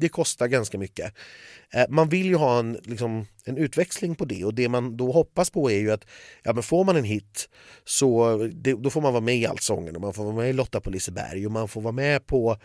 det 0.00 0.08
kostar 0.08 0.48
ganska 0.48 0.78
mycket. 0.78 1.14
Eh, 1.70 1.84
man 1.88 2.08
vill 2.08 2.26
ju 2.26 2.36
ha 2.36 2.58
en, 2.58 2.78
liksom, 2.82 3.26
en 3.44 3.56
utväxling 3.56 4.14
på 4.14 4.24
det 4.24 4.44
och 4.44 4.54
det 4.54 4.68
man 4.68 4.96
då 4.96 5.12
hoppas 5.12 5.50
på 5.50 5.70
är 5.70 5.78
ju 5.78 5.92
att 5.92 6.04
ja, 6.42 6.52
men 6.52 6.62
får 6.62 6.84
man 6.84 6.96
en 6.96 7.04
hit 7.04 7.48
så 7.84 8.36
det, 8.52 8.72
då 8.72 8.90
får 8.90 9.00
man 9.00 9.12
vara 9.12 9.20
med 9.20 9.36
i 9.36 9.46
Allsången 9.46 9.96
och 9.96 10.02
man 10.02 10.14
får 10.14 10.24
vara 10.24 10.34
med 10.34 10.50
i 10.50 10.52
Lotta 10.52 10.80
på 10.80 10.90
Liseberg 10.90 11.46
och 11.46 11.52
man 11.52 11.68
får 11.68 11.80
vara 11.80 11.92
med 11.92 12.26
på 12.26 12.56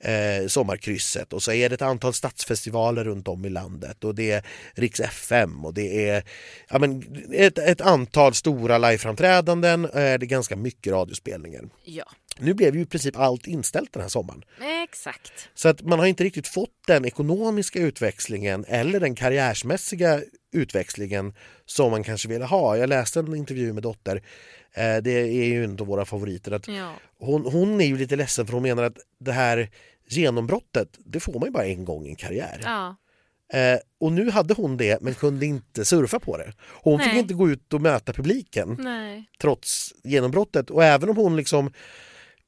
eh, 0.00 0.46
Sommarkrysset 0.46 1.32
och 1.32 1.42
så 1.42 1.52
är 1.52 1.68
det 1.68 1.74
ett 1.74 1.82
antal 1.82 2.12
stadsfestivaler 2.12 3.04
runt 3.04 3.28
om 3.28 3.44
i 3.44 3.48
landet 3.48 4.04
och 4.04 4.14
det 4.14 4.30
är 4.30 4.46
Riks 4.74 5.00
FM 5.00 5.64
och 5.64 5.74
det 5.74 6.08
är 6.08 6.24
ja, 6.70 6.78
men 6.78 7.02
ett, 7.32 7.58
ett 7.58 7.80
antal 7.80 8.34
stora 8.34 8.78
liveframträdanden 8.78 9.84
eh, 9.84 9.90
och 9.90 10.00
är 10.00 10.18
ganska 10.18 10.56
mycket 10.56 10.92
radiospelningar. 10.92 11.64
Ja. 11.84 12.04
Nu 12.38 12.54
blev 12.54 12.76
ju 12.76 12.82
i 12.82 12.86
princip 12.86 13.16
allt 13.16 13.46
inställt 13.46 13.92
den 13.92 14.02
här 14.02 14.08
sommaren. 14.08 14.44
Exakt. 14.84 15.48
Så 15.54 15.68
att 15.68 15.82
man 15.82 15.98
har 15.98 16.06
inte 16.06 16.24
riktigt 16.24 16.48
fått 16.48 16.86
den 16.86 17.04
ekonomiska 17.04 17.78
utväxlingen 17.78 18.64
eller 18.68 19.00
den 19.00 19.14
karriärsmässiga 19.14 20.20
utväxlingen 20.52 21.34
som 21.66 21.90
man 21.90 22.04
kanske 22.04 22.28
ville 22.28 22.44
ha. 22.44 22.76
Jag 22.76 22.88
läste 22.88 23.20
en 23.20 23.34
intervju 23.34 23.72
med 23.72 23.82
Dotter, 23.82 24.22
eh, 24.74 24.96
det 24.96 25.10
är 25.10 25.44
ju 25.44 25.64
en 25.64 25.80
av 25.80 25.86
våra 25.86 26.04
favoriter. 26.04 26.52
Att 26.52 26.68
ja. 26.68 26.94
hon, 27.18 27.44
hon 27.44 27.80
är 27.80 27.86
ju 27.86 27.98
lite 27.98 28.16
ledsen 28.16 28.46
för 28.46 28.52
hon 28.52 28.62
menar 28.62 28.82
att 28.82 28.98
det 29.18 29.32
här 29.32 29.70
genombrottet, 30.08 30.88
det 30.98 31.20
får 31.20 31.32
man 31.32 31.42
ju 31.44 31.50
bara 31.50 31.66
en 31.66 31.84
gång 31.84 32.06
i 32.06 32.10
en 32.10 32.16
karriär. 32.16 32.60
Ja. 32.64 32.96
Eh, 33.52 33.78
och 34.00 34.12
nu 34.12 34.30
hade 34.30 34.54
hon 34.54 34.76
det 34.76 35.02
men 35.02 35.14
kunde 35.14 35.46
inte 35.46 35.84
surfa 35.84 36.20
på 36.20 36.36
det. 36.36 36.52
Hon 36.82 36.98
Nej. 36.98 37.08
fick 37.08 37.18
inte 37.18 37.34
gå 37.34 37.50
ut 37.50 37.72
och 37.72 37.80
möta 37.80 38.12
publiken 38.12 38.76
Nej. 38.80 39.24
trots 39.40 39.94
genombrottet. 40.04 40.70
Och 40.70 40.84
även 40.84 41.10
om 41.10 41.16
hon 41.16 41.36
liksom 41.36 41.72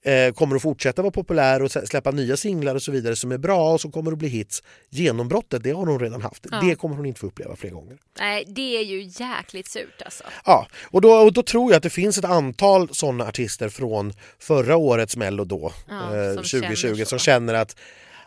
eh, 0.02 0.32
kommer 0.32 0.56
att 0.56 0.62
fortsätta 0.62 1.02
vara 1.02 1.12
populär 1.12 1.62
och 1.62 1.70
släppa 1.70 2.10
nya 2.10 2.36
singlar 2.36 2.74
och 2.74 2.82
så 2.82 2.92
vidare 2.92 3.16
som 3.16 3.32
är 3.32 3.38
bra 3.38 3.72
och 3.72 3.80
som 3.80 3.92
kommer 3.92 4.12
att 4.12 4.18
bli 4.18 4.28
hits. 4.28 4.62
Genombrottet, 4.90 5.62
det 5.62 5.70
har 5.70 5.86
hon 5.86 6.00
redan 6.00 6.22
haft. 6.22 6.46
Ja. 6.50 6.60
Det 6.60 6.74
kommer 6.74 6.96
hon 6.96 7.06
inte 7.06 7.20
få 7.20 7.26
uppleva 7.26 7.56
fler 7.56 7.70
gånger. 7.70 7.98
Nej, 8.18 8.44
det 8.46 8.76
är 8.76 8.82
ju 8.82 9.02
jäkligt 9.02 9.68
surt 9.68 10.02
alltså. 10.04 10.24
Ja, 10.44 10.66
och 10.82 11.00
då, 11.00 11.12
och 11.12 11.32
då 11.32 11.42
tror 11.42 11.72
jag 11.72 11.76
att 11.76 11.82
det 11.82 11.90
finns 11.90 12.18
ett 12.18 12.24
antal 12.24 12.94
sådana 12.94 13.24
artister 13.24 13.68
från 13.68 14.12
förra 14.38 14.76
årets 14.76 15.16
Mello 15.16 15.44
då, 15.44 15.72
ja, 15.88 16.16
eh, 16.16 16.34
2020, 16.34 16.74
känner 16.74 17.04
som 17.04 17.18
känner 17.18 17.54
att 17.54 17.76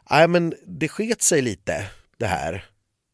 Nej, 0.10 0.28
men 0.28 0.54
det 0.66 0.88
sket 0.88 1.22
sig 1.22 1.42
lite 1.42 1.86
det 2.18 2.26
här, 2.26 2.66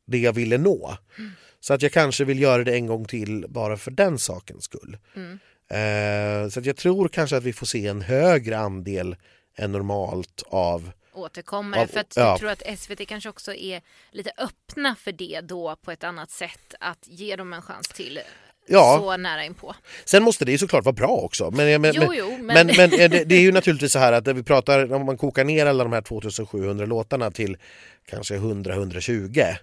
det 0.08 0.18
jag 0.18 0.34
ville 0.34 0.58
nå. 0.58 0.98
Mm. 1.18 1.32
Så 1.60 1.74
att 1.74 1.82
jag 1.82 1.92
kanske 1.92 2.26
vill 2.26 2.42
göra 2.42 2.64
det 2.64 2.76
en 2.76 2.88
gång 2.88 3.06
till 3.06 3.46
bara 3.50 3.78
för 3.78 3.92
den 3.92 4.20
sakens 4.20 4.64
skull. 4.64 4.98
Mm. 5.16 5.40
Eh, 5.72 6.50
så 6.50 6.62
jag 6.64 6.78
tror 6.78 7.08
kanske 7.08 7.38
att 7.38 7.44
vi 7.44 7.54
får 7.54 7.66
se 7.66 7.88
en 7.88 8.02
högre 8.02 8.58
andel 8.58 9.16
än 9.56 9.72
normalt 9.72 10.44
av 10.50 10.92
återkommare. 11.14 11.82
Av, 11.82 11.88
för 11.88 12.00
att 12.00 12.14
ja. 12.16 12.22
jag 12.22 12.40
tror 12.40 12.50
att 12.50 12.80
SVT 12.80 13.08
kanske 13.08 13.30
också 13.30 13.54
är 13.54 13.82
lite 14.12 14.32
öppna 14.38 14.96
för 14.96 15.12
det 15.12 15.42
då 15.44 15.76
på 15.76 15.92
ett 15.92 16.04
annat 16.04 16.32
sätt. 16.32 16.74
Att 16.80 17.08
ge 17.08 17.36
dem 17.36 17.54
en 17.54 17.62
chans 17.62 17.88
till 17.88 18.20
ja. 18.68 18.98
så 19.00 19.18
nära 19.18 19.46
inpå. 19.46 19.76
Sen 20.06 20.24
måste 20.24 20.46
det 20.46 20.52
ju 20.52 20.58
såklart 20.58 20.86
vara 20.86 20.94
bra 20.94 21.08
också. 21.08 21.52
Men, 21.52 21.82
men, 21.82 21.94
jo, 21.96 22.14
jo, 22.14 22.38
men... 22.40 22.46
men, 22.46 22.68
men 22.78 22.90
det, 22.90 23.24
det, 23.24 23.36
är 23.36 23.42
ju 23.42 23.52
naturligtvis 23.52 23.92
så 23.92 24.00
här 24.00 24.14
att 24.14 24.28
vi 24.28 24.44
pratar, 24.44 24.94
om 24.94 25.06
man 25.06 25.18
kokar 25.18 25.44
ner 25.44 25.66
alla 25.66 25.84
de 25.84 25.94
här 25.94 26.02
2700 26.02 26.86
låtarna 26.86 27.32
till 27.32 27.58
kanske 28.06 28.38
100-120 28.38 29.56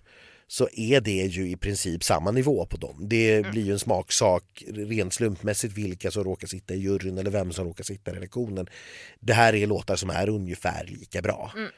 så 0.50 0.68
är 0.72 1.00
det 1.00 1.26
ju 1.26 1.50
i 1.50 1.56
princip 1.56 2.04
samma 2.04 2.30
nivå 2.30 2.66
på 2.66 2.76
dem. 2.76 2.96
Det 3.00 3.34
mm. 3.36 3.50
blir 3.50 3.62
ju 3.62 3.72
en 3.72 3.78
smaksak 3.78 4.64
rent 4.66 5.14
slumpmässigt 5.14 5.74
vilka 5.74 6.10
som 6.10 6.24
råkar 6.24 6.46
sitta 6.46 6.74
i 6.74 6.78
juryn 6.78 7.18
eller 7.18 7.30
vem 7.30 7.52
som 7.52 7.64
råkar 7.64 7.84
sitta 7.84 8.10
i 8.10 8.14
redaktionen. 8.14 8.66
Det 9.20 9.32
här 9.32 9.54
är 9.54 9.66
låtar 9.66 9.96
som 9.96 10.10
är 10.10 10.28
ungefär 10.28 10.84
lika 10.84 11.22
bra. 11.22 11.52
Mm. 11.56 11.70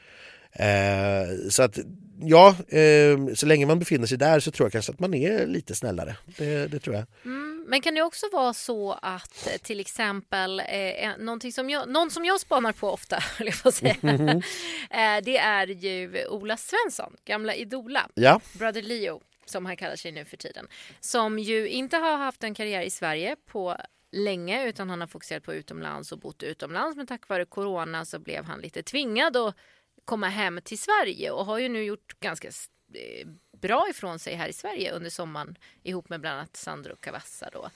Eh, 0.53 1.49
så 1.49 1.63
att 1.63 1.79
ja, 2.21 2.55
eh, 2.67 3.33
så 3.33 3.45
länge 3.45 3.65
man 3.65 3.79
befinner 3.79 4.07
sig 4.07 4.17
där 4.17 4.39
så 4.39 4.51
tror 4.51 4.65
jag 4.65 4.71
kanske 4.71 4.91
att 4.91 4.99
man 4.99 5.13
är 5.13 5.47
lite 5.47 5.75
snällare. 5.75 6.15
Det, 6.37 6.67
det 6.67 6.79
tror 6.79 6.95
jag. 6.95 7.05
Mm, 7.25 7.50
men 7.67 7.81
kan 7.81 7.95
det 7.95 8.01
också 8.01 8.25
vara 8.31 8.53
så 8.53 8.91
att 9.01 9.47
eh, 9.47 9.57
till 9.57 9.79
exempel 9.79 10.59
eh, 10.59 11.49
som 11.53 11.69
jag, 11.69 11.89
någon 11.89 12.11
som 12.11 12.25
jag 12.25 12.39
spanar 12.39 12.71
på 12.71 12.89
ofta, 12.89 13.23
jag 13.63 13.73
säga, 13.73 13.95
mm 14.01 14.41
eh, 14.89 15.23
det 15.23 15.37
är 15.37 15.67
ju 15.67 16.25
Ola 16.27 16.57
Svensson, 16.57 17.15
gamla 17.25 17.55
Idola, 17.55 18.09
ja. 18.13 18.41
Brother 18.53 18.81
Leo 18.81 19.21
som 19.45 19.65
han 19.65 19.77
kallar 19.77 19.95
sig 19.95 20.11
nu 20.11 20.25
för 20.25 20.37
tiden, 20.37 20.67
som 20.99 21.39
ju 21.39 21.67
inte 21.69 21.97
har 21.97 22.17
haft 22.17 22.43
en 22.43 22.53
karriär 22.53 22.81
i 22.81 22.89
Sverige 22.89 23.35
på 23.45 23.77
länge 24.11 24.67
utan 24.67 24.89
han 24.89 25.01
har 25.01 25.07
fokuserat 25.07 25.43
på 25.43 25.53
utomlands 25.53 26.11
och 26.11 26.19
bott 26.19 26.43
utomlands 26.43 26.97
men 26.97 27.07
tack 27.07 27.27
vare 27.27 27.45
corona 27.45 28.05
så 28.05 28.19
blev 28.19 28.45
han 28.45 28.59
lite 28.59 28.83
tvingad 28.83 29.37
att 29.37 29.55
komma 30.05 30.27
hem 30.27 30.59
till 30.63 30.79
Sverige 30.79 31.31
och 31.31 31.45
har 31.45 31.59
ju 31.59 31.69
nu 31.69 31.83
gjort 31.83 32.19
ganska 32.19 32.51
bra 33.61 33.87
ifrån 33.89 34.19
sig 34.19 34.35
här 34.35 34.47
i 34.47 34.53
Sverige 34.53 34.91
under 34.91 35.09
sommaren 35.09 35.57
ihop 35.83 36.09
med 36.09 36.21
bland 36.21 36.37
annat 36.37 36.57
Sandro 36.57 36.95
Cavazza 36.95 37.49
då. 37.53 37.69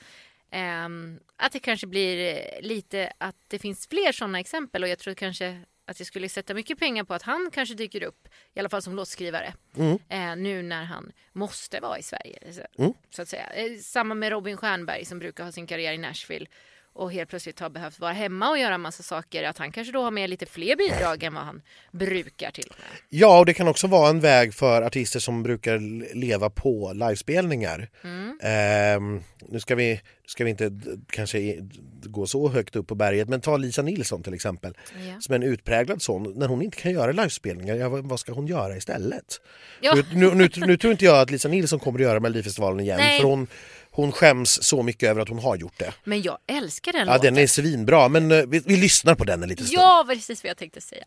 Um, 0.57 1.19
att 1.35 1.51
det 1.51 1.59
kanske 1.59 1.87
blir 1.87 2.35
eh, 2.35 2.61
lite 2.61 3.13
att 3.17 3.35
det 3.47 3.59
finns 3.59 3.87
fler 3.87 4.11
sådana 4.11 4.39
exempel 4.39 4.83
och 4.83 4.89
jag 4.89 4.99
tror 4.99 5.13
kanske 5.13 5.61
att 5.85 5.99
jag 5.99 6.07
skulle 6.07 6.29
sätta 6.29 6.53
mycket 6.53 6.79
pengar 6.79 7.03
på 7.03 7.13
att 7.13 7.21
han 7.21 7.49
kanske 7.53 7.75
dyker 7.75 8.03
upp 8.03 8.27
i 8.53 8.59
alla 8.59 8.69
fall 8.69 8.81
som 8.81 8.95
låtskrivare 8.95 9.53
mm. 9.75 9.93
uh, 9.93 10.43
nu 10.43 10.63
när 10.63 10.83
han 10.83 11.11
måste 11.33 11.79
vara 11.79 11.99
i 11.99 12.03
Sverige. 12.03 12.53
Så, 12.53 12.81
mm. 12.81 12.93
så 13.09 13.21
att 13.21 13.27
säga. 13.27 13.49
Samma 13.81 14.15
med 14.15 14.31
Robin 14.31 14.57
Stjernberg 14.57 15.05
som 15.05 15.19
brukar 15.19 15.43
ha 15.43 15.51
sin 15.51 15.67
karriär 15.67 15.93
i 15.93 15.97
Nashville 15.97 16.47
och 16.95 17.11
helt 17.11 17.29
plötsligt 17.29 17.59
har 17.59 17.69
behövt 17.69 17.99
vara 17.99 18.11
hemma 18.11 18.49
och 18.49 18.57
göra 18.57 18.77
massa 18.77 19.03
saker, 19.03 19.43
att 19.43 19.57
han 19.57 19.71
kanske 19.71 19.93
då 19.93 20.01
har 20.01 20.11
med 20.11 20.29
lite 20.29 20.45
fler 20.45 20.75
bidrag 20.75 21.23
än 21.23 21.33
vad 21.33 21.43
han 21.43 21.61
brukar 21.91 22.51
till. 22.51 22.73
Ja, 23.09 23.39
och 23.39 23.45
det 23.45 23.53
kan 23.53 23.67
också 23.67 23.87
vara 23.87 24.09
en 24.09 24.19
väg 24.19 24.53
för 24.53 24.81
artister 24.81 25.19
som 25.19 25.43
brukar 25.43 25.79
leva 26.15 26.49
på 26.49 26.93
livespelningar. 26.93 27.89
Mm. 28.03 28.39
Ehm, 28.43 29.23
nu 29.49 29.59
ska 29.59 29.75
vi, 29.75 30.01
ska 30.27 30.43
vi 30.43 30.49
inte 30.49 30.71
kanske 31.09 31.57
gå 32.03 32.27
så 32.27 32.49
högt 32.49 32.75
upp 32.75 32.87
på 32.87 32.95
berget, 32.95 33.29
men 33.29 33.41
ta 33.41 33.57
Lisa 33.57 33.81
Nilsson 33.81 34.23
till 34.23 34.33
exempel. 34.33 34.77
Ja. 35.07 35.21
Som 35.21 35.33
är 35.33 35.35
en 35.35 35.43
utpräglad 35.43 36.01
sån. 36.01 36.33
När 36.35 36.47
hon 36.47 36.61
inte 36.61 36.77
kan 36.77 36.91
göra 36.91 37.11
livespelningar, 37.11 37.75
ja, 37.75 37.89
vad 37.89 38.05
vad 38.05 38.19
ska 38.19 38.33
hon 38.33 38.47
göra 38.47 38.77
istället? 38.77 39.41
Ja. 39.81 39.95
Nu, 39.95 40.03
nu, 40.13 40.35
nu, 40.35 40.49
nu 40.67 40.77
tror 40.77 40.91
inte 40.91 41.05
jag 41.05 41.19
att 41.19 41.31
Lisa 41.31 41.47
Nilsson 41.49 41.79
kommer 41.79 41.99
att 41.99 42.03
göra 42.03 42.19
Melodifestivalen 42.19 42.79
igen, 42.79 42.97
Nej. 42.97 43.21
för 43.21 43.27
hon, 43.27 43.47
hon 43.95 44.11
skäms 44.11 44.63
så 44.63 44.83
mycket 44.83 45.09
över 45.09 45.21
att 45.21 45.29
hon 45.29 45.39
har 45.39 45.55
gjort 45.55 45.73
det. 45.79 45.93
Men 46.03 46.21
jag 46.21 46.37
älskar 46.47 46.91
den 46.93 47.07
Ja, 47.07 47.13
låten. 47.15 47.33
den 47.33 47.43
är 47.43 47.47
svinbra, 47.47 48.09
men 48.09 48.31
eh, 48.31 48.43
vi, 48.47 48.61
vi 48.65 48.75
lyssnar 48.77 49.15
på 49.15 49.23
den 49.23 49.43
en 49.43 49.49
liten 49.49 49.65
stund. 49.65 49.79
Ja, 49.81 50.05
precis 50.07 50.43
vad 50.43 50.49
jag 50.49 50.57
tänkte 50.57 50.81
säga. 50.81 51.05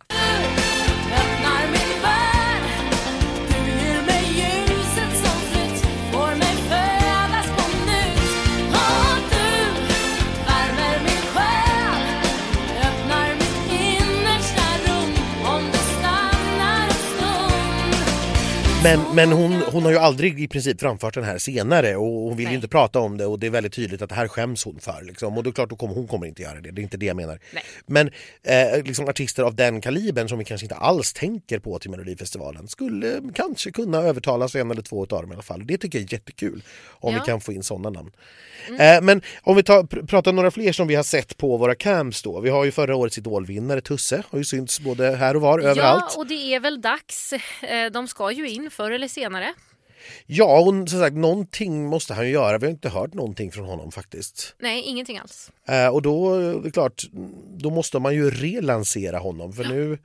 Men, 18.82 19.00
men 19.14 19.32
hon, 19.32 19.52
hon 19.52 19.82
har 19.82 19.90
ju 19.90 19.96
aldrig 19.98 20.40
i 20.40 20.48
princip 20.48 20.80
framfört 20.80 21.14
den 21.14 21.24
här 21.24 21.38
senare 21.38 21.96
och 21.96 22.06
hon 22.06 22.36
vill 22.36 22.44
ju 22.44 22.48
Nej. 22.48 22.54
inte 22.54 22.68
prata 22.68 22.98
om 23.00 23.16
det 23.18 23.26
och 23.26 23.38
det 23.38 23.46
är 23.46 23.50
väldigt 23.50 23.72
tydligt 23.72 24.02
att 24.02 24.08
det 24.08 24.14
här 24.14 24.28
skäms 24.28 24.64
hon 24.64 24.78
för. 24.80 25.02
Liksom. 25.02 25.36
Och 25.38 25.42
då 25.44 25.50
är 25.50 25.54
klart, 25.54 25.70
då 25.70 25.76
kommer, 25.76 25.94
hon 25.94 26.08
kommer 26.08 26.26
inte 26.26 26.42
göra 26.42 26.60
det, 26.60 26.70
det 26.70 26.80
är 26.80 26.82
inte 26.82 26.96
det 26.96 27.06
jag 27.06 27.16
menar. 27.16 27.38
Nej. 27.52 27.62
Men 27.86 28.10
eh, 28.42 28.84
liksom 28.84 29.08
artister 29.08 29.42
av 29.42 29.54
den 29.54 29.80
kalibern 29.80 30.28
som 30.28 30.38
vi 30.38 30.44
kanske 30.44 30.64
inte 30.64 30.74
alls 30.74 31.12
tänker 31.12 31.58
på 31.58 31.78
till 31.78 31.90
Melodifestivalen 31.90 32.68
skulle 32.68 33.20
kanske 33.34 33.70
kunna 33.70 33.98
övertalas 33.98 34.54
en 34.54 34.70
eller 34.70 34.82
två 34.82 35.00
av 35.02 35.06
dem 35.08 35.30
i 35.32 35.34
alla 35.34 35.42
fall. 35.42 35.66
Det 35.66 35.78
tycker 35.78 35.98
jag 35.98 36.08
är 36.08 36.12
jättekul 36.12 36.62
om 36.88 37.00
Ja. 37.02 37.08
Mm. 37.08 37.20
vi 37.22 37.26
kan 37.26 37.40
få 37.40 37.52
in 37.52 37.62
sådana 37.62 37.90
namn. 37.90 38.10
Eh, 38.68 39.02
men 39.02 39.22
om 39.42 39.56
vi 39.56 39.62
tar, 39.62 39.82
pr- 39.82 40.06
pratar 40.06 40.32
några 40.32 40.50
fler 40.50 40.72
som 40.72 40.88
vi 40.88 40.94
har 40.94 41.02
sett 41.02 41.36
på 41.36 41.56
våra 41.56 41.74
camps 41.74 42.22
då. 42.22 42.40
Vi 42.40 42.50
har 42.50 42.64
ju 42.64 42.70
förra 42.70 42.96
årets 42.96 43.18
idolvinnare 43.18 43.80
Tusse, 43.80 44.22
har 44.30 44.38
ju 44.38 44.44
synts 44.44 44.80
både 44.80 45.16
här 45.16 45.34
och 45.36 45.42
var, 45.42 45.58
överallt. 45.58 46.04
Ja, 46.14 46.20
och 46.20 46.26
det 46.26 46.54
är 46.54 46.60
väl 46.60 46.80
dags. 46.80 47.32
Eh, 47.32 47.86
De 47.92 48.08
ska 48.08 48.30
ju 48.32 48.48
in 48.48 48.70
förr 48.78 48.90
eller 48.90 49.08
senare. 49.08 49.54
Ja, 50.26 50.60
och 50.60 50.88
som 50.90 51.00
sagt, 51.00 51.16
någonting 51.16 51.86
måste 51.86 52.14
han 52.14 52.26
ju 52.26 52.32
göra. 52.32 52.58
Vi 52.58 52.66
har 52.66 52.70
inte 52.72 52.88
hört 52.88 53.14
någonting 53.14 53.52
från 53.52 53.64
honom 53.64 53.92
faktiskt. 53.92 54.54
Nej, 54.58 54.82
ingenting 54.82 55.18
alls. 55.18 55.50
Eh, 55.68 55.88
och 55.88 56.02
då, 56.02 56.38
det 56.60 56.68
är 56.68 56.70
klart, 56.70 57.02
då 57.56 57.70
måste 57.70 57.98
man 57.98 58.14
ju 58.14 58.30
relansera 58.30 59.18
honom. 59.18 59.52
För 59.52 59.64
nu 59.64 59.98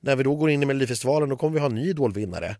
när 0.00 0.16
vi 0.16 0.22
då 0.22 0.34
går 0.34 0.50
in 0.50 0.62
i 0.62 0.66
Melodifestivalen 0.66 1.28
då 1.28 1.36
kommer 1.36 1.54
vi 1.54 1.60
ha 1.60 1.66
en 1.66 1.74
ny 1.74 1.90
idolvinnare. 1.90 2.56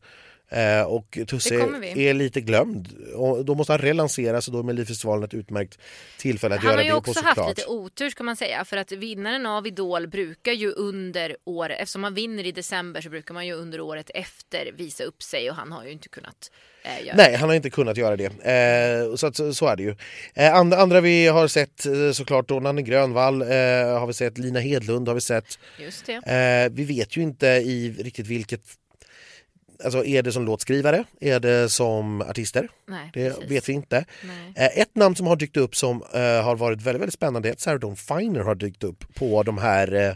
Eh, 0.48 0.82
och 0.82 1.18
Tusse 1.26 1.66
Det 1.94 2.08
är 2.08 2.14
lite 2.14 2.40
glömd. 2.40 2.88
Och 3.14 3.44
då 3.44 3.54
måste 3.54 3.72
han 3.72 3.80
relanseras 3.80 4.46
och 4.48 4.52
då 4.52 4.58
är 4.58 4.62
Melodifestivalen 4.62 5.24
ett 5.24 5.34
utmärkt 5.34 5.78
tillfälle 6.18 6.54
att 6.54 6.60
Han 6.60 6.70
göra 6.70 6.78
har 6.78 6.84
ju 6.84 6.90
det 6.90 6.96
också 6.96 7.12
på 7.12 7.26
haft 7.26 7.36
såklart. 7.36 7.58
lite 7.58 7.68
otur 7.68 8.10
ska 8.10 8.24
man 8.24 8.36
säga 8.36 8.64
för 8.64 8.76
att 8.76 8.92
vinnaren 8.92 9.46
av 9.46 9.66
Idol 9.66 10.06
brukar 10.06 10.52
ju 10.52 10.72
under 10.72 11.36
året, 11.44 11.76
eftersom 11.80 12.00
man 12.00 12.14
vinner 12.14 12.46
i 12.46 12.52
december 12.52 13.00
så 13.00 13.10
brukar 13.10 13.34
man 13.34 13.46
ju 13.46 13.52
under 13.52 13.80
året 13.80 14.10
efter 14.14 14.72
visa 14.72 15.04
upp 15.04 15.22
sig 15.22 15.50
och 15.50 15.56
han 15.56 15.72
har 15.72 15.84
ju 15.84 15.92
inte 15.92 16.08
kunnat 16.08 16.50
eh, 16.84 17.06
göra 17.06 17.16
Nej, 17.16 17.34
han 17.34 17.48
har 17.48 17.56
inte 17.56 17.70
kunnat 17.70 17.96
göra 17.96 18.16
det. 18.16 18.24
Eh, 18.24 19.14
så, 19.16 19.26
att, 19.26 19.56
så 19.56 19.66
är 19.66 19.76
det 19.76 19.82
ju. 19.82 19.96
Eh, 20.34 20.54
andra, 20.54 20.76
andra 20.76 21.00
vi 21.00 21.26
har 21.26 21.48
sett 21.48 21.86
eh, 21.86 22.12
såklart 22.12 22.48
då 22.48 22.60
Nanne 22.60 22.82
Grönvall, 22.82 23.42
eh, 23.42 23.48
har 23.98 24.06
vi 24.06 24.12
sett 24.12 24.38
Lina 24.38 24.60
Hedlund 24.60 25.08
har 25.08 25.14
vi 25.14 25.20
sett. 25.20 25.58
Just 25.78 26.06
det. 26.06 26.68
Vi 26.72 26.84
vet 26.84 27.16
ju 27.16 27.22
inte 27.22 27.46
i 27.46 27.94
riktigt 27.98 28.26
vilket... 28.26 28.60
Alltså 29.84 30.04
är 30.04 30.22
det 30.22 30.32
som 30.32 30.44
låtskrivare? 30.44 31.04
Är 31.20 31.40
det 31.40 31.68
som 31.68 32.20
artister? 32.22 32.68
Nej, 32.88 33.10
Det 33.12 33.30
precis. 33.30 33.50
vet 33.50 33.68
vi 33.68 33.72
inte. 33.72 34.04
Nej. 34.24 34.52
Eh, 34.74 34.78
ett 34.82 34.94
namn 34.96 35.16
som 35.16 35.26
har 35.26 35.36
dykt 35.36 35.56
upp 35.56 35.76
som 35.76 36.02
eh, 36.14 36.20
har 36.20 36.56
varit 36.56 36.82
väldigt, 36.82 37.00
väldigt 37.02 37.14
spännande 37.14 37.48
är 37.48 37.52
att 37.52 37.60
Sarah 37.60 37.78
Dawn 37.80 37.96
Finer 37.96 38.40
har 38.40 38.54
dykt 38.54 38.84
upp 38.84 39.14
på 39.14 39.42
de 39.42 39.58
här 39.58 39.94
eh, 39.94 40.14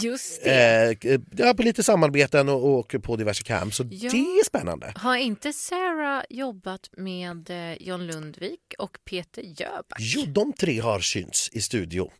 Just 0.00 0.44
det. 0.44 0.96
eh, 1.04 1.20
ja, 1.36 1.54
på 1.54 1.62
lite 1.62 1.82
samarbeten 1.82 2.48
och, 2.48 2.78
och 2.78 2.94
på 3.02 3.16
diverse 3.16 3.42
camps. 3.42 3.76
Så 3.76 3.82
Ja. 3.90 4.10
det 4.10 4.16
är 4.18 4.44
spännande. 4.44 4.92
Har 4.96 5.16
inte 5.16 5.52
Sarah 5.52 6.22
jobbat 6.30 6.80
med 6.96 7.50
eh, 7.50 7.82
John 7.82 8.06
Lundvik 8.06 8.60
och 8.78 8.98
Peter 9.10 9.42
Jöback? 9.42 9.98
Jo, 9.98 10.24
de 10.28 10.52
tre 10.52 10.80
har 10.80 11.00
synts 11.00 11.48
i 11.52 11.60
studio. 11.60 12.10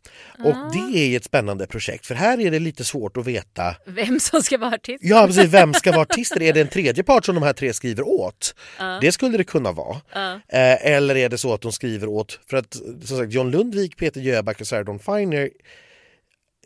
Och 0.45 0.55
det 0.73 0.97
är 0.99 1.17
ett 1.17 1.23
spännande 1.23 1.67
projekt 1.67 2.05
för 2.05 2.15
här 2.15 2.39
är 2.39 2.51
det 2.51 2.59
lite 2.59 2.83
svårt 2.83 3.17
att 3.17 3.25
veta 3.27 3.75
Vem 3.85 4.19
som 4.19 4.43
ska 4.43 4.57
vara 4.57 4.73
artist? 4.75 4.99
Ja, 5.03 5.27
precis. 5.27 5.45
Vem 5.45 5.73
ska 5.73 5.91
vara 5.91 6.01
artister? 6.01 6.41
Är 6.41 6.53
det 6.53 6.61
en 6.61 6.67
tredje 6.67 7.03
part 7.03 7.25
som 7.25 7.35
de 7.35 7.43
här 7.43 7.53
tre 7.53 7.73
skriver 7.73 8.07
åt? 8.07 8.55
Det 9.01 9.11
skulle 9.11 9.37
det 9.37 9.43
kunna 9.43 9.71
vara. 9.71 9.95
Eh, 10.47 10.85
eller 10.93 11.15
är 11.15 11.29
det 11.29 11.37
så 11.37 11.53
att 11.53 11.61
de 11.61 11.71
skriver 11.71 12.07
åt, 12.07 12.39
för 12.49 12.57
att 12.57 12.73
som 13.05 13.17
sagt, 13.17 13.33
John 13.33 13.51
Lundvik, 13.51 13.97
Peter 13.97 14.21
Jöback 14.21 14.61
och 14.61 14.67
Sarah 14.67 14.85
Dawn 14.85 14.99
Finer 14.99 15.49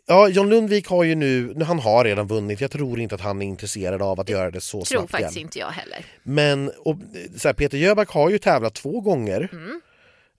Ja, 0.08 0.28
John 0.28 0.48
Lundvik 0.48 0.86
har 0.86 1.04
ju 1.04 1.14
nu, 1.14 1.52
nu, 1.56 1.64
han 1.64 1.78
har 1.78 2.04
redan 2.04 2.26
vunnit, 2.26 2.60
jag 2.60 2.70
tror 2.70 3.00
inte 3.00 3.14
att 3.14 3.20
han 3.20 3.42
är 3.42 3.46
intresserad 3.46 4.02
av 4.02 4.20
att 4.20 4.28
göra 4.28 4.50
det 4.50 4.60
så 4.60 4.70
Tror 4.70 4.84
snabbt 4.84 5.10
faktiskt 5.10 5.36
igen. 5.36 5.46
inte 5.46 5.58
jag 5.58 5.68
heller. 5.70 6.06
Men 6.22 6.70
och, 6.78 6.96
så 7.36 7.48
här, 7.48 7.52
Peter 7.52 7.78
Jöback 7.78 8.08
har 8.10 8.30
ju 8.30 8.38
tävlat 8.38 8.74
två 8.74 9.00
gånger, 9.00 9.48
Mm. 9.52 9.80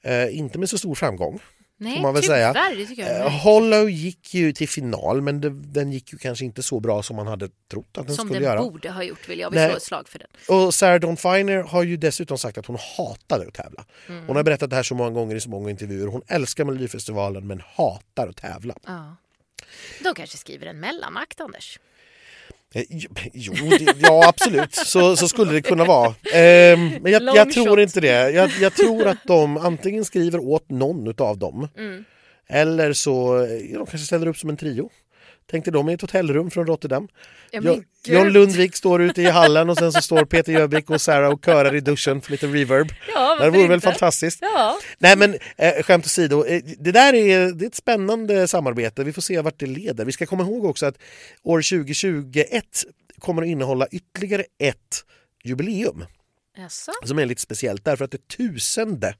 eh, 0.03 0.37
inte 0.37 0.59
med 0.59 0.69
så 0.69 0.77
stor 0.77 0.95
framgång. 0.95 1.39
Nej, 1.81 2.01
man 2.01 2.13
väl 2.13 2.23
tyvärr. 2.23 2.53
säga. 2.53 2.75
Det 2.77 2.85
tycker 2.85 3.03
jag. 3.13 3.25
Eh, 3.25 3.31
Hollow 3.43 3.89
gick 3.89 4.33
ju 4.33 4.53
till 4.53 4.69
final 4.69 5.21
men 5.21 5.41
det, 5.41 5.49
den 5.49 5.91
gick 5.91 6.11
ju 6.13 6.17
kanske 6.17 6.45
inte 6.45 6.63
så 6.63 6.79
bra 6.79 7.03
som 7.03 7.15
man 7.15 7.27
hade 7.27 7.49
trott 7.71 7.97
att 7.97 8.07
den 8.07 8.15
Som 8.15 8.27
skulle 8.27 8.39
den 8.39 8.49
göra. 8.49 8.61
borde 8.61 8.91
ha 8.91 9.03
gjort 9.03 9.29
vill 9.29 9.39
jag 9.39 9.51
slå 9.53 9.59
ett 9.75 9.83
slag 9.83 10.07
för 10.09 10.19
den. 10.19 10.27
Och 10.57 10.73
Sarah 10.73 10.99
Dawn 10.99 11.17
Finer 11.17 11.63
har 11.63 11.83
ju 11.83 11.97
dessutom 11.97 12.37
sagt 12.37 12.57
att 12.57 12.65
hon 12.65 12.77
hatade 12.97 13.47
att 13.47 13.53
tävla. 13.53 13.85
Mm. 14.09 14.27
Hon 14.27 14.35
har 14.35 14.43
berättat 14.43 14.69
det 14.69 14.75
här 14.75 14.83
så 14.83 14.95
många 14.95 15.09
gånger 15.09 15.35
i 15.35 15.39
så 15.39 15.49
många 15.49 15.69
intervjuer. 15.69 16.07
Hon 16.07 16.21
älskar 16.27 16.65
Melodifestivalen 16.65 17.47
men 17.47 17.61
hatar 17.75 18.27
att 18.27 18.37
tävla. 18.37 18.75
Ja. 18.87 19.15
De 20.03 20.15
kanske 20.15 20.37
skriver 20.37 20.65
en 20.67 20.79
mellanakt, 20.79 21.41
Anders. 21.41 21.79
Eh, 22.73 22.83
Jo, 23.33 23.53
det, 23.53 23.95
ja 23.99 24.27
absolut, 24.29 24.75
så, 24.75 25.15
så 25.15 25.27
skulle 25.27 25.51
det 25.51 25.61
kunna 25.61 25.85
vara. 25.85 26.15
Ehm, 26.33 26.89
men 27.01 27.11
jag, 27.11 27.35
jag 27.35 27.51
tror 27.51 27.81
inte 27.81 28.01
det. 28.01 28.31
Jag, 28.31 28.51
jag 28.61 28.75
tror 28.75 29.07
att 29.07 29.23
de 29.25 29.57
antingen 29.57 30.05
skriver 30.05 30.39
åt 30.39 30.69
någon 30.69 31.13
av 31.17 31.37
dem 31.37 31.67
Mm. 31.77 32.05
eller 32.47 32.93
så 32.93 33.37
eh, 33.43 33.49
de 33.49 33.73
kanske 33.85 33.97
ställer 33.97 34.27
upp 34.27 34.37
som 34.37 34.49
en 34.49 34.57
trio. 34.57 34.89
Tänkte 35.51 35.71
de 35.71 35.89
i 35.89 35.93
ett 35.93 36.01
hotellrum 36.01 36.51
från 36.51 36.67
Rotterdam. 36.67 37.07
Ja. 37.51 37.77
John 38.05 38.29
Lundvik 38.29 38.75
står 38.75 39.01
ute 39.01 39.21
i 39.21 39.25
hallen 39.25 39.69
och 39.69 39.77
sen 39.77 39.91
så 39.91 40.01
står 40.01 40.25
Peter 40.25 40.51
Jöback 40.51 40.89
och 40.89 41.01
Sarah 41.01 41.33
och 41.33 41.45
körar 41.45 41.75
i 41.75 41.79
duschen 41.79 42.21
för 42.21 42.31
lite 42.31 42.47
reverb. 42.47 42.87
Ja, 43.13 43.37
det 43.41 43.49
vore 43.49 43.61
väl 43.61 43.71
inte? 43.71 43.87
fantastiskt. 43.87 44.39
Ja. 44.41 44.77
Nej 44.97 45.15
men 45.17 45.37
eh, 45.57 45.83
skämt 45.83 46.05
åsido, 46.05 46.45
eh, 46.45 46.61
det 46.79 46.91
där 46.91 47.13
är, 47.13 47.51
det 47.51 47.65
är 47.65 47.67
ett 47.67 47.75
spännande 47.75 48.47
samarbete. 48.47 49.03
Vi 49.03 49.13
får 49.13 49.21
se 49.21 49.41
vart 49.41 49.59
det 49.59 49.65
leder. 49.65 50.05
Vi 50.05 50.11
ska 50.11 50.25
komma 50.25 50.43
ihåg 50.43 50.65
också 50.65 50.85
att 50.85 50.95
år 51.43 51.61
2021 51.61 52.63
kommer 53.19 53.41
att 53.41 53.47
innehålla 53.47 53.87
ytterligare 53.91 54.43
ett 54.59 55.03
jubileum 55.43 56.05
Jaså? 56.57 56.91
som 57.05 57.19
är 57.19 57.25
lite 57.25 57.41
speciellt 57.41 57.85
därför 57.85 58.05
att 58.05 58.11
det 58.11 58.27
tusende 58.27 59.15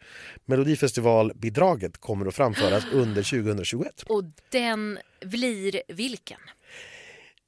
Melodifestivalbidraget 0.45 1.97
kommer 1.97 2.25
att 2.25 2.35
framföras 2.35 2.83
under 2.93 3.23
2021. 3.23 4.03
Och 4.07 4.23
den 4.51 4.99
blir 5.21 5.81
vilken? 5.87 6.39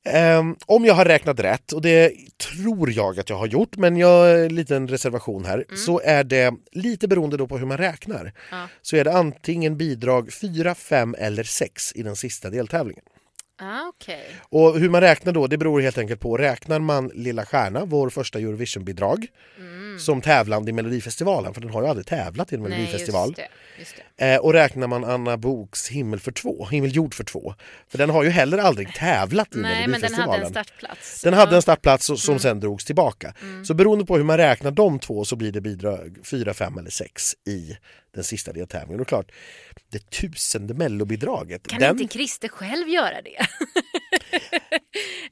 Ehm, 0.06 0.56
om 0.66 0.86
jag 0.86 0.94
har 0.94 1.06
räknat 1.06 1.40
rätt, 1.40 1.72
och 1.72 1.82
det 1.82 2.12
tror 2.38 2.92
jag 2.92 3.20
att 3.20 3.30
jag 3.30 3.38
har 3.38 3.48
gjort, 3.48 3.78
men 3.78 3.98
jag 3.98 4.08
har 4.08 4.36
en 4.36 4.56
liten 4.56 4.88
reservation 4.88 5.46
här, 5.46 5.66
så 5.76 6.02
är 6.04 6.24
det 6.24 6.54
lite 6.72 7.08
beroende 7.08 7.38
då 7.38 7.48
på 7.48 7.58
hur 7.58 7.66
man 7.66 7.78
räknar. 7.78 8.34
Ja. 8.52 8.68
Så 8.82 8.96
är 8.98 9.04
det 9.04 9.14
antingen 9.14 9.78
bidrag 9.78 10.34
4, 10.34 10.76
5 10.76 11.16
eller 11.20 11.44
6 11.44 11.96
i 11.96 12.04
den 12.04 12.16
sista 12.16 12.50
deltävlingen. 12.50 13.04
Ah, 13.64 13.88
Okej. 13.88 14.36
Och 14.50 14.80
hur 14.80 14.90
man 14.90 15.02
räknar 15.02 15.34
då, 15.34 15.48
det 15.48 15.58
beror 15.58 15.82
helt 15.82 15.98
enkelt 15.98 16.20
på, 16.20 16.38
räknar 16.38 16.80
man 16.80 17.12
Lilla 17.14 17.46
Stjärna, 17.46 17.86
vår 17.86 18.10
första 18.10 18.40
Eurovision-bidrag, 18.40 19.28
som 20.00 20.22
tävlande 20.22 20.70
i 20.70 20.74
Melodifestivalen, 20.74 21.54
för 21.54 21.62
den 21.62 21.70
har 21.70 21.82
ju 21.82 21.88
aldrig 21.88 22.08
tävlat 22.08 22.52
i 22.52 22.56
en 22.56 22.62
Nej, 22.62 22.70
just 22.70 22.80
Melodifestival. 22.80 23.34
det. 23.34 23.48
Just 23.80 23.96
det. 24.18 24.34
Eh, 24.34 24.40
och 24.40 24.54
räknar 24.54 24.88
man 24.88 25.04
Anna 25.04 25.38
Boks 25.38 25.88
Himmel 25.88 26.20
för 26.20 26.32
två, 26.32 26.66
Himmel 26.72 26.96
jord 26.96 27.14
för 27.14 27.24
två, 27.24 27.56
för 27.88 27.98
den 27.98 28.10
har 28.10 28.24
ju 28.24 28.30
heller 28.30 28.58
aldrig 28.58 28.94
tävlat 28.94 29.56
i 29.56 29.60
Nej, 29.60 29.72
men 29.72 29.82
den 29.82 29.92
Melodifestivalen. 29.92 30.32
hade 30.32 30.46
en 30.60 30.66
startplats. 30.66 31.22
Den 31.22 31.34
hade 31.34 31.56
en 31.56 31.62
startplats 31.62 32.12
som 32.18 32.40
sen 32.40 32.60
drogs 32.60 32.86
tillbaka. 32.86 33.34
Så 33.64 33.74
beroende 33.74 34.06
på 34.06 34.18
hur 34.18 34.24
man 34.24 34.38
räknar 34.38 34.72
de 34.72 35.00
två 35.00 35.26
så 35.26 35.36
blir 35.36 35.52
det 35.52 35.62
bidrag 35.62 36.18
4, 36.24 36.54
5 36.54 36.78
eller 36.78 36.90
6 36.90 37.34
i 37.48 37.78
den 38.16 38.24
sista 38.24 38.54
deltävlingen. 38.54 39.02
Och 39.02 39.08
klart, 39.08 39.32
det 39.92 40.10
tusende 40.10 40.74
mellobidraget. 40.74 41.68
Kan 41.68 41.80
den, 41.80 42.00
inte 42.02 42.14
Christer 42.14 42.48
själv 42.48 42.90
göra 42.90 43.22
det? 43.22 43.48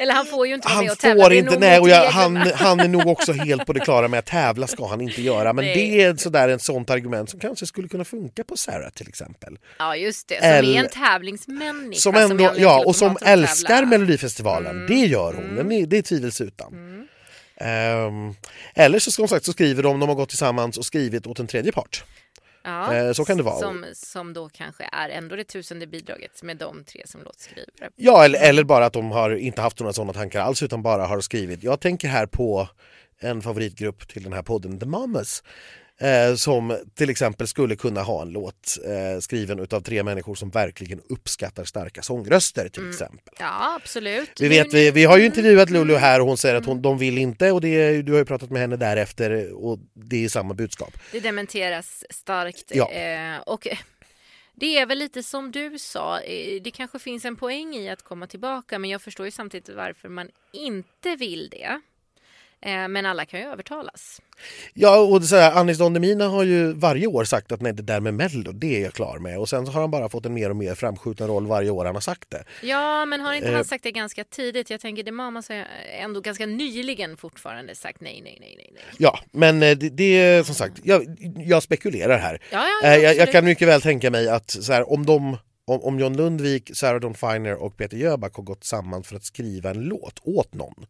Eller 0.02 0.14
han 0.14 0.26
får 0.26 0.48
ju 0.48 0.54
inte 0.54 0.68
vara 0.68 0.76
Han 0.76 0.84
med 0.86 0.92
och 0.92 1.00
tävla. 1.00 1.24
får 1.24 1.30
det 1.30 1.36
är 1.36 1.40
inte, 1.40 1.60
nej, 1.60 1.80
och 1.80 1.90
jag, 1.90 2.06
han, 2.06 2.36
han 2.38 2.80
är 2.80 2.88
nog 2.88 3.08
också 3.08 3.34
helt 3.34 3.66
på 3.66 3.74
det 3.74 3.80
klara 3.80 4.08
med 4.08 4.20
att 4.20 4.26
tävla 4.26 4.68
ska 4.68 4.88
han 4.88 5.02
inte 5.02 5.22
göra. 5.22 5.54
Men 5.54 5.66
Nej. 5.66 5.74
det 5.76 6.04
är 6.04 6.16
sådär 6.16 6.50
ett 6.50 6.62
sånt 6.62 6.90
argument 6.90 7.30
som 7.30 7.40
kanske 7.40 7.66
skulle 7.66 7.88
kunna 7.88 8.06
funka 8.06 8.44
på 8.44 8.58
Sarah 8.58 8.90
till 8.90 9.08
exempel. 9.08 9.58
Ja 9.80 9.96
just 9.96 10.28
det, 10.28 10.36
som 10.40 10.50
Eller- 10.50 10.76
är 10.80 10.84
en 10.84 10.90
tävlingsmänniska. 10.90 12.00
Som 12.00 12.16
ändå, 12.16 12.30
anledning 12.46 12.64
ja, 12.64 12.84
och 12.86 12.96
som 12.96 13.16
tävla. 13.16 13.32
älskar 13.32 13.86
Melodifestivalen. 13.86 14.76
Mm. 14.76 14.88
Det 14.88 15.06
gör 15.08 15.34
hon, 15.34 15.72
är, 15.72 15.86
det 15.86 15.98
är 15.98 16.02
tvivelsutan. 16.02 16.74
Ehm, 17.62 18.34
eller 18.76 19.00
så, 19.00 19.12
som 19.12 19.28
sagt, 19.28 19.46
så 19.46 19.52
skriver 19.52 19.84
de, 19.84 20.00
de 20.00 20.10
har 20.10 20.16
gått 20.16 20.30
tillsammans 20.30 20.78
och 20.78 20.86
skrivit 20.86 21.28
åt 21.28 21.40
en 21.40 21.48
tredje 21.48 21.72
part. 21.72 22.04
Ja, 22.70 22.96
Eh, 22.96 23.12
så 23.14 23.26
kan 23.26 23.38
det 23.38 23.44
vara. 23.44 23.60
Som, 23.60 23.86
som 23.94 24.34
då 24.34 24.50
kanske 24.50 24.90
är 24.92 25.10
ändå 25.10 25.36
det 25.36 25.44
tusende 25.44 25.88
bidraget 25.88 26.44
med 26.44 26.58
de 26.58 26.84
tre 26.84 27.02
som 27.06 27.22
låtskrivare. 27.24 27.90
Ja, 27.96 28.26
eller, 28.26 28.50
eller 28.50 28.64
bara 28.64 28.86
att 28.86 28.94
de 28.94 29.12
har 29.12 29.36
inte 29.36 29.62
haft 29.62 29.80
några 29.80 29.94
sådana 29.94 30.14
tankar 30.14 30.42
alls 30.42 30.64
utan 30.64 30.82
bara 30.82 31.06
har 31.06 31.22
skrivit. 31.22 31.64
Jag 31.64 31.80
tänker 31.80 32.08
här 32.08 32.26
på 32.26 32.70
en 33.20 33.42
favoritgrupp 33.42 34.08
till 34.08 34.24
den 34.24 34.34
här 34.34 34.42
podden, 34.42 34.80
The 34.80 34.86
Mamas. 34.86 35.44
Eh, 36.02 36.36
som 36.36 36.78
till 36.96 37.10
exempel 37.10 37.48
skulle 37.48 37.76
kunna 37.76 38.02
ha 38.02 38.22
en 38.22 38.30
låt 38.30 38.78
eh, 38.86 39.20
skriven 39.20 39.60
utav 39.60 39.82
tre 39.82 40.04
människor 40.04 40.36
som 40.36 40.50
verkligen 40.50 41.02
uppskattar 41.10 41.64
starka 41.64 42.02
sångröster 42.02 42.70
till 42.70 42.90
exempel. 42.90 43.34
Ja, 43.40 43.76
absolut. 43.76 44.42
Vi, 44.42 44.48
vet, 44.48 44.74
vi, 44.74 44.92
vi 44.92 45.06
har 45.06 45.18
ju 45.18 45.26
intervjuat 45.26 45.70
Lulu 45.70 45.96
här 45.96 46.20
och 46.20 46.28
hon 46.28 46.38
säger 46.38 46.56
att 46.56 46.66
hon, 46.66 46.82
de 46.82 46.98
vill 46.98 47.18
inte 47.18 47.52
och 47.52 47.62
det, 47.62 48.02
du 48.02 48.12
har 48.12 48.20
ju 48.20 48.26
pratat 48.26 48.50
med 48.50 48.62
henne 48.62 48.76
därefter 48.76 49.54
och 49.54 49.80
det 49.94 50.26
är 50.26 50.30
samma 50.30 50.54
budskap. 50.54 50.94
Det 51.12 51.20
dementeras 51.20 52.04
starkt. 52.10 52.72
Ja. 52.74 52.92
Eh, 52.92 53.40
och 53.46 53.68
det 54.56 54.78
är 54.78 54.86
väl 54.86 54.98
lite 54.98 55.24
som 55.24 55.52
du 55.52 55.80
sa, 55.80 56.20
eh, 56.20 56.62
det 56.62 56.72
kanske 56.72 57.00
finns 57.00 57.26
en 57.26 57.36
poäng 57.36 57.76
i 57.76 57.90
att 57.90 58.04
komma 58.04 58.28
tillbaka 58.28 58.80
men 58.80 58.90
jag 58.90 59.02
förstår 59.02 59.26
ju 59.26 59.32
samtidigt 59.32 59.70
varför 59.76 60.10
man 60.10 60.30
inte 60.54 61.16
vill 61.16 61.50
det. 61.50 61.82
Eh, 62.62 62.88
men 62.88 63.06
alla 63.06 63.26
kan 63.26 63.40
ju 63.40 63.46
övertalas. 63.46 64.22
Ja, 64.74 64.98
och 65.00 65.24
så 65.24 65.36
här, 65.36 65.52
Anis 65.52 65.78
Don 65.78 65.94
Demina 65.94 66.28
har 66.28 66.44
ju 66.44 66.74
varje 66.74 67.08
år 67.08 67.24
sagt 67.24 67.52
att 67.52 67.62
nej, 67.62 67.74
det 67.74 67.84
där 67.84 68.00
med 68.00 68.14
Mello, 68.14 68.52
det 68.52 68.76
är 68.78 68.84
jag 68.84 68.94
klar 68.94 69.20
med. 69.20 69.40
Och 69.40 69.50
sen 69.50 69.66
så 69.66 69.72
har 69.72 69.82
han 69.82 69.92
bara 69.92 70.10
fått 70.10 70.26
en 70.26 70.34
mer 70.34 70.50
och 70.50 70.56
mer 70.56 70.76
framskjuten 70.76 71.28
roll 71.28 71.48
varje 71.48 71.70
år 71.70 71.86
han 71.86 71.96
har 71.96 72.02
sagt 72.02 72.30
det. 72.30 72.44
Ja, 72.62 73.06
men 73.06 73.22
har 73.22 73.34
inte 73.34 73.48
Eh. 73.48 73.54
han 73.56 73.66
sagt 73.66 73.84
det 73.84 73.92
ganska 73.92 74.24
tidigt? 74.24 74.70
Jag 74.70 74.80
tänker 74.82 75.04
det 75.04 75.12
mamma 75.12 75.44
har 75.50 75.66
ändå 76.00 76.22
ganska 76.22 76.46
nyligen 76.46 77.18
fortfarande 77.18 77.76
sagt 77.76 78.02
nej, 78.02 78.22
nej, 78.24 78.38
nej, 78.42 78.54
nej. 78.58 78.72
nej. 78.74 78.84
Ja, 78.98 79.20
men 79.32 79.64
eh, 79.64 79.78
det, 79.78 79.90
det 79.90 80.04
är 80.18 80.44
som 80.44 80.56
sagt, 80.56 80.80
jag, 80.84 81.06
jag 81.38 81.64
spekulerar 81.64 82.18
här. 82.18 82.42
Ja, 82.52 82.68
ja, 82.82 82.88
Eh, 82.88 82.96
ja, 82.96 83.02
jag, 83.02 83.16
jag 83.16 83.32
kan 83.32 83.46
mycket 83.46 83.68
väl 83.68 83.82
tänka 83.82 84.12
mig 84.12 84.30
att 84.30 84.50
så 84.52 84.74
här, 84.74 84.92
om 84.92 85.06
de 85.06 85.38
om, 85.70 85.82
om 85.84 86.00
John 86.00 86.18
Lundvik, 86.18 86.72
Sarah 86.74 87.00
Dawn 87.00 87.14
Finer 87.14 87.56
och 87.56 87.78
Peter 87.78 87.98
Jöback 87.98 88.36
har 88.36 88.44
gått 88.44 88.64
samman 88.64 89.04
för 89.04 89.16
att 89.16 89.24
skriva 89.26 89.70
en 89.70 89.80
låt 89.84 90.20
åt 90.24 90.54
någon 90.54 90.86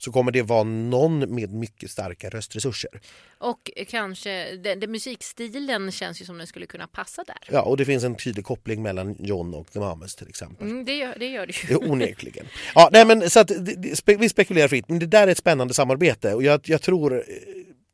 så 0.00 0.12
kommer 0.12 0.32
det 0.32 0.42
vara 0.42 0.62
någon 0.62 1.34
med 1.34 1.52
mycket 1.52 1.90
starka 1.90 2.28
röstresurser. 2.30 3.00
Och 3.38 3.70
kanske, 3.88 4.56
det, 4.56 4.74
det, 4.74 4.86
musikstilen 4.86 5.92
känns 5.92 6.20
ju 6.22 6.24
som 6.24 6.38
den 6.38 6.46
skulle 6.46 6.66
kunna 6.66 6.86
passa 6.86 7.24
där. 7.24 7.36
Ja, 7.50 7.62
och 7.62 7.76
det 7.76 7.84
finns 7.84 8.04
en 8.04 8.14
tydlig 8.16 8.44
koppling 8.44 8.82
mellan 8.82 9.16
John 9.18 9.54
och 9.54 9.72
The 9.72 9.78
Mamas 9.80 10.14
till 10.16 10.28
exempel. 10.28 10.66
Mm, 10.66 10.84
det, 10.84 10.96
gör, 10.96 11.16
det 11.18 11.26
gör 11.26 11.46
det 11.46 11.70
ju. 11.70 11.76
Onekligen. 11.76 12.46
Ja, 12.74 12.88
nej, 12.92 13.04
men, 13.06 13.30
så 13.30 13.40
att, 13.40 13.48
det- 13.48 13.74
det- 13.82 13.96
spe, 13.96 14.16
vi 14.16 14.28
spekulerar 14.28 14.68
fritt, 14.68 14.88
men 14.88 14.98
det 14.98 15.06
där 15.06 15.26
är 15.26 15.32
ett 15.32 15.38
spännande 15.38 15.74
samarbete 15.74 16.34
och 16.34 16.42
jag, 16.42 16.60
jag 16.64 16.82
tror 16.82 17.24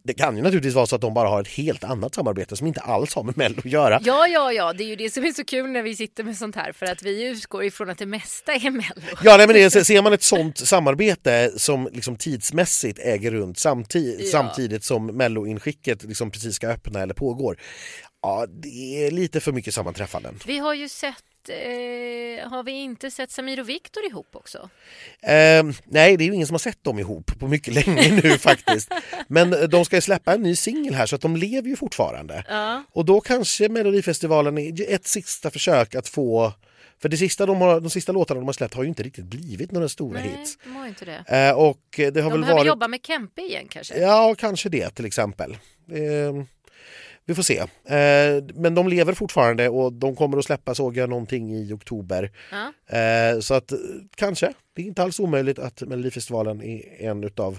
det 0.06 0.14
kan 0.14 0.36
ju 0.36 0.42
naturligtvis 0.42 0.74
vara 0.74 0.86
så 0.86 0.94
att 0.96 1.00
de 1.00 1.14
bara 1.14 1.28
har 1.28 1.40
ett 1.40 1.48
helt 1.48 1.84
annat 1.84 2.14
samarbete 2.14 2.56
som 2.56 2.66
inte 2.66 2.80
alls 2.80 3.14
har 3.14 3.22
med 3.22 3.36
Mello 3.38 3.58
att 3.58 3.64
göra. 3.64 4.00
Ja, 4.02 4.26
ja, 4.28 4.52
ja, 4.52 4.72
det 4.72 4.84
är 4.84 4.86
ju 4.88 4.96
det 4.96 5.10
som 5.10 5.24
är 5.24 5.30
så 5.32 5.44
kul 5.44 5.70
när 5.70 5.82
vi 5.82 5.96
sitter 5.96 6.24
med 6.24 6.36
sånt 6.36 6.56
här 6.56 6.72
för 6.72 6.86
att 6.86 7.02
vi 7.02 7.22
utgår 7.28 7.64
ifrån 7.64 7.90
att 7.90 7.98
det 7.98 8.06
mesta 8.06 8.52
är 8.52 8.70
Mello. 8.70 9.06
Ja, 9.22 9.36
nej, 9.36 9.46
men 9.46 9.56
det, 9.56 9.70
ser 9.70 10.02
man 10.02 10.12
ett 10.12 10.22
sånt 10.22 10.58
samarbete 10.58 11.52
som 11.56 11.88
liksom 11.92 12.16
tidsmässigt 12.16 12.98
äger 12.98 13.30
runt 13.30 13.58
samtid, 13.58 14.20
Ja. 14.20 14.30
samtidigt 14.32 14.84
som 14.84 15.06
Mello-inskicket 15.06 16.04
liksom 16.04 16.30
precis 16.30 16.54
ska 16.54 16.68
öppna 16.68 17.00
eller 17.00 17.14
pågår. 17.14 17.58
Ja, 18.22 18.46
det 18.48 19.06
är 19.06 19.10
lite 19.10 19.40
för 19.40 19.52
mycket 19.52 19.74
sammanträffanden. 19.74 20.38
Vi 20.46 20.58
har 20.58 20.74
ju 20.74 20.88
sett, 20.88 21.14
eh, 21.48 22.48
har 22.48 22.62
vi 22.62 22.72
inte 22.72 23.10
sett 23.10 23.30
Samir 23.30 23.60
och 23.60 23.68
Viktor 23.68 24.04
ihop 24.06 24.36
också? 24.36 24.58
Eh, 25.22 25.64
nej, 25.84 26.16
det 26.16 26.24
är 26.24 26.26
ju 26.26 26.34
ingen 26.34 26.46
som 26.46 26.54
har 26.54 26.58
sett 26.58 26.84
dem 26.84 26.98
ihop 26.98 27.38
på 27.38 27.48
mycket 27.48 27.74
länge 27.74 28.20
nu 28.22 28.30
faktiskt. 28.38 28.92
Men 29.28 29.70
de 29.70 29.84
ska 29.84 30.00
släppa 30.00 30.34
en 30.34 30.42
ny 30.42 30.56
singel 30.56 30.94
här 30.94 31.06
så 31.06 31.16
att 31.16 31.22
de 31.22 31.36
lever 31.36 31.68
ju 31.68 31.76
fortfarande. 31.76 32.44
Ja. 32.48 32.82
Och 32.92 33.04
då 33.04 33.20
kanske 33.20 33.68
Melodifestivalen 33.68 34.58
är 34.58 34.90
ett 34.94 35.06
sista 35.06 35.50
försök 35.50 35.94
att 35.94 36.08
få... 36.08 36.52
För 37.02 37.08
det 37.08 37.16
sista 37.16 37.46
de, 37.46 37.60
har, 37.60 37.80
de 37.80 37.90
sista 37.90 38.12
låtarna 38.12 38.40
de 38.40 38.46
har 38.46 38.52
släppt 38.52 38.74
har 38.74 38.82
ju 38.82 38.88
inte 38.88 39.02
riktigt 39.02 39.24
blivit 39.24 39.72
några 39.72 39.88
stora 39.88 40.20
Nej, 40.20 40.28
hits. 40.38 40.58
de 40.64 40.76
har 40.76 40.86
inte 40.86 41.04
det. 41.04 41.48
Eh, 41.48 41.58
och 41.58 41.80
det 41.96 42.04
har 42.04 42.12
De 42.12 42.22
väl 42.30 42.40
behöver 42.40 42.52
varit... 42.54 42.66
jobba 42.66 42.88
med 42.88 43.00
Kempe 43.06 43.42
igen 43.42 43.68
kanske? 43.68 43.98
Ja, 43.98 44.34
kanske 44.38 44.68
det 44.68 44.90
till 44.90 45.04
exempel. 45.04 45.52
Eh, 45.92 46.44
vi 47.26 47.34
får 47.34 47.42
se. 47.42 47.58
Eh, 47.58 48.44
men 48.54 48.74
de 48.74 48.88
lever 48.88 49.12
fortfarande 49.14 49.68
och 49.68 49.92
de 49.92 50.16
kommer 50.16 50.38
att 50.38 50.44
släppa 50.44 50.74
såg 50.74 50.96
jag 50.96 51.08
någonting 51.10 51.52
i 51.54 51.72
oktober. 51.72 52.30
Ja. 52.50 52.96
Eh, 52.98 53.40
så 53.40 53.54
att 53.54 53.72
eh, 53.72 53.78
kanske, 54.16 54.52
det 54.76 54.82
är 54.82 54.86
inte 54.86 55.02
alls 55.02 55.20
omöjligt 55.20 55.58
att 55.58 55.80
Melodifestivalen 55.80 56.62
är 56.62 56.82
en 56.98 57.24
utav 57.24 57.58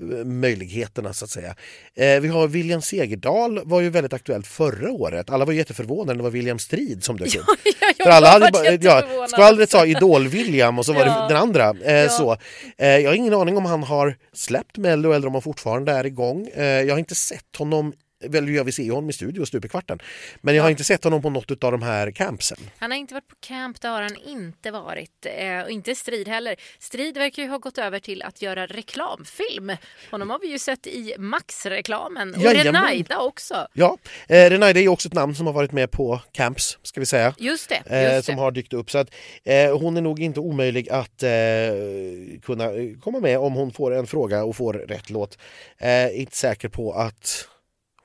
eh, 0.00 0.24
möjligheterna 0.24 1.12
så 1.12 1.24
att 1.24 1.30
säga. 1.30 1.54
Eh, 1.94 2.20
vi 2.20 2.28
har 2.28 2.48
William 2.48 2.82
Segerdahl 2.82 3.60
var 3.64 3.80
ju 3.80 3.90
väldigt 3.90 4.12
aktuellt 4.12 4.46
förra 4.46 4.90
året. 4.90 5.30
Alla 5.30 5.44
var 5.44 5.52
jätteförvånade 5.52 6.06
när 6.06 6.14
det 6.16 6.22
var 6.22 6.30
William 6.30 6.58
Strid 6.58 7.04
som 7.04 7.16
dök 7.16 7.34
upp. 7.36 7.44
Ja, 7.64 7.72
jag 7.96 8.04
För 8.06 8.10
alla 8.10 8.28
hade 8.28 8.50
bara, 8.52 8.72
ja, 8.72 9.26
skvallret 9.28 9.70
sa 9.70 9.84
Idol-William 9.86 10.78
och 10.78 10.86
så 10.86 10.92
var 10.92 11.00
Ja. 11.06 11.22
det 11.28 11.34
den 11.34 11.42
andra. 11.42 11.74
Eh, 11.84 11.94
Ja. 11.94 12.08
så. 12.08 12.36
Eh, 12.78 12.88
jag 12.98 13.10
har 13.10 13.14
ingen 13.14 13.34
aning 13.34 13.56
om 13.56 13.64
han 13.64 13.82
har 13.82 14.16
släppt 14.32 14.76
Mello 14.78 15.12
eller 15.12 15.26
om 15.26 15.32
han 15.32 15.42
fortfarande 15.42 15.92
är 15.92 16.06
igång. 16.06 16.48
Eh, 16.54 16.64
jag 16.64 16.94
har 16.94 16.98
inte 16.98 17.14
sett 17.14 17.56
honom 17.58 17.92
Väl, 18.28 18.48
ja, 18.54 18.62
vi 18.62 18.72
ser 18.72 18.82
ju 18.82 18.90
honom 18.92 19.10
i 19.10 19.12
studio 19.12 19.44
stup 19.44 19.64
i 19.64 19.68
kvarten. 19.68 19.98
Men 20.40 20.54
jag 20.54 20.62
har 20.62 20.70
inte 20.70 20.84
sett 20.84 21.04
honom 21.04 21.22
på 21.22 21.30
något 21.30 21.64
av 21.64 21.72
de 21.72 21.82
här 21.82 22.10
campsen. 22.10 22.58
Han 22.78 22.90
har 22.90 22.98
inte 22.98 23.14
varit 23.14 23.28
på 23.28 23.36
camp, 23.40 23.80
det 23.80 23.88
har 23.88 24.02
han 24.02 24.16
inte 24.26 24.70
varit. 24.70 25.26
Eh, 25.36 25.60
och 25.60 25.70
inte 25.70 25.94
Strid 25.94 26.28
heller. 26.28 26.56
Strid 26.78 27.16
verkar 27.18 27.42
ju 27.42 27.48
ha 27.48 27.58
gått 27.58 27.78
över 27.78 27.98
till 27.98 28.22
att 28.22 28.42
göra 28.42 28.66
reklamfilm. 28.66 29.72
Honom 30.10 30.30
har 30.30 30.38
vi 30.38 30.46
ju 30.50 30.58
sett 30.58 30.86
i 30.86 31.14
Max-reklamen. 31.18 32.34
Och 32.34 32.40
Jajamän. 32.42 32.64
Renaida 32.82 33.18
också. 33.20 33.66
Ja, 33.72 33.98
eh, 34.28 34.50
Renaida 34.50 34.78
är 34.80 34.82
ju 34.82 34.88
också 34.88 35.08
ett 35.08 35.14
namn 35.14 35.34
som 35.34 35.46
har 35.46 35.52
varit 35.52 35.72
med 35.72 35.90
på 35.90 36.20
camps, 36.32 36.78
ska 36.82 37.00
vi 37.00 37.06
säga. 37.06 37.34
Just 37.38 37.68
det. 37.68 37.82
Eh, 37.86 38.14
Just 38.14 38.26
som 38.26 38.36
det. 38.36 38.42
har 38.42 38.50
dykt 38.50 38.72
upp. 38.72 38.90
Så 38.90 38.98
att, 38.98 39.14
eh, 39.44 39.78
hon 39.78 39.96
är 39.96 40.00
nog 40.00 40.20
inte 40.20 40.40
omöjlig 40.40 40.88
att 40.90 41.22
eh, 41.22 41.30
kunna 42.42 42.64
eh, 42.64 42.98
komma 43.00 43.20
med 43.20 43.38
om 43.38 43.52
hon 43.52 43.72
får 43.72 43.94
en 43.94 44.06
fråga 44.06 44.44
och 44.44 44.56
får 44.56 44.72
rätt 44.72 45.10
låt. 45.10 45.38
Eh, 45.78 46.20
inte 46.20 46.36
säker 46.36 46.68
på 46.68 46.92
att 46.92 47.48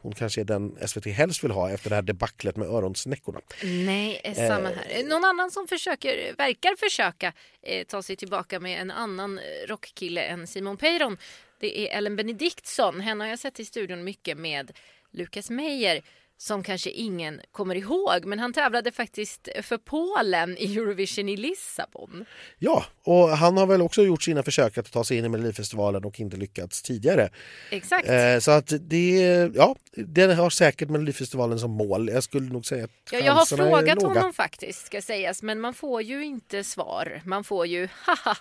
hon 0.08 0.14
kanske 0.14 0.42
är 0.42 0.46
den 0.46 0.88
SVT 0.88 1.06
helst 1.06 1.44
vill 1.44 1.52
ha 1.52 1.70
efter 1.70 1.90
det 1.90 1.96
här 1.96 2.02
debaclet 2.02 2.56
med 2.56 2.68
öronsnäckorna. 2.68 3.40
Nej, 3.64 4.22
eh, 4.24 4.34
samma 4.34 4.70
här. 4.70 5.04
Någon 5.04 5.26
annan 5.26 5.52
som 5.52 5.68
försöker, 5.68 6.36
verkar 6.38 6.76
försöka 6.76 7.34
eh, 7.62 7.86
ta 7.86 8.02
sig 8.02 8.16
tillbaka 8.16 8.60
med 8.60 8.82
en 8.82 8.92
annan 8.92 9.38
eh, 9.38 9.44
rockkille 9.68 10.22
än 10.22 10.48
Simon 10.48 10.78
Peyron. 10.78 11.18
Det 11.60 11.80
är 11.80 11.98
Ellen 11.98 12.16
Benediktsson. 12.16 13.02
Henne 13.02 13.24
har 13.24 13.30
jag 13.30 13.40
sett 13.40 13.60
i 13.60 13.66
studion 13.66 14.04
mycket 14.04 14.38
med 14.38 14.72
Lukas 15.12 15.50
Meijer 15.50 16.02
som 16.38 16.64
kanske 16.64 16.90
ingen 16.90 17.42
kommer 17.52 17.76
ihåg, 17.76 18.26
men 18.26 18.40
han 18.40 18.54
tävlade 18.54 18.92
faktiskt 18.92 19.48
för 19.62 19.78
Polen 19.78 20.58
i 20.58 20.78
Eurovision 20.78 21.30
i 21.30 21.38
Lissabon. 21.38 22.26
Ja, 22.60 22.86
och 23.04 23.30
han 23.30 23.58
har 23.58 23.68
väl 23.68 23.82
också 23.82 24.04
gjort 24.04 24.24
sina 24.24 24.44
försök 24.44 24.78
att 24.78 24.92
ta 24.92 25.04
sig 25.04 25.18
in 25.18 25.26
i 25.26 25.30
Melodifestivalen 25.30 26.06
och 26.06 26.20
inte 26.20 26.38
lyckats 26.38 26.82
tidigare. 26.82 27.30
Exakt. 27.72 28.10
Eh, 28.10 28.40
så 28.40 28.52
att 28.52 28.74
det, 28.80 29.50
ja, 29.56 29.76
det 29.92 30.34
har 30.34 30.50
säkert 30.50 30.90
Melodifestivalen 30.90 31.60
som 31.60 31.72
mål. 31.72 32.10
Jag 32.10 32.24
skulle 32.24 32.50
nog 32.50 32.66
säga 32.66 32.84
att 32.84 32.92
Ja, 33.12 33.20
jag 33.20 33.34
har 33.34 33.46
frågat 33.46 34.02
honom 34.02 34.34
faktiskt, 34.34 34.86
ska 34.86 35.02
sägas, 35.02 35.42
men 35.42 35.60
man 35.60 35.74
får 35.74 36.02
ju 36.02 36.26
inte 36.26 36.64
svar. 36.64 37.22
Man 37.26 37.44
får 37.44 37.66
ju 37.66 37.88
haha. 38.06 38.38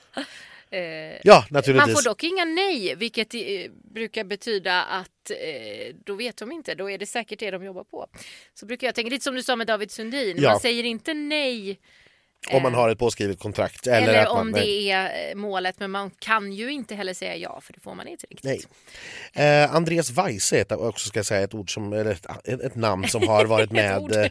Eh, 0.77 1.21
Ja, 1.25 1.35
Man 1.35 1.47
naturligtvis. 1.51 1.95
får 1.97 2.11
dock 2.11 2.25
inga 2.25 2.45
nej, 2.45 2.95
vilket 2.97 3.35
eh, 3.35 3.41
brukar 3.95 4.25
betyda 4.25 4.83
att 4.83 5.31
eh, 5.31 5.95
då 6.05 6.15
vet 6.15 6.37
de 6.37 6.53
inte, 6.53 6.75
då 6.75 6.91
är 6.91 6.99
det 6.99 7.07
säkert 7.07 7.39
det 7.39 7.51
de 7.51 7.65
jobbar 7.65 7.85
på. 7.85 8.07
Så 8.55 8.67
brukar 8.67 8.87
jag 8.87 8.95
tänka, 8.95 9.11
lite 9.11 9.25
som 9.25 9.35
du 9.35 9.43
sa 9.43 9.57
med 9.57 9.67
David 9.67 9.91
Sundin, 9.91 10.37
Ja. 10.41 10.51
man 10.51 10.61
säger 10.61 10.85
inte 10.85 11.15
nej 11.15 11.79
Om 12.51 12.63
man 12.63 12.73
eh, 12.73 12.79
har 12.79 12.89
ett 12.89 12.99
påskrivet 12.99 13.39
kontrakt. 13.39 13.87
Eller, 13.87 14.09
eller 14.09 14.25
man, 14.25 14.41
om 14.41 14.51
nej. 14.51 14.61
det 14.61 14.91
är 14.91 15.31
eh, 15.31 15.35
målet, 15.35 15.81
men 15.81 15.91
man 15.91 16.11
kan 16.19 16.53
ju 16.53 16.73
inte 16.73 16.95
heller 16.95 17.15
säga 17.15 17.37
ja, 17.37 17.61
för 17.61 17.73
det 17.73 17.81
får 17.81 17.95
man 17.95 18.09
inte 18.09 18.27
riktigt. 18.27 18.69
Nej. 19.35 19.63
Eh, 19.63 19.75
Andreas 19.75 20.11
Weise 20.11 20.59
är 20.59 20.87
också 20.87 21.09
ska 21.09 21.19
jag 21.19 21.27
säga 21.27 21.41
ett 21.41 21.55
ord 21.55 21.75
som, 21.75 21.93
eller 21.93 22.11
ett, 22.11 22.49
ett, 22.49 22.75
namn 22.75 23.09
som 23.09 23.29
har 23.29 23.45
varit 23.57 23.71
med 23.71 24.31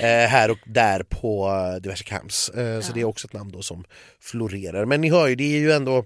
eh, 0.00 0.06
här 0.08 0.50
och 0.50 0.58
där 0.64 1.02
på 1.02 1.48
eh, 1.48 1.82
diverse 1.82 2.04
camps. 2.04 2.48
Eh, 2.48 2.80
Så 2.80 2.92
det 2.92 3.00
är 3.00 3.04
också 3.04 3.26
ett 3.26 3.32
namn 3.32 3.52
då 3.52 3.62
som 3.62 3.84
florerar. 4.20 4.84
Men 4.84 5.00
ni 5.00 5.10
hör 5.10 5.28
ju, 5.28 5.34
det 5.34 5.44
är 5.56 5.60
ju 5.60 5.72
ändå 5.72 6.04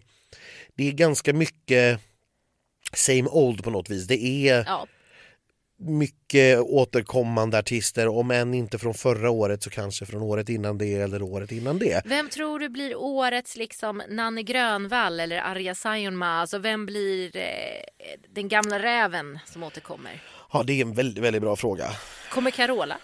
det 0.76 0.88
är 0.88 0.92
ganska 0.92 1.32
mycket 1.32 2.00
same 2.92 3.28
old 3.30 3.64
på 3.64 3.70
något 3.70 3.90
vis. 3.90 4.06
Det 4.06 4.24
är 4.24 4.64
Ja, 4.66 4.86
mycket 5.78 6.60
återkommande 6.60 7.58
artister, 7.58 8.08
om 8.08 8.30
än 8.30 8.54
inte 8.54 8.78
från 8.78 8.94
förra 8.94 9.30
året 9.30 9.62
så 9.62 9.70
kanske 9.70 10.06
från 10.06 10.22
året 10.22 10.48
innan 10.48 10.78
det 10.78 10.94
eller 10.94 11.22
året 11.22 11.52
innan 11.52 11.78
det. 11.78 12.02
Vem 12.06 12.28
tror 12.28 12.58
du 12.58 12.68
blir 12.68 12.96
årets 12.96 13.56
liksom 13.56 14.02
Nanne 14.08 14.42
Grönvall 14.42 15.20
eller 15.20 15.38
Arja 15.38 15.74
Saijonmaa? 15.74 16.40
Alltså 16.40 16.58
vem 16.58 16.86
blir 16.86 17.36
eh, 17.36 17.42
den 18.34 18.48
gamla 18.48 18.78
räven 18.78 19.38
som 19.46 19.62
återkommer? 19.62 20.22
Ja, 20.52 20.62
det 20.62 20.72
är 20.72 20.80
en 20.80 20.94
väldigt, 20.94 21.24
väldigt 21.24 21.42
bra 21.42 21.56
fråga. 21.56 21.90
Kommer 22.30 22.50
Carola? 22.50 22.98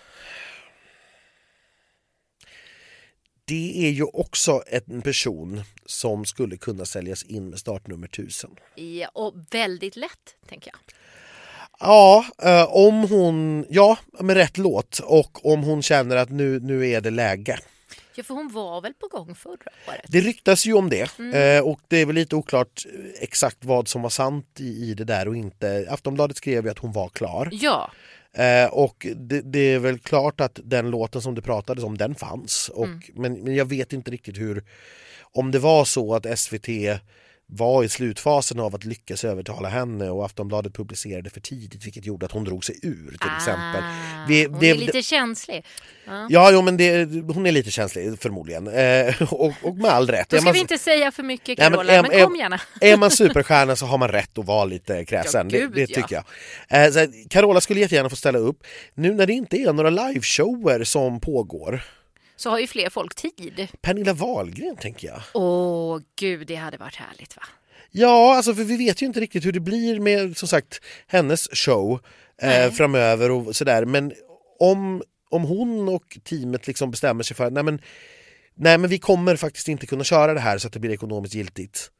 Det 3.44 3.86
är 3.86 3.90
ju 3.90 4.04
också 4.04 4.62
en 4.66 5.02
person 5.02 5.62
som 5.86 6.24
skulle 6.24 6.56
kunna 6.56 6.84
säljas 6.84 7.22
in 7.22 7.50
med 7.50 7.58
startnummer 7.58 8.06
1000. 8.06 8.50
Ja, 8.74 9.08
och 9.14 9.34
väldigt 9.50 9.96
lätt, 9.96 10.36
tänker 10.48 10.70
jag. 10.70 10.94
Ja, 11.82 12.24
eh, 12.42 12.76
om 12.76 13.08
hon, 13.08 13.66
ja, 13.70 13.98
med 14.20 14.36
rätt 14.36 14.58
låt 14.58 14.98
och 14.98 15.46
om 15.52 15.62
hon 15.62 15.82
känner 15.82 16.16
att 16.16 16.30
nu, 16.30 16.60
nu 16.60 16.88
är 16.88 17.00
det 17.00 17.10
läge. 17.10 17.58
Ja, 18.14 18.24
för 18.24 18.34
hon 18.34 18.52
var 18.52 18.80
väl 18.80 18.94
på 18.94 19.08
gång 19.08 19.34
förra 19.34 19.56
året? 19.88 20.04
Det 20.08 20.20
ryktas 20.20 20.66
ju 20.66 20.74
om 20.74 20.90
det 20.90 21.18
eh, 21.34 21.64
och 21.64 21.80
det 21.88 21.96
är 21.96 22.06
väl 22.06 22.14
lite 22.14 22.36
oklart 22.36 22.82
exakt 23.20 23.64
vad 23.64 23.88
som 23.88 24.02
var 24.02 24.10
sant 24.10 24.60
i, 24.60 24.90
i 24.90 24.94
det 24.94 25.04
där 25.04 25.28
och 25.28 25.36
inte. 25.36 25.86
Aftonbladet 25.90 26.36
skrev 26.36 26.64
ju 26.64 26.70
att 26.70 26.78
hon 26.78 26.92
var 26.92 27.08
klar. 27.08 27.48
Ja, 27.52 27.90
Eh, 28.34 28.66
och 28.72 29.06
det, 29.16 29.40
det 29.40 29.72
är 29.72 29.78
väl 29.78 29.98
klart 29.98 30.40
att 30.40 30.60
den 30.64 30.90
låten 30.90 31.22
som 31.22 31.34
det 31.34 31.42
pratades 31.42 31.84
om, 31.84 31.98
den 31.98 32.14
fanns. 32.14 32.68
Och, 32.74 32.88
men, 33.14 33.32
men 33.32 33.54
jag 33.54 33.64
vet 33.64 33.92
inte 33.92 34.10
riktigt 34.10 34.38
hur... 34.38 34.64
Om 35.34 35.50
det 35.50 35.58
var 35.58 35.84
så 35.84 36.14
att 36.14 36.38
SVT 36.38 36.68
var 37.54 37.84
i 37.84 37.88
slutfasen 37.88 38.60
av 38.60 38.74
att 38.74 38.84
lyckas 38.84 39.24
övertala 39.24 39.68
henne 39.68 40.10
och 40.10 40.24
Aftonbladet 40.24 40.74
publicerade 40.74 41.30
för 41.30 41.40
tidigt 41.40 41.86
vilket 41.86 42.06
gjorde 42.06 42.26
att 42.26 42.32
hon 42.32 42.44
drog 42.44 42.64
sig 42.64 42.76
ur 42.82 43.08
till 43.20 43.30
exempel. 43.36 43.82
Ah, 43.82 44.24
Vi- 44.28 44.44
hon 44.46 44.60
det- 44.60 44.70
är 44.70 44.74
lite 44.74 45.02
känslig. 45.02 45.64
Ja. 46.06 46.26
Ja, 46.30 46.50
jo, 46.52 46.62
men 46.62 46.76
det, 46.76 47.04
hon 47.34 47.46
är 47.46 47.52
lite 47.52 47.70
känslig 47.70 48.20
förmodligen. 48.22 48.68
Eh, 48.68 49.22
och, 49.32 49.52
och 49.62 49.76
med 49.76 49.90
all 49.90 50.08
rätt. 50.08 50.28
Då 50.28 50.36
ska 50.36 50.44
man- 50.44 50.52
vi 50.52 50.58
inte 50.60 50.78
säga 50.78 51.10
för 51.12 51.22
mycket 51.22 51.58
Nej, 51.58 51.70
men 51.70 51.78
Carola, 51.78 51.92
är- 51.92 52.02
men, 52.02 52.24
kom 52.26 52.36
gärna. 52.36 52.60
Är 52.80 52.96
man 52.96 53.10
superstjärna 53.10 53.76
så 53.76 53.86
har 53.86 53.98
man 53.98 54.08
rätt 54.08 54.38
att 54.38 54.44
vara 54.46 54.64
lite 54.64 55.04
kräsen. 55.04 55.50
Ja, 55.50 55.58
gud, 55.58 55.70
det, 55.70 55.86
det 55.86 55.90
ja. 55.90 56.02
tycker 56.02 56.14
jag. 56.14 56.24
Eh, 56.86 56.92
här, 56.94 57.28
Carola 57.28 57.60
skulle 57.60 57.80
jättegärna 57.80 58.10
få 58.10 58.16
ställa 58.16 58.38
upp. 58.38 58.64
Nu 58.94 59.14
när 59.14 59.26
det 59.26 59.32
inte 59.32 59.56
är 59.56 59.72
några 59.72 59.90
liveshower 59.90 60.84
som 60.84 61.20
pågår. 61.20 61.82
Så 62.42 62.50
har 62.50 62.58
ju 62.58 62.66
fler 62.66 62.90
folk 62.90 63.14
tid. 63.14 63.68
Pernilla 63.80 64.12
Wahlgren 64.12 64.76
tänker 64.76 65.08
jag. 65.08 65.20
Åh 65.34 66.00
gud, 66.16 66.46
det 66.46 66.54
hade 66.54 66.76
varit 66.76 66.96
härligt 66.96 67.36
va? 67.36 67.42
Ja, 67.90 68.36
alltså 68.36 68.54
för 68.54 68.64
vi 68.64 68.76
vet 68.76 69.02
ju 69.02 69.06
inte 69.06 69.20
riktigt 69.20 69.44
hur 69.44 69.52
det 69.52 69.60
blir 69.60 70.00
med 70.00 70.36
som 70.36 70.48
sagt 70.48 70.80
hennes 71.06 71.48
show 71.52 72.00
eh, 72.42 72.70
framöver 72.70 73.30
och 73.30 73.56
sådär. 73.56 73.84
Men 73.84 74.12
om, 74.58 75.02
om 75.30 75.42
hon 75.42 75.88
och 75.88 76.18
teamet 76.24 76.66
liksom 76.66 76.90
bestämmer 76.90 77.22
sig 77.22 77.36
för 77.36 77.50
nej 77.50 77.62
men, 77.62 77.80
nej 78.54 78.78
men 78.78 78.90
vi 78.90 78.98
kommer 78.98 79.36
faktiskt 79.36 79.68
inte 79.68 79.86
kunna 79.86 80.04
köra 80.04 80.34
det 80.34 80.40
här 80.40 80.58
så 80.58 80.66
att 80.66 80.72
det 80.72 80.80
blir 80.80 80.90
ekonomiskt 80.90 81.34
giltigt 81.34 81.90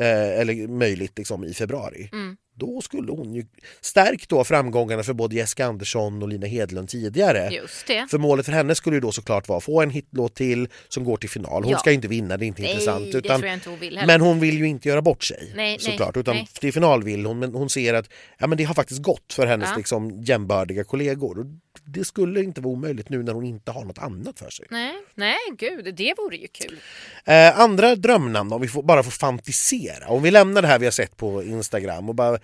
eh, 0.00 0.40
eller 0.40 0.68
möjligt 0.68 1.18
liksom, 1.18 1.44
i 1.44 1.54
februari. 1.54 2.08
Mm. 2.12 2.36
Då 2.54 2.80
skulle 2.80 3.12
hon 3.12 3.34
ju 3.34 3.44
stärkt 3.80 4.28
då 4.28 4.44
framgångarna 4.44 5.02
för 5.02 5.12
både 5.12 5.34
Jessica 5.36 5.66
Andersson 5.66 6.22
och 6.22 6.28
Lina 6.28 6.46
Hedlund 6.46 6.88
tidigare. 6.88 7.48
Just 7.52 7.86
det. 7.86 8.06
För 8.10 8.18
målet 8.18 8.46
för 8.46 8.52
henne 8.52 8.74
skulle 8.74 8.96
ju 8.96 9.00
då 9.00 9.12
såklart 9.12 9.48
vara 9.48 9.58
att 9.58 9.64
få 9.64 9.82
en 9.82 9.90
hitlåt 9.90 10.34
till 10.34 10.68
som 10.88 11.04
går 11.04 11.16
till 11.16 11.30
final. 11.30 11.62
Hon 11.62 11.72
Ja. 11.72 11.78
ska 11.78 11.92
inte 11.92 12.08
vinna, 12.08 12.36
det 12.36 12.44
är 12.44 12.46
inte 12.46 12.62
intressant. 12.62 13.12
det 13.12 13.18
Utan, 13.18 13.44
inte 13.44 13.70
hon 13.70 14.06
men 14.06 14.20
hon 14.20 14.40
vill 14.40 14.58
ju 14.58 14.68
inte 14.68 14.88
göra 14.88 15.02
bort 15.02 15.24
sig 15.24 15.38
Nej, 15.42 15.52
nej, 15.56 15.78
såklart. 15.80 16.16
Utan 16.16 16.36
nej. 16.36 16.48
till 16.60 16.72
final 16.72 17.02
vill 17.02 17.26
hon, 17.26 17.38
men 17.38 17.54
hon 17.54 17.70
ser 17.70 17.94
att 17.94 18.06
ja, 18.38 18.46
men 18.46 18.58
det 18.58 18.64
har 18.64 18.74
faktiskt 18.74 19.02
gått 19.02 19.32
för 19.32 19.46
hennes 19.46 19.68
Ja. 19.70 19.76
liksom, 19.76 20.22
jämbördiga 20.22 20.84
kollegor. 20.84 21.46
Det 21.84 22.04
skulle 22.04 22.42
inte 22.42 22.60
vara 22.60 22.72
omöjligt 22.72 23.08
nu 23.08 23.22
när 23.22 23.32
hon 23.32 23.44
inte 23.44 23.70
har 23.70 23.84
något 23.84 23.98
annat 23.98 24.38
för 24.38 24.50
sig. 24.50 24.66
Nej, 24.70 24.94
nej, 25.14 25.38
gud, 25.58 25.94
det 25.94 26.14
vore 26.18 26.36
ju 26.36 26.48
kul. 26.48 26.80
Eh, 27.24 27.60
andra 27.60 27.94
drömnamn, 27.94 28.52
om 28.52 28.60
vi 28.60 28.68
får, 28.68 28.82
bara 28.82 29.02
får 29.02 29.10
fantisera. 29.10 30.08
Om 30.08 30.22
vi 30.22 30.30
lämnar 30.30 30.62
det 30.62 30.68
här 30.68 30.78
vi 30.78 30.86
har 30.86 30.90
sett 30.92 31.16
på 31.16 31.42
Instagram 31.42 32.08
och 32.08 32.14
bara 32.14 32.38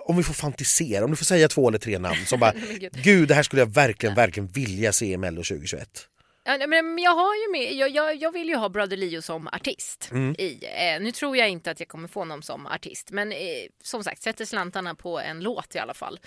om 0.00 0.16
vi 0.16 0.22
får 0.22 0.34
fantisera, 0.34 1.04
om 1.04 1.10
du 1.10 1.16
får 1.16 1.24
säga 1.24 1.48
två 1.48 1.68
eller 1.68 1.78
tre 1.78 1.98
namn 1.98 2.26
som 2.26 2.40
bara 2.40 2.52
gud. 2.80 2.92
Gud, 3.02 3.28
det 3.28 3.34
här 3.34 3.42
skulle 3.42 3.62
jag 3.62 3.74
verkligen, 3.74 4.14
verkligen 4.14 4.46
vilja 4.46 4.92
se 4.92 5.12
i 5.12 5.16
Mello 5.16 5.42
2021. 5.42 6.08
Ja, 6.44 6.56
nej, 6.56 6.66
men 6.66 6.94
men 6.94 7.04
jag, 7.04 7.14
har 7.14 7.34
ju 7.34 7.52
med, 7.52 7.74
jag, 7.74 7.90
jag, 7.90 8.16
jag 8.16 8.32
vill 8.32 8.48
ju 8.48 8.56
ha 8.56 8.68
Brother 8.68 8.96
Leo 8.96 9.22
som 9.22 9.48
artist. 9.48 10.08
Mm. 10.12 10.34
I, 10.38 10.58
eh, 10.62 11.00
nu 11.00 11.12
tror 11.12 11.36
jag 11.36 11.48
inte 11.48 11.70
att 11.70 11.80
jag 11.80 11.88
kommer 11.88 12.08
få 12.08 12.20
honom 12.20 12.42
som 12.42 12.66
artist, 12.66 13.10
men 13.10 13.32
eh, 13.32 13.38
som 13.82 14.04
sagt, 14.04 14.22
sätter 14.22 14.44
slantarna 14.44 14.94
på 14.94 15.20
en 15.20 15.40
låt 15.40 15.74
i 15.74 15.78
alla 15.78 15.94
fall. 15.94 16.20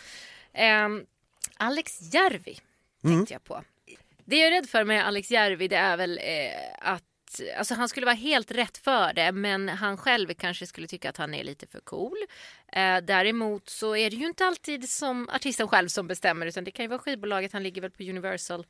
Eh, 0.53 0.89
Alex 1.61 2.13
Järvi 2.13 2.59
Mm. 3.03 3.15
tänkte 3.17 3.33
jag 3.33 3.43
på. 3.43 3.63
Det 4.25 4.37
jag 4.37 4.47
är 4.47 4.51
rädd 4.51 4.69
för 4.69 4.83
med 4.83 5.07
Alex 5.07 5.31
Järvi 5.31 5.67
det 5.67 5.75
är 5.75 5.97
väl 5.97 6.17
eh, 6.23 6.53
att 6.79 7.03
Alltså 7.57 7.73
han 7.73 7.89
skulle 7.89 8.05
vara 8.05 8.15
helt 8.15 8.51
rätt 8.51 8.77
för 8.77 9.13
det 9.13 9.31
men 9.31 9.69
han 9.69 9.97
själv 9.97 10.33
kanske 10.33 10.67
skulle 10.67 10.87
tycka 10.87 11.09
att 11.09 11.17
han 11.17 11.33
är 11.33 11.43
lite 11.43 11.67
för 11.67 11.79
cool. 11.79 12.17
Eh, 12.73 12.97
däremot 12.97 13.69
så 13.69 13.95
är 13.95 14.09
det 14.09 14.15
ju 14.15 14.25
inte 14.25 14.45
alltid 14.45 14.89
som 14.89 15.29
artisten 15.29 15.67
själv 15.67 15.87
som 15.87 16.07
bestämmer 16.07 16.45
utan 16.45 16.63
det 16.63 16.71
kan 16.71 16.83
ju 16.85 16.89
vara 16.89 16.99
skivbolaget, 16.99 17.53
han 17.53 17.63
ligger 17.63 17.81
väl 17.81 17.91
på 17.91 18.03
Universal. 18.03 18.65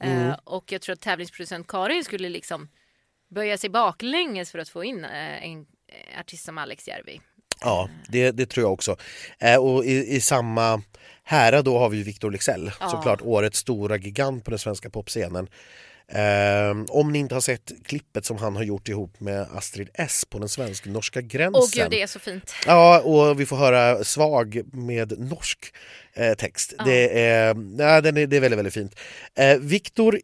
Eh, 0.00 0.36
och 0.44 0.72
jag 0.72 0.80
tror 0.82 0.92
att 0.92 1.00
tävlingsproducent 1.00 1.66
Karin 1.66 2.04
skulle 2.04 2.28
liksom 2.28 2.68
böja 3.28 3.58
sig 3.58 3.70
baklänges 3.70 4.50
för 4.52 4.58
att 4.58 4.68
få 4.68 4.84
in 4.84 5.04
eh, 5.04 5.44
en 5.44 5.66
eh, 5.86 6.20
artist 6.20 6.44
som 6.44 6.58
Alex 6.58 6.88
Järvi. 6.88 7.20
Ja, 7.60 7.88
det, 8.08 8.30
det 8.30 8.46
tror 8.46 8.64
jag 8.64 8.72
också. 8.72 8.96
Eh, 9.38 9.56
och 9.56 9.84
i, 9.84 10.16
i 10.16 10.20
samma 10.20 10.82
härad 11.24 11.64
då 11.64 11.78
har 11.78 11.88
vi 11.88 12.02
Victor 12.02 12.30
Leksell, 12.30 12.70
Ja. 12.80 12.88
såklart 12.88 13.22
årets 13.22 13.58
stora 13.58 13.96
gigant 13.96 14.44
på 14.44 14.50
den 14.50 14.58
svenska 14.58 14.90
popscenen. 14.90 15.48
Eh, 16.12 16.84
om 16.88 17.12
ni 17.12 17.18
inte 17.18 17.34
har 17.34 17.40
sett 17.40 17.72
klippet 17.84 18.24
som 18.24 18.36
han 18.38 18.56
har 18.56 18.62
gjort 18.62 18.88
ihop 18.88 19.20
med 19.20 19.46
Astrid 19.54 19.88
S 19.94 20.24
på 20.30 20.38
den 20.38 20.48
svensk-norska 20.48 21.20
gränsen. 21.20 21.62
Åh 21.62 21.68
gud, 21.82 21.90
det 21.90 22.02
är 22.02 22.06
så 22.06 22.18
fint. 22.18 22.54
Ja, 22.66 23.00
och 23.00 23.40
vi 23.40 23.46
får 23.46 23.56
höra 23.56 24.04
Svag 24.04 24.62
med 24.72 25.18
norsk 25.18 25.58
eh, 26.14 26.34
text. 26.34 26.74
Det, 26.84 27.20
är, 27.20 27.46
ja, 27.78 28.00
den 28.00 28.16
är, 28.16 28.26
det 28.26 28.36
är 28.36 28.40
väldigt, 28.40 28.58
väldigt 28.58 28.74
fint. 28.74 28.94
Eh, 29.38 29.56
Viktor 29.58 30.20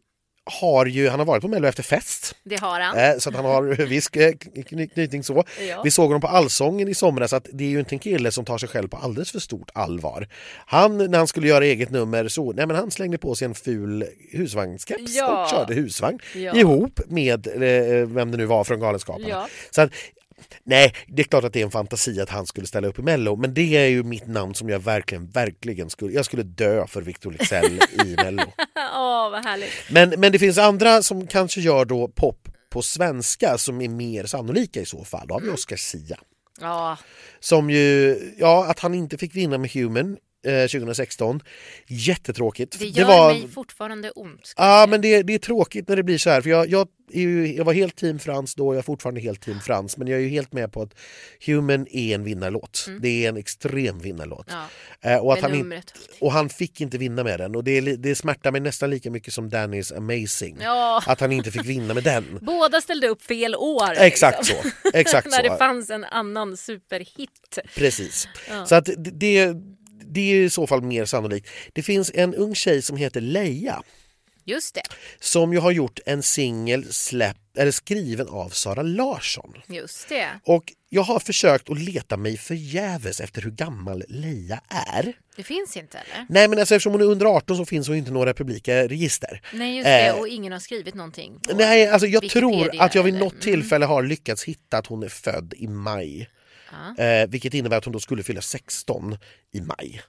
har 0.61 0.87
ju, 0.87 1.09
han 1.09 1.19
har 1.19 1.27
varit 1.27 1.43
på 1.43 1.49
Mello 1.49 1.69
efter 1.69 1.83
fest, 1.83 2.35
Det 2.45 2.61
har 2.61 2.81
han. 2.81 2.99
eh, 2.99 3.19
så 3.19 3.31
han 3.33 3.45
har 3.45 3.63
viss 3.87 4.11
kny- 4.11 4.89
knytning 4.95 5.23
så. 5.25 5.45
Ja. 5.69 5.81
Vi 5.85 5.91
såg 5.91 6.07
honom 6.07 6.21
på 6.21 6.29
Allsången 6.29 6.89
i 6.89 6.95
somras, 6.95 7.31
så 7.31 7.37
att 7.37 7.47
det 7.53 7.65
är 7.65 7.69
ju 7.69 7.79
inte 7.79 7.95
en 7.95 7.99
kille 7.99 8.31
som 8.31 8.45
tar 8.45 8.59
sig 8.59 8.69
själv 8.69 8.89
på 8.89 8.97
alldeles 8.97 9.33
för 9.33 9.39
stort 9.39 9.71
allvar. 9.75 10.29
Han, 10.67 10.99
när 11.11 11.19
han 11.19 11.27
skulle 11.27 11.49
göra 11.49 11.65
eget 11.65 11.91
nummer, 11.91 12.29
så 12.29 12.53
nej, 12.53 12.67
men 12.67 12.77
han 12.77 12.91
slängde 12.91 13.19
på 13.19 13.35
sig 13.35 13.45
en 13.47 13.55
ful 13.55 14.05
husvagnskeps 14.33 15.17
Ja. 15.17 15.43
och 15.45 15.51
körde 15.51 15.75
husvagn 15.75 16.19
Ja. 16.35 16.57
ihop 16.57 17.01
med 17.07 17.47
eh, 17.47 18.07
vem 18.09 18.31
det 18.31 18.37
nu 18.37 18.45
var 18.47 18.65
från 18.65 18.81
Galenskaparna. 18.81 19.47
Så 19.71 19.83
att, 19.83 19.91
nej, 20.65 20.95
det 21.09 21.23
är 21.23 21.25
klart 21.25 21.45
att 21.45 21.53
det 21.53 21.61
är 21.61 21.65
en 21.65 21.71
fantasi 21.71 22.21
att 22.21 22.31
han 22.31 22.47
skulle 22.47 22.67
ställa 22.67 22.89
upp 22.89 22.99
i 22.99 23.03
Mello, 23.03 23.37
men 23.37 23.55
det 23.55 23.77
är 23.77 23.87
ju 23.87 24.03
mitt 24.03 24.27
namn 24.27 24.55
som 24.55 24.69
jag 24.69 24.79
verkligen, 24.79 25.31
verkligen 25.31 25.91
skulle... 25.91 26.13
Jag 26.13 26.25
skulle 26.25 26.43
dö 26.43 26.87
för 26.87 27.03
Victor 27.03 27.33
Leksell 27.33 27.81
i 28.05 28.17
Mello. 28.25 28.43
Åh, 28.95 29.31
vad 29.31 29.45
härligt. 29.45 29.71
Men, 29.91 30.11
men 30.21 30.33
det 30.33 30.39
finns 30.39 30.59
andra 30.59 31.03
som 31.03 31.27
kanske 31.27 31.61
gör 31.61 31.85
då 31.85 32.09
pop 32.09 32.49
på 32.71 32.83
svenska 32.83 33.59
som 33.59 33.81
är 33.81 33.89
mer 33.89 34.25
sannolika 34.27 34.81
i 34.81 34.87
så 34.87 35.05
fall. 35.05 35.27
Då 35.29 35.35
har 35.35 35.41
Mm. 35.41 35.51
vi 35.51 35.57
Oscar 35.57 35.77
Sia. 35.77 36.19
Ja, 36.61 36.97
Som 37.41 37.71
ju, 37.71 38.19
ja 38.39 38.67
att 38.71 38.79
han 38.81 38.95
inte 38.95 39.19
fick 39.19 39.35
vinna 39.35 39.59
med 39.59 39.71
Human 39.71 40.17
2016. 40.45 41.41
Jättetråkigt. 41.87 42.79
det 42.79 42.87
gör 42.87 43.07
var, 43.07 43.33
mig 43.33 43.49
fortfarande 43.49 44.11
ont. 44.11 44.53
Ja 44.57 44.63
säga. 44.63 44.87
men 44.87 45.01
det, 45.01 45.23
det 45.23 45.35
är 45.35 45.39
tråkigt 45.39 45.89
när 45.89 45.97
det 45.97 46.03
blir 46.03 46.19
så 46.19 46.31
här 46.31 46.41
för 46.41 46.51
jag, 46.51 46.69
jag, 46.71 46.89
ju, 47.13 47.57
jag 47.57 47.65
var 47.65 47.73
helt 47.73 47.97
team 47.97 48.19
Frans 48.19 48.55
då, 48.55 48.75
jag 48.75 48.79
är 48.79 48.83
fortfarande 48.83 49.21
helt 49.21 49.41
team 49.41 49.61
Frans 49.61 49.97
men 49.97 50.09
jag 50.09 50.19
är 50.19 50.23
ju 50.23 50.29
helt 50.29 50.53
med 50.53 50.73
på 50.73 50.83
att 50.83 50.95
Human 51.47 51.87
är 51.91 52.15
en 52.15 52.25
vinnarlåt. 52.25 52.87
Det 53.01 53.25
är 53.25 53.29
en 53.29 53.37
extrem 53.37 53.99
vinnarlåt. 53.99 54.47
Ja, 54.51 54.69
Eh, 55.05 55.19
och, 55.19 55.33
att 55.33 55.41
han 55.41 55.55
in, 55.55 55.83
och 56.21 56.33
han 56.33 56.49
fick 56.49 56.81
inte 56.81 56.99
vinna 56.99 57.25
med 57.25 57.41
den 57.41 57.57
och 57.57 57.65
det, 57.65 57.81
det 57.81 58.15
smärtar 58.15 58.53
mig 58.53 58.61
nästan 58.61 58.91
lika 58.91 59.11
mycket 59.11 59.35
som 59.35 59.51
Dannys 59.51 59.93
Amazing. 59.93 60.59
Ja, 60.61 61.03
Att 61.07 61.21
han 61.21 61.33
inte 61.33 61.51
fick 61.51 61.65
vinna 61.65 61.95
med 61.95 62.05
den. 62.05 62.39
båda 62.43 62.81
ställde 62.81 63.09
upp 63.09 63.23
fel 63.23 63.55
år. 63.55 63.93
Exakt 63.97 64.39
liksom. 64.39 64.71
så. 64.83 64.91
Exakt 64.95 65.27
När 65.31 65.43
det 65.43 65.49
så. 65.49 65.57
fanns 65.57 65.91
en 65.91 66.05
annan 66.05 66.57
superhit. 66.57 67.59
Precis. 67.75 68.29
Ja. 68.49 68.67
Så 68.67 68.75
att 68.75 68.89
det, 68.97 69.55
det, 70.15 70.21
är 70.33 70.37
i 70.37 70.51
så 70.51 70.67
fall 70.67 70.83
mer 70.83 71.05
sannolikt. 71.05 71.49
Det 71.73 71.83
finns 71.83 72.11
en 72.15 72.35
ung 72.35 72.55
tjej 72.55 72.83
som 72.83 72.97
heter 72.97 73.21
Leia 73.21 73.83
Just 74.47 74.75
det, 74.75 74.83
som 75.21 75.53
ju 75.53 75.59
har 75.59 75.71
gjort 75.71 75.99
en 76.07 76.23
singel 76.23 76.85
eller 77.57 77.71
skriven 77.71 78.29
av 78.29 78.49
Sara 78.49 78.83
Larsson. 78.83 79.55
just 79.69 80.09
det. 80.09 80.27
Och 80.45 80.65
jag 80.89 81.03
har 81.03 81.19
försökt 81.21 81.71
att 81.71 81.79
leta 81.81 82.17
mig 82.17 82.37
förgäves 82.37 83.21
efter 83.21 83.43
hur 83.43 83.51
gammal 83.51 84.05
Leia 84.09 84.61
är. 84.69 85.13
Det 85.37 85.43
finns 85.43 85.77
inte 85.77 85.99
eller? 85.99 86.27
Nej 86.29 86.49
men 86.49 86.59
alltså, 86.59 86.75
eftersom 86.75 86.93
hon 86.93 87.01
är 87.03 87.05
under 87.07 87.27
18 87.27 87.57
så 87.57 87.65
finns 87.65 87.89
hon 87.89 87.97
inte 87.97 88.11
några 88.11 88.35
publika 88.35 88.89
register. 88.89 89.41
Nej 89.53 89.77
just 89.77 89.85
det, 89.85 90.07
Eh, 90.07 90.15
och 90.19 90.29
ingen 90.29 90.53
har 90.53 90.61
skrivit 90.61 90.95
någonting. 90.95 91.41
Nej, 91.55 91.89
alltså 91.89 92.07
jag 92.07 92.21
Wikipedia 92.21 92.49
tror 92.73 92.81
att 92.83 92.95
jag 92.95 93.03
vid 93.03 93.15
eller- 93.15 93.25
något 93.25 93.41
tillfälle 93.41 93.87
har 93.87 94.03
lyckats 94.03 94.45
hitta 94.45 94.79
att 94.79 94.87
hon 94.87 95.03
är 95.03 95.09
född 95.09 95.55
i 95.57 95.67
maj 95.69 96.29
Eh, 96.99 97.29
vilket 97.29 97.55
innebär 97.55 97.77
att 97.77 97.85
hon 97.85 97.93
då 97.93 98.01
skulle 98.01 98.23
fylla 98.23 98.41
16 98.41 99.17
i 99.53 99.61
maj. 99.61 100.03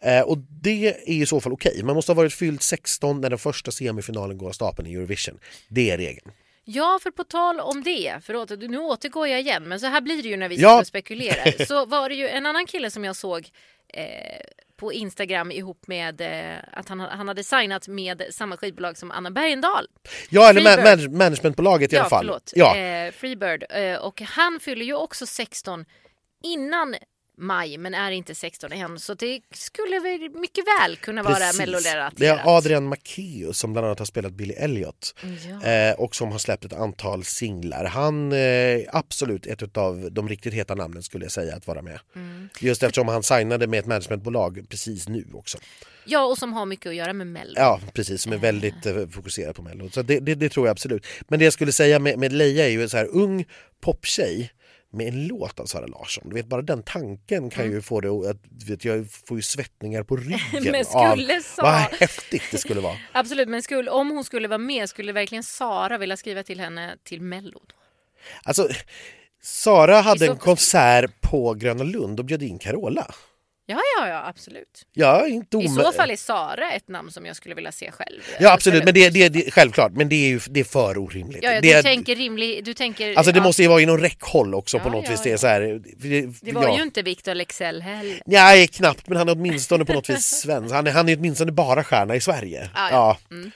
Eh, 0.00 0.20
och 0.20 0.38
det 0.38 0.88
är 0.88 1.08
i 1.08 1.26
så 1.26 1.40
fall 1.40 1.52
okej. 1.52 1.82
Man 1.82 1.94
måste 1.94 2.12
ha 2.12 2.16
varit 2.16 2.34
fylld 2.34 2.62
16 2.62 3.20
när 3.20 3.30
den 3.30 3.38
första 3.38 3.70
semifinalen 3.70 4.38
går 4.38 4.48
av 4.48 4.52
stapeln 4.52 4.88
i 4.88 4.94
Eurovision. 4.94 5.38
Det 5.68 5.90
är 5.90 5.98
regeln. 5.98 6.30
Ja, 6.64 6.98
för 7.02 7.10
på 7.10 7.24
tal 7.24 7.60
om 7.60 7.82
det, 7.82 8.14
förlåt, 8.22 8.50
nu 8.50 8.78
återgår 8.78 9.28
jag 9.28 9.40
igen, 9.40 9.62
men 9.64 9.80
så 9.80 9.86
här 9.86 10.00
blir 10.00 10.22
det 10.22 10.28
ju 10.28 10.36
när 10.36 10.48
vi 10.48 10.56
Ja. 10.56 10.84
spekulerar. 10.84 11.64
Så 11.64 11.86
var 11.86 12.08
det 12.08 12.14
ju 12.14 12.28
en 12.28 12.46
annan 12.46 12.66
kille 12.66 12.90
som 12.90 13.04
jag 13.04 13.16
såg 13.16 13.48
eh, 13.94 14.04
på 14.78 14.92
Instagram 14.92 15.50
ihop 15.52 15.86
med 15.86 16.20
eh, 16.20 16.56
att 16.72 16.88
han, 16.88 17.00
han 17.00 17.28
hade 17.28 17.44
signat 17.44 17.88
med 17.88 18.22
samma 18.30 18.56
skivbolag 18.56 18.96
som 18.96 19.10
Anna 19.10 19.30
Bergendahl. 19.30 19.86
Ja, 20.30 20.48
eller 20.50 20.96
man- 20.96 21.16
managementbolaget 21.18 21.92
i 21.92 21.96
alla 21.96 22.08
fall. 22.08 22.24
Förlåt. 22.26 22.52
Ja. 22.54 22.76
Eh, 22.76 23.12
Freebird. 23.12 23.64
Eh, 23.70 23.94
och 23.98 24.20
han 24.20 24.60
fyller 24.60 24.84
ju 24.84 24.94
också 24.94 25.26
16 25.26 25.84
innan 26.44 26.94
maj 27.38 27.78
men 27.78 27.94
är 27.94 28.10
inte 28.10 28.34
16 28.34 28.72
än. 28.72 28.98
Så 28.98 29.14
det 29.14 29.40
skulle 29.54 29.98
väl 30.00 30.30
mycket 30.40 30.64
väl 30.80 30.96
kunna 30.96 31.22
vara 31.22 31.52
mellorelaterat. 31.58 32.14
Det 32.16 32.26
är 32.26 32.56
Adrian 32.56 32.94
Macéus 32.94 33.52
som 33.58 33.72
bland 33.72 33.86
annat 33.86 33.98
har 33.98 34.06
spelat 34.06 34.32
Billy 34.32 34.54
Elliot 34.54 35.14
Ja. 35.62 35.70
eh, 35.70 35.94
och 35.94 36.14
som 36.16 36.32
har 36.32 36.38
släppt 36.38 36.64
ett 36.64 36.72
antal 36.72 37.24
singlar. 37.24 37.84
Han 37.84 38.32
är 38.32 38.86
absolut 38.96 39.46
ett 39.46 39.76
av 39.76 40.08
de 40.12 40.28
riktigt 40.28 40.54
heta 40.54 40.74
namnen 40.74 41.02
skulle 41.02 41.24
jag 41.24 41.32
säga 41.32 41.56
att 41.56 41.66
vara 41.66 41.82
med. 41.82 42.00
Mm. 42.16 42.48
Just 42.60 42.82
eftersom 42.82 43.08
han 43.08 43.22
signade 43.22 43.66
med 43.66 43.78
ett 43.80 43.86
managementbolag 43.86 44.66
precis 44.68 45.08
nu 45.08 45.26
också. 45.34 45.58
ja, 46.04 46.24
och 46.24 46.38
som 46.38 46.52
har 46.52 46.66
mycket 46.66 46.86
att 46.86 46.94
göra 46.94 47.12
med 47.12 47.26
Mello. 47.26 47.52
Ja, 47.56 47.80
precis, 47.94 48.22
som 48.22 48.32
är 48.32 48.36
väldigt 48.36 48.86
eh, 48.86 49.08
fokuserad 49.08 49.54
på 49.56 49.62
Mello. 49.62 49.90
Så 49.90 50.02
det, 50.02 50.20
det, 50.20 50.34
det 50.34 50.48
tror 50.48 50.66
jag 50.66 50.72
absolut. 50.72 51.06
Men 51.28 51.38
det 51.38 51.44
jag 51.44 51.52
skulle 51.52 51.72
säga 51.72 51.98
med, 51.98 52.18
med 52.18 52.32
Leia 52.32 52.64
är 52.64 52.68
ju 52.70 52.82
en 52.82 52.88
så 52.88 52.96
här 52.96 53.06
ung 53.16 53.44
poptjej 53.80 54.50
med 54.92 55.08
en 55.08 55.26
låt 55.26 55.60
av 55.60 55.66
Sara 55.66 55.86
Larsson. 55.86 56.28
Du 56.28 56.34
vet, 56.34 56.46
bara 56.46 56.62
den 56.62 56.82
tanken 56.82 57.50
kan 57.50 57.64
ju 57.64 57.82
få 57.82 58.00
det 58.00 58.30
att 58.30 58.36
vet, 58.68 58.84
jag 58.84 59.06
får 59.26 59.36
ju 59.38 59.42
svettningar 59.42 60.02
på 60.02 60.16
ryggen. 60.16 60.40
Mm. 60.52 60.64
Men 60.72 60.84
av, 60.94 61.12
skulle 61.16 61.42
Sa- 61.42 61.62
vad 61.62 61.74
häftigt 61.74 62.42
det 62.50 62.58
skulle 62.58 62.80
vara. 62.80 62.96
Absolut, 63.12 63.48
men 63.48 63.62
skulle, 63.62 63.90
om 63.90 64.10
hon 64.10 64.24
skulle 64.24 64.48
vara 64.48 64.58
med 64.58 64.88
skulle 64.88 65.12
verkligen 65.12 65.44
Sara 65.44 65.98
vilja 65.98 66.16
skriva 66.16 66.42
till 66.42 66.60
henne 66.60 66.96
till 67.04 67.20
Mello? 67.22 67.60
Alltså, 68.42 68.68
Sara 69.42 70.00
hade 70.00 70.26
så- 70.26 70.32
en 70.32 70.38
konsert 70.38 71.20
på 71.20 71.54
Gröna 71.54 71.84
Lund 71.84 72.20
och 72.20 72.26
bjöd 72.26 72.42
in 72.42 72.58
Carola. 72.58 73.14
Ja, 73.70 73.80
ja, 73.98 74.08
ja, 74.08 74.26
absolut. 74.28 74.82
Ja, 74.92 75.26
inte 75.26 75.56
I 75.56 75.66
omö- 75.66 75.82
så 75.84 75.92
fall 75.92 76.10
är 76.10 76.16
Sara 76.16 76.72
ett 76.72 76.88
namn 76.88 77.10
som 77.10 77.26
jag 77.26 77.36
skulle 77.36 77.54
vilja 77.54 77.72
se 77.72 77.90
själv. 77.90 78.20
Ja 78.40 78.52
absolut, 78.52 78.84
men 78.84 78.94
det, 78.94 79.10
det, 79.10 79.28
det, 79.28 79.50
självklart, 79.50 79.92
men 79.92 80.08
det 80.08 80.14
är 80.14 80.28
ju 80.28 80.40
det 80.50 80.60
är 80.60 80.64
för 80.64 80.98
orimligt. 80.98 81.42
Ja, 81.42 81.52
ja, 81.52 81.60
det, 81.60 81.76
du 81.76 81.82
tänker 81.82 82.16
rimlig... 82.16 82.64
Du 82.64 82.74
tänker, 82.74 83.14
alltså 83.16 83.32
det 83.32 83.38
ja, 83.38 83.42
måste 83.42 83.62
ju 83.62 83.68
vara 83.68 83.80
inom 83.80 83.98
räckhåll 83.98 84.54
också 84.54 84.78
på 84.78 84.88
Ja, 84.88 84.92
något 84.92 85.04
ja, 85.04 85.10
vis. 85.10 85.22
Det 85.22 85.32
är 85.32 85.36
så 85.36 85.46
här, 85.46 85.60
det, 85.96 86.26
Det 86.40 86.52
var 86.52 86.76
ju 86.76 86.82
inte 86.82 87.02
Victor 87.02 87.34
Lexell 87.34 87.82
heller. 87.82 88.22
Nej, 88.26 88.68
knappt, 88.68 89.08
men 89.08 89.18
han 89.18 89.28
är 89.28 89.32
åtminstone 89.32 89.84
på 89.84 89.92
något 89.92 90.10
vis 90.10 90.26
svensk. 90.42 90.74
Han 90.74 90.86
är, 90.86 90.90
han 90.90 91.08
är 91.08 91.16
åtminstone 91.16 91.52
bara 91.52 91.84
stjärna 91.84 92.16
i 92.16 92.20
Sverige. 92.20 92.70
Ah, 92.74 92.90
ja. 92.90 93.18
Mm, 93.30 93.50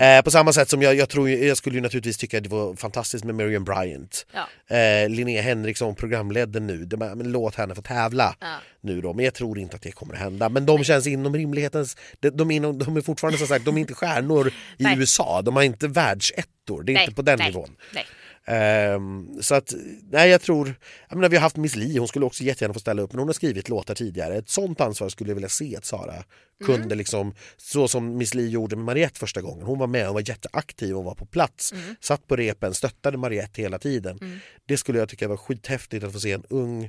Eh, 0.00 0.22
på 0.22 0.30
samma 0.30 0.52
sätt 0.52 0.68
som 0.68 0.82
jag, 0.82 0.94
jag 0.94 1.08
tror 1.08 1.30
jag 1.30 1.56
skulle 1.56 1.76
ju 1.76 1.80
naturligtvis 1.82 2.16
tycka 2.16 2.36
att 2.38 2.42
det 2.44 2.50
var 2.50 2.74
fantastiskt 2.76 3.24
med 3.24 3.34
Miriam 3.34 3.64
Bryant. 3.64 4.26
Eh, 4.70 5.08
Linnea 5.08 5.42
Henriksson 5.42 5.94
programledde 5.94 6.60
nu, 6.60 6.84
det, 6.84 6.96
men 6.96 7.32
låt 7.32 7.54
henne 7.54 7.74
få 7.74 7.82
tävla 7.82 8.36
nu 8.80 9.00
då. 9.00 9.12
Men 9.12 9.24
jag 9.24 9.34
tror 9.34 9.57
inte 9.58 9.76
att 9.76 9.82
det 9.82 9.92
kommer 9.92 10.14
att 10.14 10.20
hända. 10.20 10.48
Men 10.48 10.66
de 10.66 10.84
känns 10.84 11.06
inom 11.06 11.34
rimlighetens, 11.34 11.96
de, 12.20 12.30
de, 12.30 12.50
är, 12.50 12.56
inom, 12.56 12.78
de 12.78 12.96
är 12.96 13.00
fortfarande 13.00 13.38
som 13.38 13.46
sagt, 13.46 13.64
de 13.64 13.76
är 13.76 13.80
inte 13.80 13.94
stjärnor 13.94 14.48
i 14.48 14.52
Nej. 14.82 14.98
USA. 14.98 15.42
De 15.42 15.56
har 15.56 15.62
inte 15.62 15.88
världsettor, 15.88 16.82
det 16.82 16.92
är 16.92 16.94
Nej, 16.94 17.04
inte 17.04 17.14
på 17.14 17.22
den 17.22 17.38
nej, 17.38 17.48
nivån. 17.48 17.76
Ehm, 18.46 19.28
så 19.42 19.54
att, 19.54 19.74
nej 20.10 20.30
jag 20.30 20.40
tror, 20.42 20.74
jag 21.08 21.16
menar, 21.16 21.28
vi 21.28 21.36
har 21.36 21.42
haft 21.42 21.56
Miss 21.56 21.76
Li, 21.76 21.98
hon 21.98 22.08
skulle 22.08 22.24
också 22.26 22.44
jättegärna 22.44 22.74
få 22.74 22.80
ställa 22.80 23.02
upp 23.02 23.12
men 23.12 23.18
hon 23.18 23.28
har 23.28 23.32
skrivit 23.32 23.68
låtar 23.68 23.94
tidigare. 23.94 24.36
Ett 24.36 24.48
sånt 24.48 24.80
ansvar 24.80 25.08
skulle 25.08 25.30
jag 25.30 25.34
vilja 25.34 25.48
se 25.48 25.76
att 25.76 25.84
Sara 25.84 26.24
kunde 26.64 26.84
Mm. 26.84 26.98
liksom, 26.98 27.34
så 27.56 27.88
som 27.88 28.16
Miss 28.16 28.34
Li 28.34 28.48
gjorde 28.48 28.76
med 28.76 28.84
Mariette 28.84 29.18
första 29.18 29.40
gången. 29.40 29.66
Hon 29.66 29.78
var 29.78 29.86
med, 29.86 30.04
hon 30.06 30.14
var 30.14 30.28
jätteaktiv, 30.28 30.94
hon 30.94 31.04
var 31.04 31.14
på 31.14 31.26
plats, 31.26 31.72
Mm. 31.72 31.96
satt 32.00 32.26
på 32.26 32.36
repen, 32.36 32.74
stöttade 32.74 33.18
Mariette 33.18 33.62
hela 33.62 33.78
tiden. 33.78 34.40
Det 34.68 34.76
skulle 34.76 34.98
jag 34.98 35.08
tycka 35.08 35.28
var 35.28 35.36
skithäftigt 35.36 36.04
att 36.04 36.12
få 36.12 36.20
se 36.20 36.32
en 36.32 36.44
ung 36.50 36.84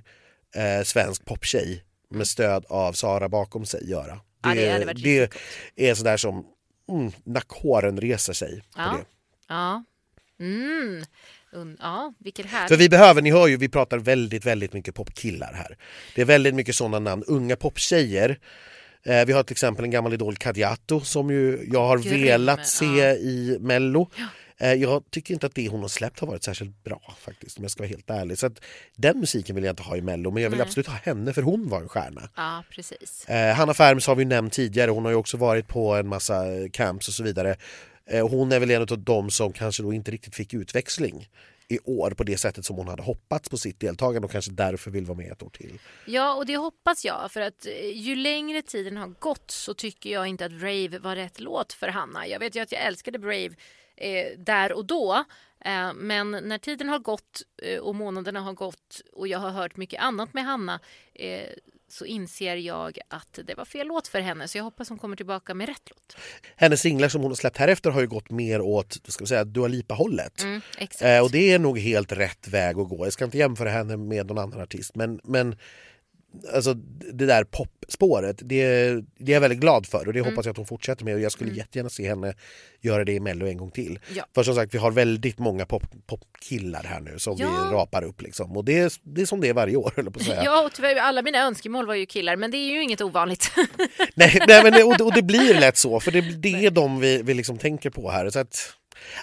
eh, 0.56 0.84
svensk 0.84 1.26
poptjej 1.26 1.84
med 2.10 2.28
stöd 2.28 2.66
av 2.70 2.94
Sara 2.94 3.30
bakom 3.30 3.66
sig 3.66 3.90
göra. 3.90 4.12
Mm. 4.12 4.22
Ja, 4.44 4.54
det 4.56 4.72
hade 4.72 4.86
varit 4.86 5.04
det 5.76 5.90
är 5.90 5.96
sådär 5.96 6.18
som 6.18 6.46
mm, 6.90 7.12
nackhåren 7.24 8.02
reser 8.02 8.34
sig 8.34 8.62
på 8.62 8.82
Ja. 8.82 8.96
det. 8.98 9.06
Ja. 9.48 9.84
Mm. 10.40 11.04
Ja, 11.80 12.14
vilket 12.20 12.46
härligt. 12.46 12.70
För 12.70 12.78
vi 12.78 12.90
behöver, 12.90 13.22
ni 13.22 13.32
hör 13.32 13.48
ju, 13.48 13.58
vi 13.58 13.70
pratar 13.70 13.98
väldigt, 13.98 14.46
väldigt 14.46 14.74
mycket 14.74 14.96
popkillar 14.96 15.54
här. 15.54 15.78
Det 16.16 16.22
är 16.22 16.26
väldigt 16.26 16.56
mycket 16.56 16.76
sådana 16.76 17.00
namn, 17.00 17.24
unga 17.28 17.56
poptjejer. 17.56 18.40
Eh, 19.04 19.26
vi 19.26 19.34
har 19.34 19.44
till 19.44 19.54
exempel 19.54 19.86
en 19.86 19.92
gammal 19.92 20.14
idol, 20.14 20.36
Kadiatou, 20.36 21.00
som 21.02 21.30
ju 21.30 21.68
jag 21.72 21.88
har 21.88 21.98
Grym, 21.98 22.22
velat 22.22 22.68
se 22.68 22.86
ja. 22.86 23.14
i 23.14 23.58
Mello. 23.60 24.10
Eh, 24.18 24.24
jag 24.60 25.04
tycker 25.12 25.34
inte 25.34 25.46
att 25.46 25.56
det 25.56 25.68
hon 25.68 25.82
har 25.82 25.88
släppt 25.88 26.20
har 26.20 26.28
varit 26.28 26.44
särskilt 26.44 26.84
bra 26.84 27.16
faktiskt, 27.20 27.58
om 27.58 27.64
jag 27.64 27.72
ska 27.72 27.82
vara 27.84 27.90
helt 27.90 28.10
ärlig. 28.10 28.38
Så 28.38 28.46
att, 28.46 28.62
den 28.96 29.20
musiken 29.20 29.56
vill 29.56 29.64
jag 29.64 29.72
inte 29.72 29.84
ha 29.84 29.98
i 29.98 30.02
Mello, 30.02 30.32
men 30.32 30.44
jag 30.44 30.50
vill 30.50 30.60
Nej. 30.60 30.68
absolut 30.68 30.88
ha 30.88 30.96
henne 30.96 31.34
för 31.34 31.42
hon 31.42 31.70
var 31.70 31.82
en 31.82 31.90
stjärna. 31.90 32.30
Ja, 32.36 32.64
precis. 32.70 33.26
Eh, 33.30 33.56
Hanna 33.56 33.74
Färms 33.74 34.08
har 34.08 34.16
vi 34.16 34.26
nämnt 34.26 34.54
tidigare, 34.54 34.92
hon 34.92 35.06
har 35.06 35.12
ju 35.12 35.18
också 35.18 35.38
varit 35.38 35.68
på 35.68 35.96
en 35.96 36.08
massa 36.08 36.54
eh, 36.54 36.70
camps 36.70 37.08
och 37.08 37.14
så 37.14 37.24
vidare. 37.24 37.56
Eh, 38.06 38.28
hon 38.28 38.52
är 38.52 38.60
väl 38.60 38.72
en 38.72 38.82
av 38.82 39.00
de 39.00 39.30
som 39.30 39.54
kanske 39.54 39.84
då 39.84 39.94
inte 39.94 40.12
riktigt 40.12 40.36
fick 40.36 40.54
utväxling 40.54 41.28
i 41.68 41.80
år 41.84 42.12
på 42.12 42.24
det 42.24 42.38
sättet 42.38 42.66
som 42.66 42.76
hon 42.76 42.88
hade 42.88 43.04
hoppats 43.04 43.50
på 43.50 43.58
sitt 43.58 43.80
deltagande 43.80 44.26
och 44.26 44.32
kanske 44.32 44.52
därför 44.52 44.92
vill 44.92 45.06
vara 45.06 45.18
med 45.18 45.32
ett 45.32 45.44
år 45.44 45.50
till. 45.50 45.80
Ja, 46.06 46.34
och 46.34 46.46
det 46.46 46.58
hoppas 46.58 47.06
jag. 47.06 47.32
För 47.32 47.42
att 47.42 47.66
eh, 47.66 47.98
ju 47.98 48.16
längre 48.16 48.62
tiden 48.62 48.98
har 48.98 49.08
gått 49.08 49.52
så 49.52 49.74
tycker 49.74 50.10
jag 50.10 50.28
inte 50.28 50.46
att 50.46 50.52
Brave 50.52 51.00
var 51.00 51.16
rätt 51.16 51.40
låt 51.40 51.74
för 51.74 51.88
Hanna. 51.88 52.28
Jag 52.28 52.40
vet 52.40 52.56
ju 52.56 52.60
att 52.60 52.72
jag 52.72 52.82
älskade 52.82 53.20
Brave 53.20 53.50
eh, 54.00 54.38
där 54.38 54.74
och 54.74 54.86
då. 54.86 55.26
Eh, 55.66 55.94
men 55.94 56.32
när 56.32 56.58
tiden 56.58 56.90
har 56.90 57.00
gått 57.00 57.42
eh, 57.64 57.80
och 57.80 57.96
månaderna 57.96 58.42
har 58.42 58.54
gått 58.54 59.02
och 59.14 59.28
jag 59.28 59.40
har 59.40 59.50
hört 59.50 59.78
mycket 59.78 60.02
annat 60.02 60.34
med 60.34 60.46
Hanna 60.46 60.80
eh, 61.14 61.50
så 61.92 62.06
inser 62.06 62.56
jag 62.56 63.00
att 63.08 63.40
det 63.44 63.56
var 63.56 63.66
fel 63.66 63.88
låt 63.88 64.08
för 64.08 64.20
henne. 64.20 64.48
Så 64.48 64.58
jag 64.58 64.64
hoppas 64.64 64.90
hon 64.90 64.98
kommer 64.98 65.16
tillbaka 65.16 65.54
med 65.54 65.68
rätt 65.68 65.90
låt. 65.90 66.18
Hennes 66.56 66.82
singlar 66.82 67.10
som 67.10 67.22
hon 67.22 67.32
har 67.32 67.36
släppt 67.36 67.58
härefter 67.58 67.90
har 67.90 68.02
ju 68.02 68.08
gått 68.08 68.32
mer 68.32 68.62
åt 68.62 68.98
ska 69.08 69.24
vi 69.24 69.28
säga, 69.28 69.44
Dua 69.44 69.68
Lipa-hållet. 69.68 70.44
Mm. 70.44 70.62
Eh, 71.02 71.24
och 71.24 71.32
det 71.32 71.52
är 71.52 71.60
nog 71.60 71.80
helt 71.80 72.12
rätt 72.12 72.48
väg 72.48 72.80
att 72.80 72.90
gå. 72.90 73.06
Jag 73.06 73.14
ska 73.14 73.26
inte 73.26 73.38
jämföra 73.38 73.70
henne 73.70 73.98
med 73.98 74.28
någon 74.28 74.38
annan 74.38 74.62
artist 74.62 74.96
men, 74.96 75.20
men 75.24 75.56
alltså, 76.54 76.74
det 77.14 77.26
där 77.26 77.44
popspåret, 77.44 78.38
det, 78.42 78.66
det 79.18 79.32
är 79.32 79.34
jag 79.34 79.42
väldigt 79.42 79.60
glad 79.60 79.86
för 79.86 80.08
och 80.08 80.14
det 80.14 80.22
hoppas 80.22 80.46
jag 80.46 80.52
att 80.52 80.58
hon 80.58 80.66
fortsätter 80.66 81.06
med 81.06 81.14
och 81.14 81.22
jag 81.22 81.32
skulle 81.32 81.52
jättegärna 81.54 81.90
se 81.90 82.08
henne 82.08 82.34
göra 82.82 83.06
det 83.06 83.12
i 83.14 83.20
Mello 83.20 83.48
en 83.48 83.58
gång 83.58 83.72
till. 83.72 84.00
Ja. 84.16 84.26
För 84.36 84.44
som 84.44 84.56
sagt, 84.56 84.74
vi 84.74 84.78
har 84.78 84.92
väldigt 84.92 85.40
många 85.40 85.66
pop, 85.66 85.84
popkillar 86.08 86.84
här 86.84 87.00
nu 87.00 87.20
som 87.20 87.36
Ja. 87.38 87.68
vi 87.70 87.76
rapar 87.76 88.04
upp 88.04 88.22
liksom. 88.22 88.58
och 88.58 88.66
det 88.66 88.80
är, 88.80 88.92
det 89.04 89.22
är 89.22 89.26
som 89.26 89.42
det 89.42 89.50
är 89.50 89.54
varje 89.54 89.76
år, 89.76 89.94
eller 89.98 90.12
på 90.12 90.20
att 90.20 90.26
säga. 90.26 90.44
Ja, 90.46 90.66
och 90.66 90.74
tyvärr, 90.74 90.96
alla 90.96 91.22
mina 91.22 91.40
önskemål 91.40 91.86
var 91.88 91.96
ju 91.96 92.06
killar, 92.06 92.36
men 92.36 92.52
det 92.52 92.58
är 92.58 92.70
ju 92.72 92.84
inget 92.84 93.02
ovanligt. 93.02 93.52
nej, 94.16 94.40
nej, 94.48 94.64
men 94.64 94.74
det, 94.74 94.84
och, 94.84 94.98
det, 94.98 95.04
och 95.10 95.14
det 95.14 95.22
blir 95.24 95.60
lätt 95.60 95.78
så, 95.78 96.00
för 96.00 96.12
det, 96.12 96.22
det 96.22 96.66
är 96.66 96.72
de 96.72 97.00
vi, 97.00 97.22
vi 97.24 97.34
liksom 97.34 97.58
tänker 97.58 97.90
på 97.90 98.12
här. 98.12 98.30
Så 98.30 98.40
att, 98.40 98.74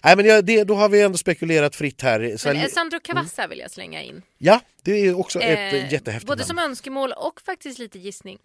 nej, 0.05 0.17
men 0.17 0.27
jag, 0.27 0.45
det, 0.45 0.65
då 0.65 0.75
har 0.75 0.89
vi 0.89 1.01
ändå 1.03 1.19
spekulerat 1.19 1.77
fritt 1.77 2.03
här. 2.03 2.37
Så, 2.37 2.49
Men 2.53 2.71
Sandro 2.71 3.01
Cavazza 3.01 3.47
vill 3.47 3.59
jag 3.59 3.71
slänga 3.71 4.03
in. 4.03 4.23
ja, 4.39 4.61
det 4.83 4.93
är 4.93 5.19
också 5.21 5.41
ett 5.41 5.59
Eh, 5.75 5.75
eh, 5.85 5.93
jättehäftigt 5.93 6.27
Både 6.27 6.39
namn. 6.41 6.47
som 6.49 6.59
önskemål 6.59 7.13
och 7.13 7.41
faktiskt 7.41 7.79
lite 7.79 7.99
gissning. 7.99 8.39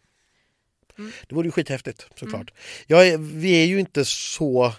Det 1.28 1.36
vore 1.36 1.48
ju 1.48 1.52
skithäftigt 1.52 2.06
såklart. 2.20 2.50
Mm. 2.52 2.54
Jag 2.88 3.08
är, 3.08 3.18
vi 3.18 3.64
är 3.64 3.66
ju 3.66 3.80
inte 3.80 4.06
så... 4.06 4.74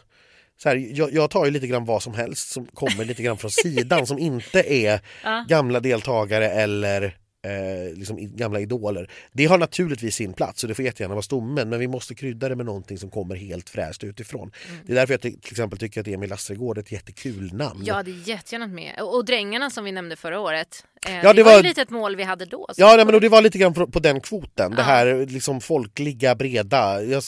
så 0.62 0.68
här, 0.68 0.76
jag, 0.76 1.12
jag 1.14 1.30
tar 1.30 1.44
ju 1.44 1.50
lite 1.50 1.66
grann 1.66 1.84
vad 1.84 2.02
som 2.02 2.14
helst 2.14 2.48
som 2.50 2.66
kommer 2.66 3.04
lite 3.04 3.22
grann 3.22 3.38
från 3.38 3.50
sidan 3.62 4.06
som 4.06 4.18
inte 4.18 4.72
är 4.74 5.00
Ja. 5.24 5.44
gamla 5.48 5.80
deltagare 5.80 6.50
eller 6.50 7.16
eh, 7.44 7.94
liksom 7.98 8.36
gamla 8.36 8.60
idoler. 8.60 9.10
Det 9.32 9.46
har 9.46 9.58
naturligtvis 9.58 10.14
sin 10.14 10.32
plats 10.32 10.62
och 10.64 10.68
det 10.68 10.74
får 10.74 10.84
jättegärna 10.84 11.14
vara 11.14 11.22
stommen 11.22 11.68
men 11.68 11.78
vi 11.80 11.88
måste 11.88 12.14
krydda 12.14 12.48
det 12.48 12.56
med 12.56 12.66
någonting 12.66 12.98
som 12.98 13.10
kommer 13.10 13.34
helt 13.36 13.70
fräscht 13.70 14.04
utifrån. 14.04 14.50
Mm. 14.68 14.80
Det 14.86 14.92
är 14.92 14.96
därför 14.96 15.14
jag 15.14 15.20
till 15.20 15.38
exempel 15.44 15.78
tycker 15.78 16.00
att 16.00 16.06
Emil 16.08 16.30
Lastergård 16.30 16.78
är 16.78 16.82
ett 16.82 16.92
jättekul 16.92 17.54
namn. 17.54 17.82
Jag 17.84 17.94
hade 17.94 18.10
jättegärna 18.10 18.66
med. 18.66 19.00
Och, 19.00 19.14
och 19.16 19.24
Drängarna 19.24 19.70
som 19.70 19.84
vi 19.84 19.92
nämnde 19.92 20.16
förra 20.16 20.40
året. 20.40 20.84
Eh, 21.06 21.14
Ja, 21.16 21.22
det, 21.22 21.32
det 21.32 21.42
var, 21.42 21.56
ju 21.56 21.62
lite 21.62 21.82
ett 21.82 21.90
mål 21.90 22.16
vi 22.16 22.22
hade 22.22 22.44
då. 22.46 22.68
Ja, 22.76 22.96
nej, 22.96 23.04
men 23.06 23.14
och 23.14 23.20
det 23.20 23.28
var 23.28 23.42
lite 23.42 23.58
grann 23.58 23.74
på, 23.74 23.86
på 23.86 23.98
den 23.98 24.20
kvoten. 24.20 24.70
Det 24.70 24.76
Ja. 24.78 24.82
här 24.84 25.26
liksom 25.26 25.60
folkliga, 25.60 26.34
breda. 26.34 27.02
Jag 27.02 27.22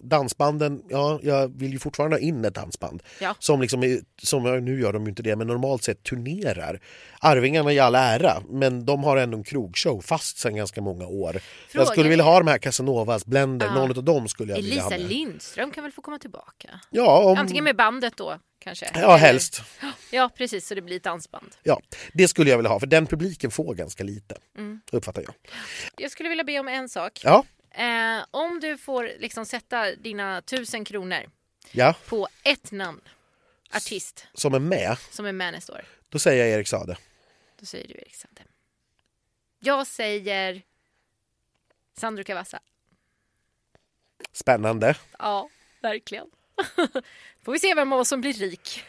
dansbanden, 0.00 0.82
ja, 0.88 1.20
jag 1.22 1.58
vill 1.58 1.72
ju 1.72 1.78
fortfarande 1.78 2.16
ha 2.16 2.20
in 2.20 2.44
ett 2.44 2.54
dansband. 2.54 3.02
Ja. 3.20 3.34
Som 3.38 3.60
liksom, 3.60 3.82
är, 3.82 4.00
som 4.22 4.64
nu 4.64 4.80
gör 4.80 4.92
de 4.92 5.02
ju 5.04 5.08
inte 5.08 5.22
det, 5.22 5.36
men 5.36 5.46
normalt 5.46 5.82
sett 5.84 6.02
turnerar. 6.02 6.80
Arvingarna 7.20 7.72
i 7.72 7.78
all 7.78 7.94
ära, 7.94 8.42
men 8.48 8.84
de 8.86 9.04
har 9.04 9.16
ändå 9.16 9.38
en 9.38 9.44
krogshow 9.44 10.00
fast 10.00 10.38
sedan 10.38 10.56
ganska 10.56 10.80
många 10.80 11.06
år. 11.06 11.32
Jag 11.34 11.42
Frågan 11.68 11.86
skulle 11.86 12.08
vilja 12.08 12.24
ha 12.24 12.38
de 12.38 12.46
här 12.46 12.58
Casanovas, 12.58 13.26
Blender, 13.26 13.66
Ja. 13.66 13.74
någon 13.74 13.98
av 13.98 14.04
dem 14.04 14.28
skulle 14.28 14.52
jag 14.52 14.56
vilja 14.62 14.82
ha 14.82 14.90
Elisa 14.92 15.02
med. 15.02 15.16
Lindström 15.16 15.70
kan 15.70 15.82
väl 15.84 15.92
få 15.92 16.02
komma 16.02 16.18
tillbaka? 16.18 16.80
Ja, 16.90 17.22
om, 17.24 17.38
Antingen 17.38 17.64
med 17.64 17.76
bandet 17.76 18.16
då 18.16 18.38
kanske. 18.58 18.86
ja, 18.94 19.16
helst. 19.16 19.62
Ja, 20.10 20.30
precis, 20.36 20.66
så 20.68 20.74
det 20.74 20.82
blir 20.82 20.96
ett 20.96 21.02
dansband. 21.04 21.46
Ja, 21.62 21.80
det 22.14 22.28
skulle 22.28 22.50
jag 22.50 22.56
vilja 22.56 22.70
ha, 22.70 22.80
för 22.80 22.86
den 22.86 23.06
publiken 23.06 23.50
får 23.50 23.74
ganska 23.74 24.04
lite, 24.04 24.34
Mm. 24.58 24.80
uppfattar 24.92 25.22
jag. 25.22 25.34
Jag 25.96 26.10
skulle 26.10 26.28
vilja 26.28 26.44
be 26.44 26.58
om 26.60 26.68
en 26.68 26.88
sak. 26.88 27.20
Ja, 27.24 27.44
Eh, 27.74 28.24
om 28.30 28.60
du 28.60 28.78
får 28.78 29.10
liksom 29.18 29.46
sätta 29.46 29.94
dina 29.96 30.42
tusen 30.42 30.84
kronor 30.84 31.30
ja, 31.70 31.94
på 32.06 32.28
ett 32.42 32.72
namn, 32.72 33.00
artist, 33.74 34.26
som 34.34 34.54
är 34.54 34.58
med, 34.58 34.96
som 35.10 35.26
är 35.26 35.32
med 35.32 35.52
nästa 35.52 35.72
år. 35.72 35.84
då 36.08 36.18
säger 36.18 36.44
jag 36.44 36.54
Erik 36.58 36.68
Sade. 36.68 36.96
Då 37.58 37.66
säger 37.66 37.88
du 37.88 37.94
Erik 37.94 38.14
Sade. 38.14 38.42
Jag 39.58 39.86
säger 39.86 40.62
Sandro 41.96 42.24
Cavazza. 42.24 42.60
Spännande. 44.32 44.96
Ja, 45.18 45.48
verkligen. 45.80 46.26
Får 47.44 47.52
vi 47.52 47.58
se 47.58 47.74
vem 47.74 47.92
av 47.92 48.00
oss 48.00 48.08
som 48.08 48.20
blir 48.20 48.32
rik. 48.32 48.84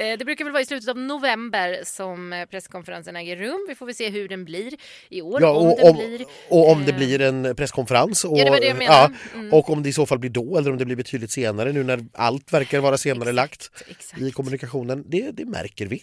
Eh, 0.00 0.18
Det 0.18 0.24
brukar 0.24 0.44
väl 0.44 0.52
vara 0.52 0.62
i 0.62 0.66
slutet 0.66 0.88
av 0.88 0.98
november 0.98 1.80
som 1.84 2.32
eh, 2.32 2.46
presskonferensen 2.46 3.16
äger 3.16 3.36
rum. 3.36 3.66
Vi 3.68 3.74
får 3.74 3.86
väl 3.86 3.94
se 3.94 4.08
hur 4.10 4.28
den 4.28 4.44
blir 4.44 4.72
i 5.08 5.22
år. 5.22 5.42
Ja, 5.42 5.50
om 5.50 5.66
och, 5.68 5.76
den 5.78 5.88
om, 5.90 5.96
blir... 5.96 6.24
och 6.48 6.70
om 6.70 6.84
det 6.84 6.90
eh, 6.92 6.96
blir 6.96 7.20
en 7.20 7.56
presskonferens. 7.56 8.24
Och, 8.24 8.38
Ja, 8.38 8.44
det 8.44 8.50
var 8.50 8.60
det 8.60 8.66
jag 8.66 8.76
menade. 8.78 9.14
Mm. 9.34 9.52
och 9.52 9.70
om 9.70 9.82
det 9.82 9.88
i 9.88 9.92
så 9.92 10.06
fall 10.06 10.18
blir 10.18 10.30
då 10.30 10.58
eller 10.58 10.70
om 10.70 10.78
det 10.78 10.84
blir 10.84 10.96
betydligt 10.96 11.30
senare 11.30 11.72
nu 11.72 11.82
när 11.84 12.04
allt 12.12 12.52
verkar 12.52 12.80
vara 12.80 12.98
senare 12.98 13.32
lagt 13.32 13.70
Exakt. 13.90 14.22
i 14.22 14.30
kommunikationen. 14.30 15.04
Det, 15.08 15.30
det 15.30 15.44
märker 15.44 15.86
vi 15.86 16.02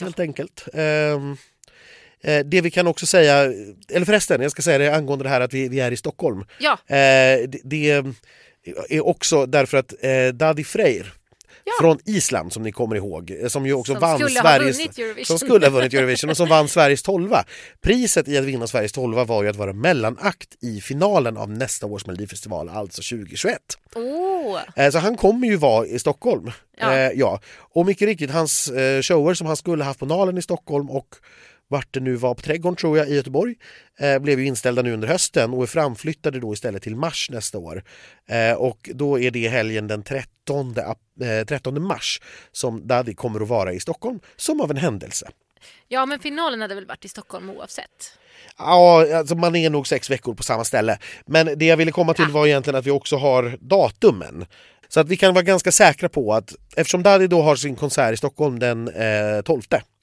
helt 0.00 0.20
enkelt. 0.20 0.64
Eh, 0.74 1.20
det 2.44 2.60
vi 2.60 2.70
kan 2.70 2.86
också 2.86 3.06
säga, 3.06 3.52
eller 3.92 4.06
förresten, 4.06 4.42
jag 4.42 4.50
ska 4.50 4.62
säga 4.62 4.78
det 4.78 4.94
angående 4.96 5.24
det 5.24 5.28
här 5.28 5.40
att 5.40 5.54
vi, 5.54 5.68
vi 5.68 5.80
är 5.80 5.90
i 5.92 5.96
Stockholm. 5.96 6.44
Ja, 6.58 6.78
Eh, 6.86 7.48
det, 7.48 7.60
det 7.64 7.90
är 8.88 9.06
också 9.06 9.46
därför 9.46 9.78
att 9.78 9.94
eh, 10.04 10.28
Daddy 10.34 10.64
Freyr 10.64 11.12
Ja. 11.64 11.72
från 11.80 11.98
Island 12.04 12.52
som 12.52 12.62
ni 12.62 12.72
kommer 12.72 12.96
ihåg, 12.96 13.30
eh, 13.30 13.48
som 13.48 13.66
ju 13.66 13.72
också 13.72 13.92
Som 13.92 14.00
vann 14.00 14.18
skulle 14.18 14.40
ha 14.40 14.58
Sveriges... 14.58 14.76
vunnit 14.78 14.98
Eurovision. 14.98 15.24
Som 15.24 15.38
skulle 15.38 15.66
ha 15.66 15.70
vunnit 15.70 15.94
Eurovision 15.94 16.30
och 16.30 16.36
som 16.36 16.48
vann 16.48 16.68
Sveriges 16.68 17.02
tolva. 17.02 17.44
Priset 17.80 18.28
i 18.28 18.38
att 18.38 18.44
vinna 18.44 18.66
Sveriges 18.66 18.92
tolva 18.92 19.24
var 19.24 19.42
ju 19.42 19.48
att 19.48 19.56
vara 19.56 19.72
mellanakt 19.72 20.48
i 20.60 20.80
finalen 20.80 21.36
av 21.36 21.50
nästa 21.50 21.86
års 21.86 22.06
Melodifestival, 22.06 22.68
alltså 22.68 23.16
2021. 23.16 23.58
åh! 23.94 24.58
Eh, 24.76 24.90
Så 24.90 24.98
han 24.98 25.16
kommer 25.16 25.46
ju 25.46 25.56
vara 25.56 25.86
i 25.86 25.98
Stockholm. 25.98 26.50
Ja. 26.78 26.92
Eh, 26.98 27.10
ja. 27.14 27.40
Och 27.58 27.86
mycket 27.86 28.06
riktigt, 28.08 28.30
hans 28.30 28.70
shower 29.02 29.34
som 29.34 29.46
han 29.46 29.56
skulle 29.56 29.84
haft 29.84 30.00
på 30.00 30.06
Nalen 30.06 30.38
i 30.38 30.42
Stockholm 30.42 30.90
och 30.90 31.16
vart 31.68 31.94
det 31.94 32.00
nu 32.00 32.14
var 32.14 32.34
på 32.34 32.42
Trädgården 32.42 32.76
tror 32.76 32.98
jag 32.98 33.08
i 33.08 33.14
Göteborg 33.14 33.54
eh, 34.00 34.18
blev 34.18 34.40
ju 34.40 34.46
inställda 34.46 34.82
nu 34.82 34.92
under 34.92 35.08
hösten 35.08 35.52
och 35.52 35.62
är 35.62 35.66
framflyttade 35.66 36.40
då 36.40 36.52
istället 36.52 36.82
till 36.82 36.96
mars 36.96 37.28
nästa 37.30 37.58
år. 37.58 37.82
Eh, 38.28 38.52
och 38.56 38.90
då 38.94 39.18
är 39.18 39.30
det 39.30 39.48
helgen 39.48 39.86
den 39.88 40.02
13, 40.46 40.74
ap- 40.78 41.22
eh, 41.40 41.44
13 41.46 41.82
mars 41.82 42.20
som 42.52 42.86
Daddy 42.86 43.14
kommer 43.14 43.40
att 43.40 43.48
vara 43.48 43.72
i 43.72 43.80
Stockholm 43.80 44.20
som 44.36 44.60
av 44.60 44.70
en 44.70 44.76
händelse. 44.76 45.28
Ja, 45.88 46.06
men 46.06 46.18
finalen 46.20 46.60
hade 46.60 46.74
väl 46.74 46.86
varit 46.86 47.04
i 47.04 47.08
Stockholm 47.08 47.50
oavsett. 47.50 48.18
Ja, 48.58 49.16
alltså 49.16 49.34
man 49.34 49.56
är 49.56 49.70
nog 49.70 49.86
sex 49.86 50.10
veckor 50.10 50.34
på 50.34 50.42
samma 50.42 50.64
ställe. 50.64 50.98
Men 51.26 51.58
det 51.58 51.64
jag 51.64 51.76
ville 51.76 51.92
komma 51.92 52.14
till 52.14 52.28
var 52.28 52.46
egentligen 52.46 52.78
att 52.78 52.86
vi 52.86 52.90
också 52.90 53.16
har 53.16 53.56
datumen. 53.60 54.46
Så 54.88 55.00
att 55.00 55.08
vi 55.08 55.16
kan 55.16 55.34
vara 55.34 55.42
ganska 55.44 55.72
säkra 55.72 56.08
på 56.08 56.34
att 56.34 56.54
eftersom 56.76 57.02
Daddy 57.02 57.26
då 57.26 57.42
har 57.42 57.56
sin 57.56 57.76
konsert 57.76 58.14
i 58.14 58.16
Stockholm 58.16 58.58
den 58.58 58.88
eh, 58.88 59.42
12 59.44 59.62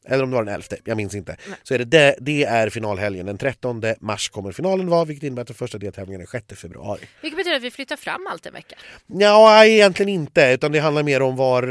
eller 0.09 0.23
om 0.23 0.29
det 0.29 0.35
var 0.35 0.43
den 0.43 0.53
11, 0.53 0.65
jag 0.83 0.97
minns 0.97 1.15
inte. 1.15 1.37
Så 1.63 1.73
är 1.73 1.77
det, 1.77 1.85
det, 1.85 2.15
det 2.19 2.43
är 2.43 2.69
finalhelgen. 2.69 3.25
Den 3.25 3.37
13 3.37 3.83
mars 3.99 4.29
kommer 4.29 4.51
finalen 4.51 4.87
vara 4.89 5.05
vilket 5.05 5.23
innebär 5.23 5.41
att 5.41 5.47
den 5.47 5.55
första 5.55 5.77
deltävlingen 5.77 6.21
är 6.21 6.25
6 6.25 6.45
februari. 6.61 7.01
Vilket 7.21 7.37
betyder 7.37 7.57
att 7.57 7.63
vi 7.63 7.71
flyttar 7.71 7.95
fram 7.95 8.27
allt 8.31 8.45
en 8.45 8.53
vecka. 8.53 8.75
Ja, 9.07 9.65
egentligen 9.65 10.09
inte, 10.09 10.51
utan 10.53 10.71
det 10.71 10.79
handlar 10.79 11.03
mer 11.03 11.21
om 11.21 11.35
var... 11.35 11.63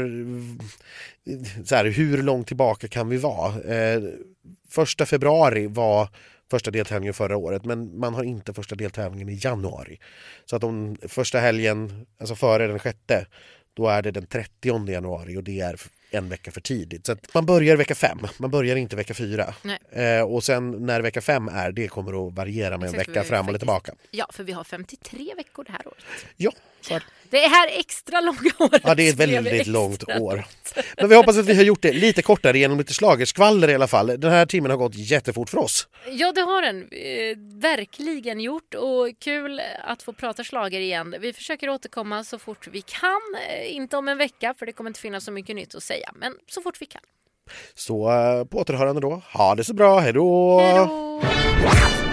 Så 1.65 1.75
här, 1.75 1.85
hur 1.85 2.23
långt 2.23 2.47
tillbaka 2.47 2.87
kan 2.87 3.09
vi 3.09 3.17
vara? 3.17 3.75
Eh, 3.75 4.01
första 4.69 5.05
februari 5.05 5.67
var 5.67 6.07
första 6.51 6.71
deltävlingen 6.71 7.13
förra 7.13 7.37
året, 7.37 7.65
men 7.65 7.99
man 7.99 8.13
har 8.13 8.23
inte 8.23 8.53
första 8.53 8.75
deltävlingen 8.75 9.29
i 9.29 9.39
januari. 9.41 9.99
Så 10.45 10.55
att 10.55 10.63
om 10.63 10.97
första 11.07 11.39
helgen, 11.39 12.05
alltså 12.19 12.35
före 12.35 12.67
den 12.67 12.79
sjätte, 12.79 13.25
då 13.73 13.87
är 13.87 14.01
det 14.01 14.11
den 14.11 14.25
30 14.25 14.89
januari 14.89 15.37
och 15.37 15.43
det 15.43 15.59
är 15.59 15.79
en 16.11 16.29
vecka 16.29 16.51
för 16.51 16.61
tidigt. 16.61 17.05
Så 17.05 17.15
man 17.33 17.45
börjar 17.45 17.75
vecka 17.77 17.95
fem, 17.95 18.19
man 18.37 18.51
börjar 18.51 18.75
inte 18.75 18.95
vecka 18.95 19.13
fyra. 19.13 19.53
Eh, 19.91 20.21
och 20.21 20.43
sen 20.43 20.71
när 20.85 21.01
vecka 21.01 21.21
fem 21.21 21.47
är, 21.47 21.71
det 21.71 21.87
kommer 21.87 22.27
att 22.27 22.33
variera 22.33 22.77
med 22.77 22.87
en 22.89 22.93
Exakt, 22.95 23.09
vecka 23.09 23.21
vi 23.23 23.27
fram 23.29 23.37
eller 23.37 23.45
faktiskt- 23.45 23.59
tillbaka. 23.59 23.93
Ja, 24.11 24.27
för 24.33 24.43
vi 24.43 24.51
har 24.51 24.63
53 24.63 25.33
veckor 25.37 25.63
det 25.63 25.71
här 25.71 25.87
året. 25.87 26.03
Ja, 26.37 26.51
så 26.81 26.93
är 26.93 26.99
det. 26.99 27.05
Här 27.37 27.67
extra 27.79 28.21
långa 28.21 28.51
året 28.59 28.81
Ja, 28.85 28.95
det 28.95 29.03
är 29.07 29.09
ett 29.09 29.15
väldigt 29.15 29.67
långt 29.67 30.03
år. 30.09 30.45
Men 30.97 31.09
vi 31.09 31.15
hoppas 31.15 31.37
att 31.37 31.45
vi 31.45 31.55
har 31.55 31.63
gjort 31.63 31.81
det 31.81 31.93
lite 31.93 32.21
kortare 32.21 32.59
genom 32.59 32.77
lite 32.77 32.93
schlagerskvaller 32.93 33.69
i 33.69 33.75
alla 33.75 33.87
fall. 33.87 34.07
Den 34.07 34.31
här 34.31 34.45
timmen 34.45 34.71
har 34.71 34.77
gått 34.77 34.95
jättefort 34.95 35.49
för 35.49 35.57
oss. 35.57 35.87
Ja, 36.11 36.31
det 36.31 36.41
har 36.41 36.61
den 36.61 36.81
eh, 36.91 37.37
verkligen 37.61 38.39
gjort 38.39 38.73
och 38.73 39.07
kul 39.19 39.61
att 39.83 40.03
få 40.03 40.13
prata 40.13 40.43
slager 40.43 40.79
igen. 40.79 41.15
Vi 41.19 41.33
försöker 41.33 41.69
återkomma 41.69 42.23
så 42.23 42.39
fort 42.39 42.67
vi 42.71 42.81
kan. 42.81 43.21
Eh, 43.49 43.75
Inte 43.75 43.97
om 43.97 44.07
en 44.07 44.17
vecka, 44.17 44.53
för 44.59 44.65
det 44.65 44.71
kommer 44.71 44.89
inte 44.89 44.99
finnas 44.99 45.23
så 45.23 45.31
mycket 45.31 45.55
nytt 45.55 45.75
att 45.75 45.83
säga, 45.83 46.11
men 46.15 46.33
så 46.47 46.61
fort 46.61 46.81
vi 46.81 46.85
kan. 46.85 47.01
Så 47.75 48.11
eh, 48.11 48.45
på 48.45 48.57
återhörande 48.57 49.01
då. 49.01 49.21
Ha 49.33 49.55
det 49.55 49.63
så 49.63 49.73
bra, 49.73 49.99
hej 49.99 50.13
då! 50.13 50.59
Hej 50.59 50.75
då! 50.75 52.08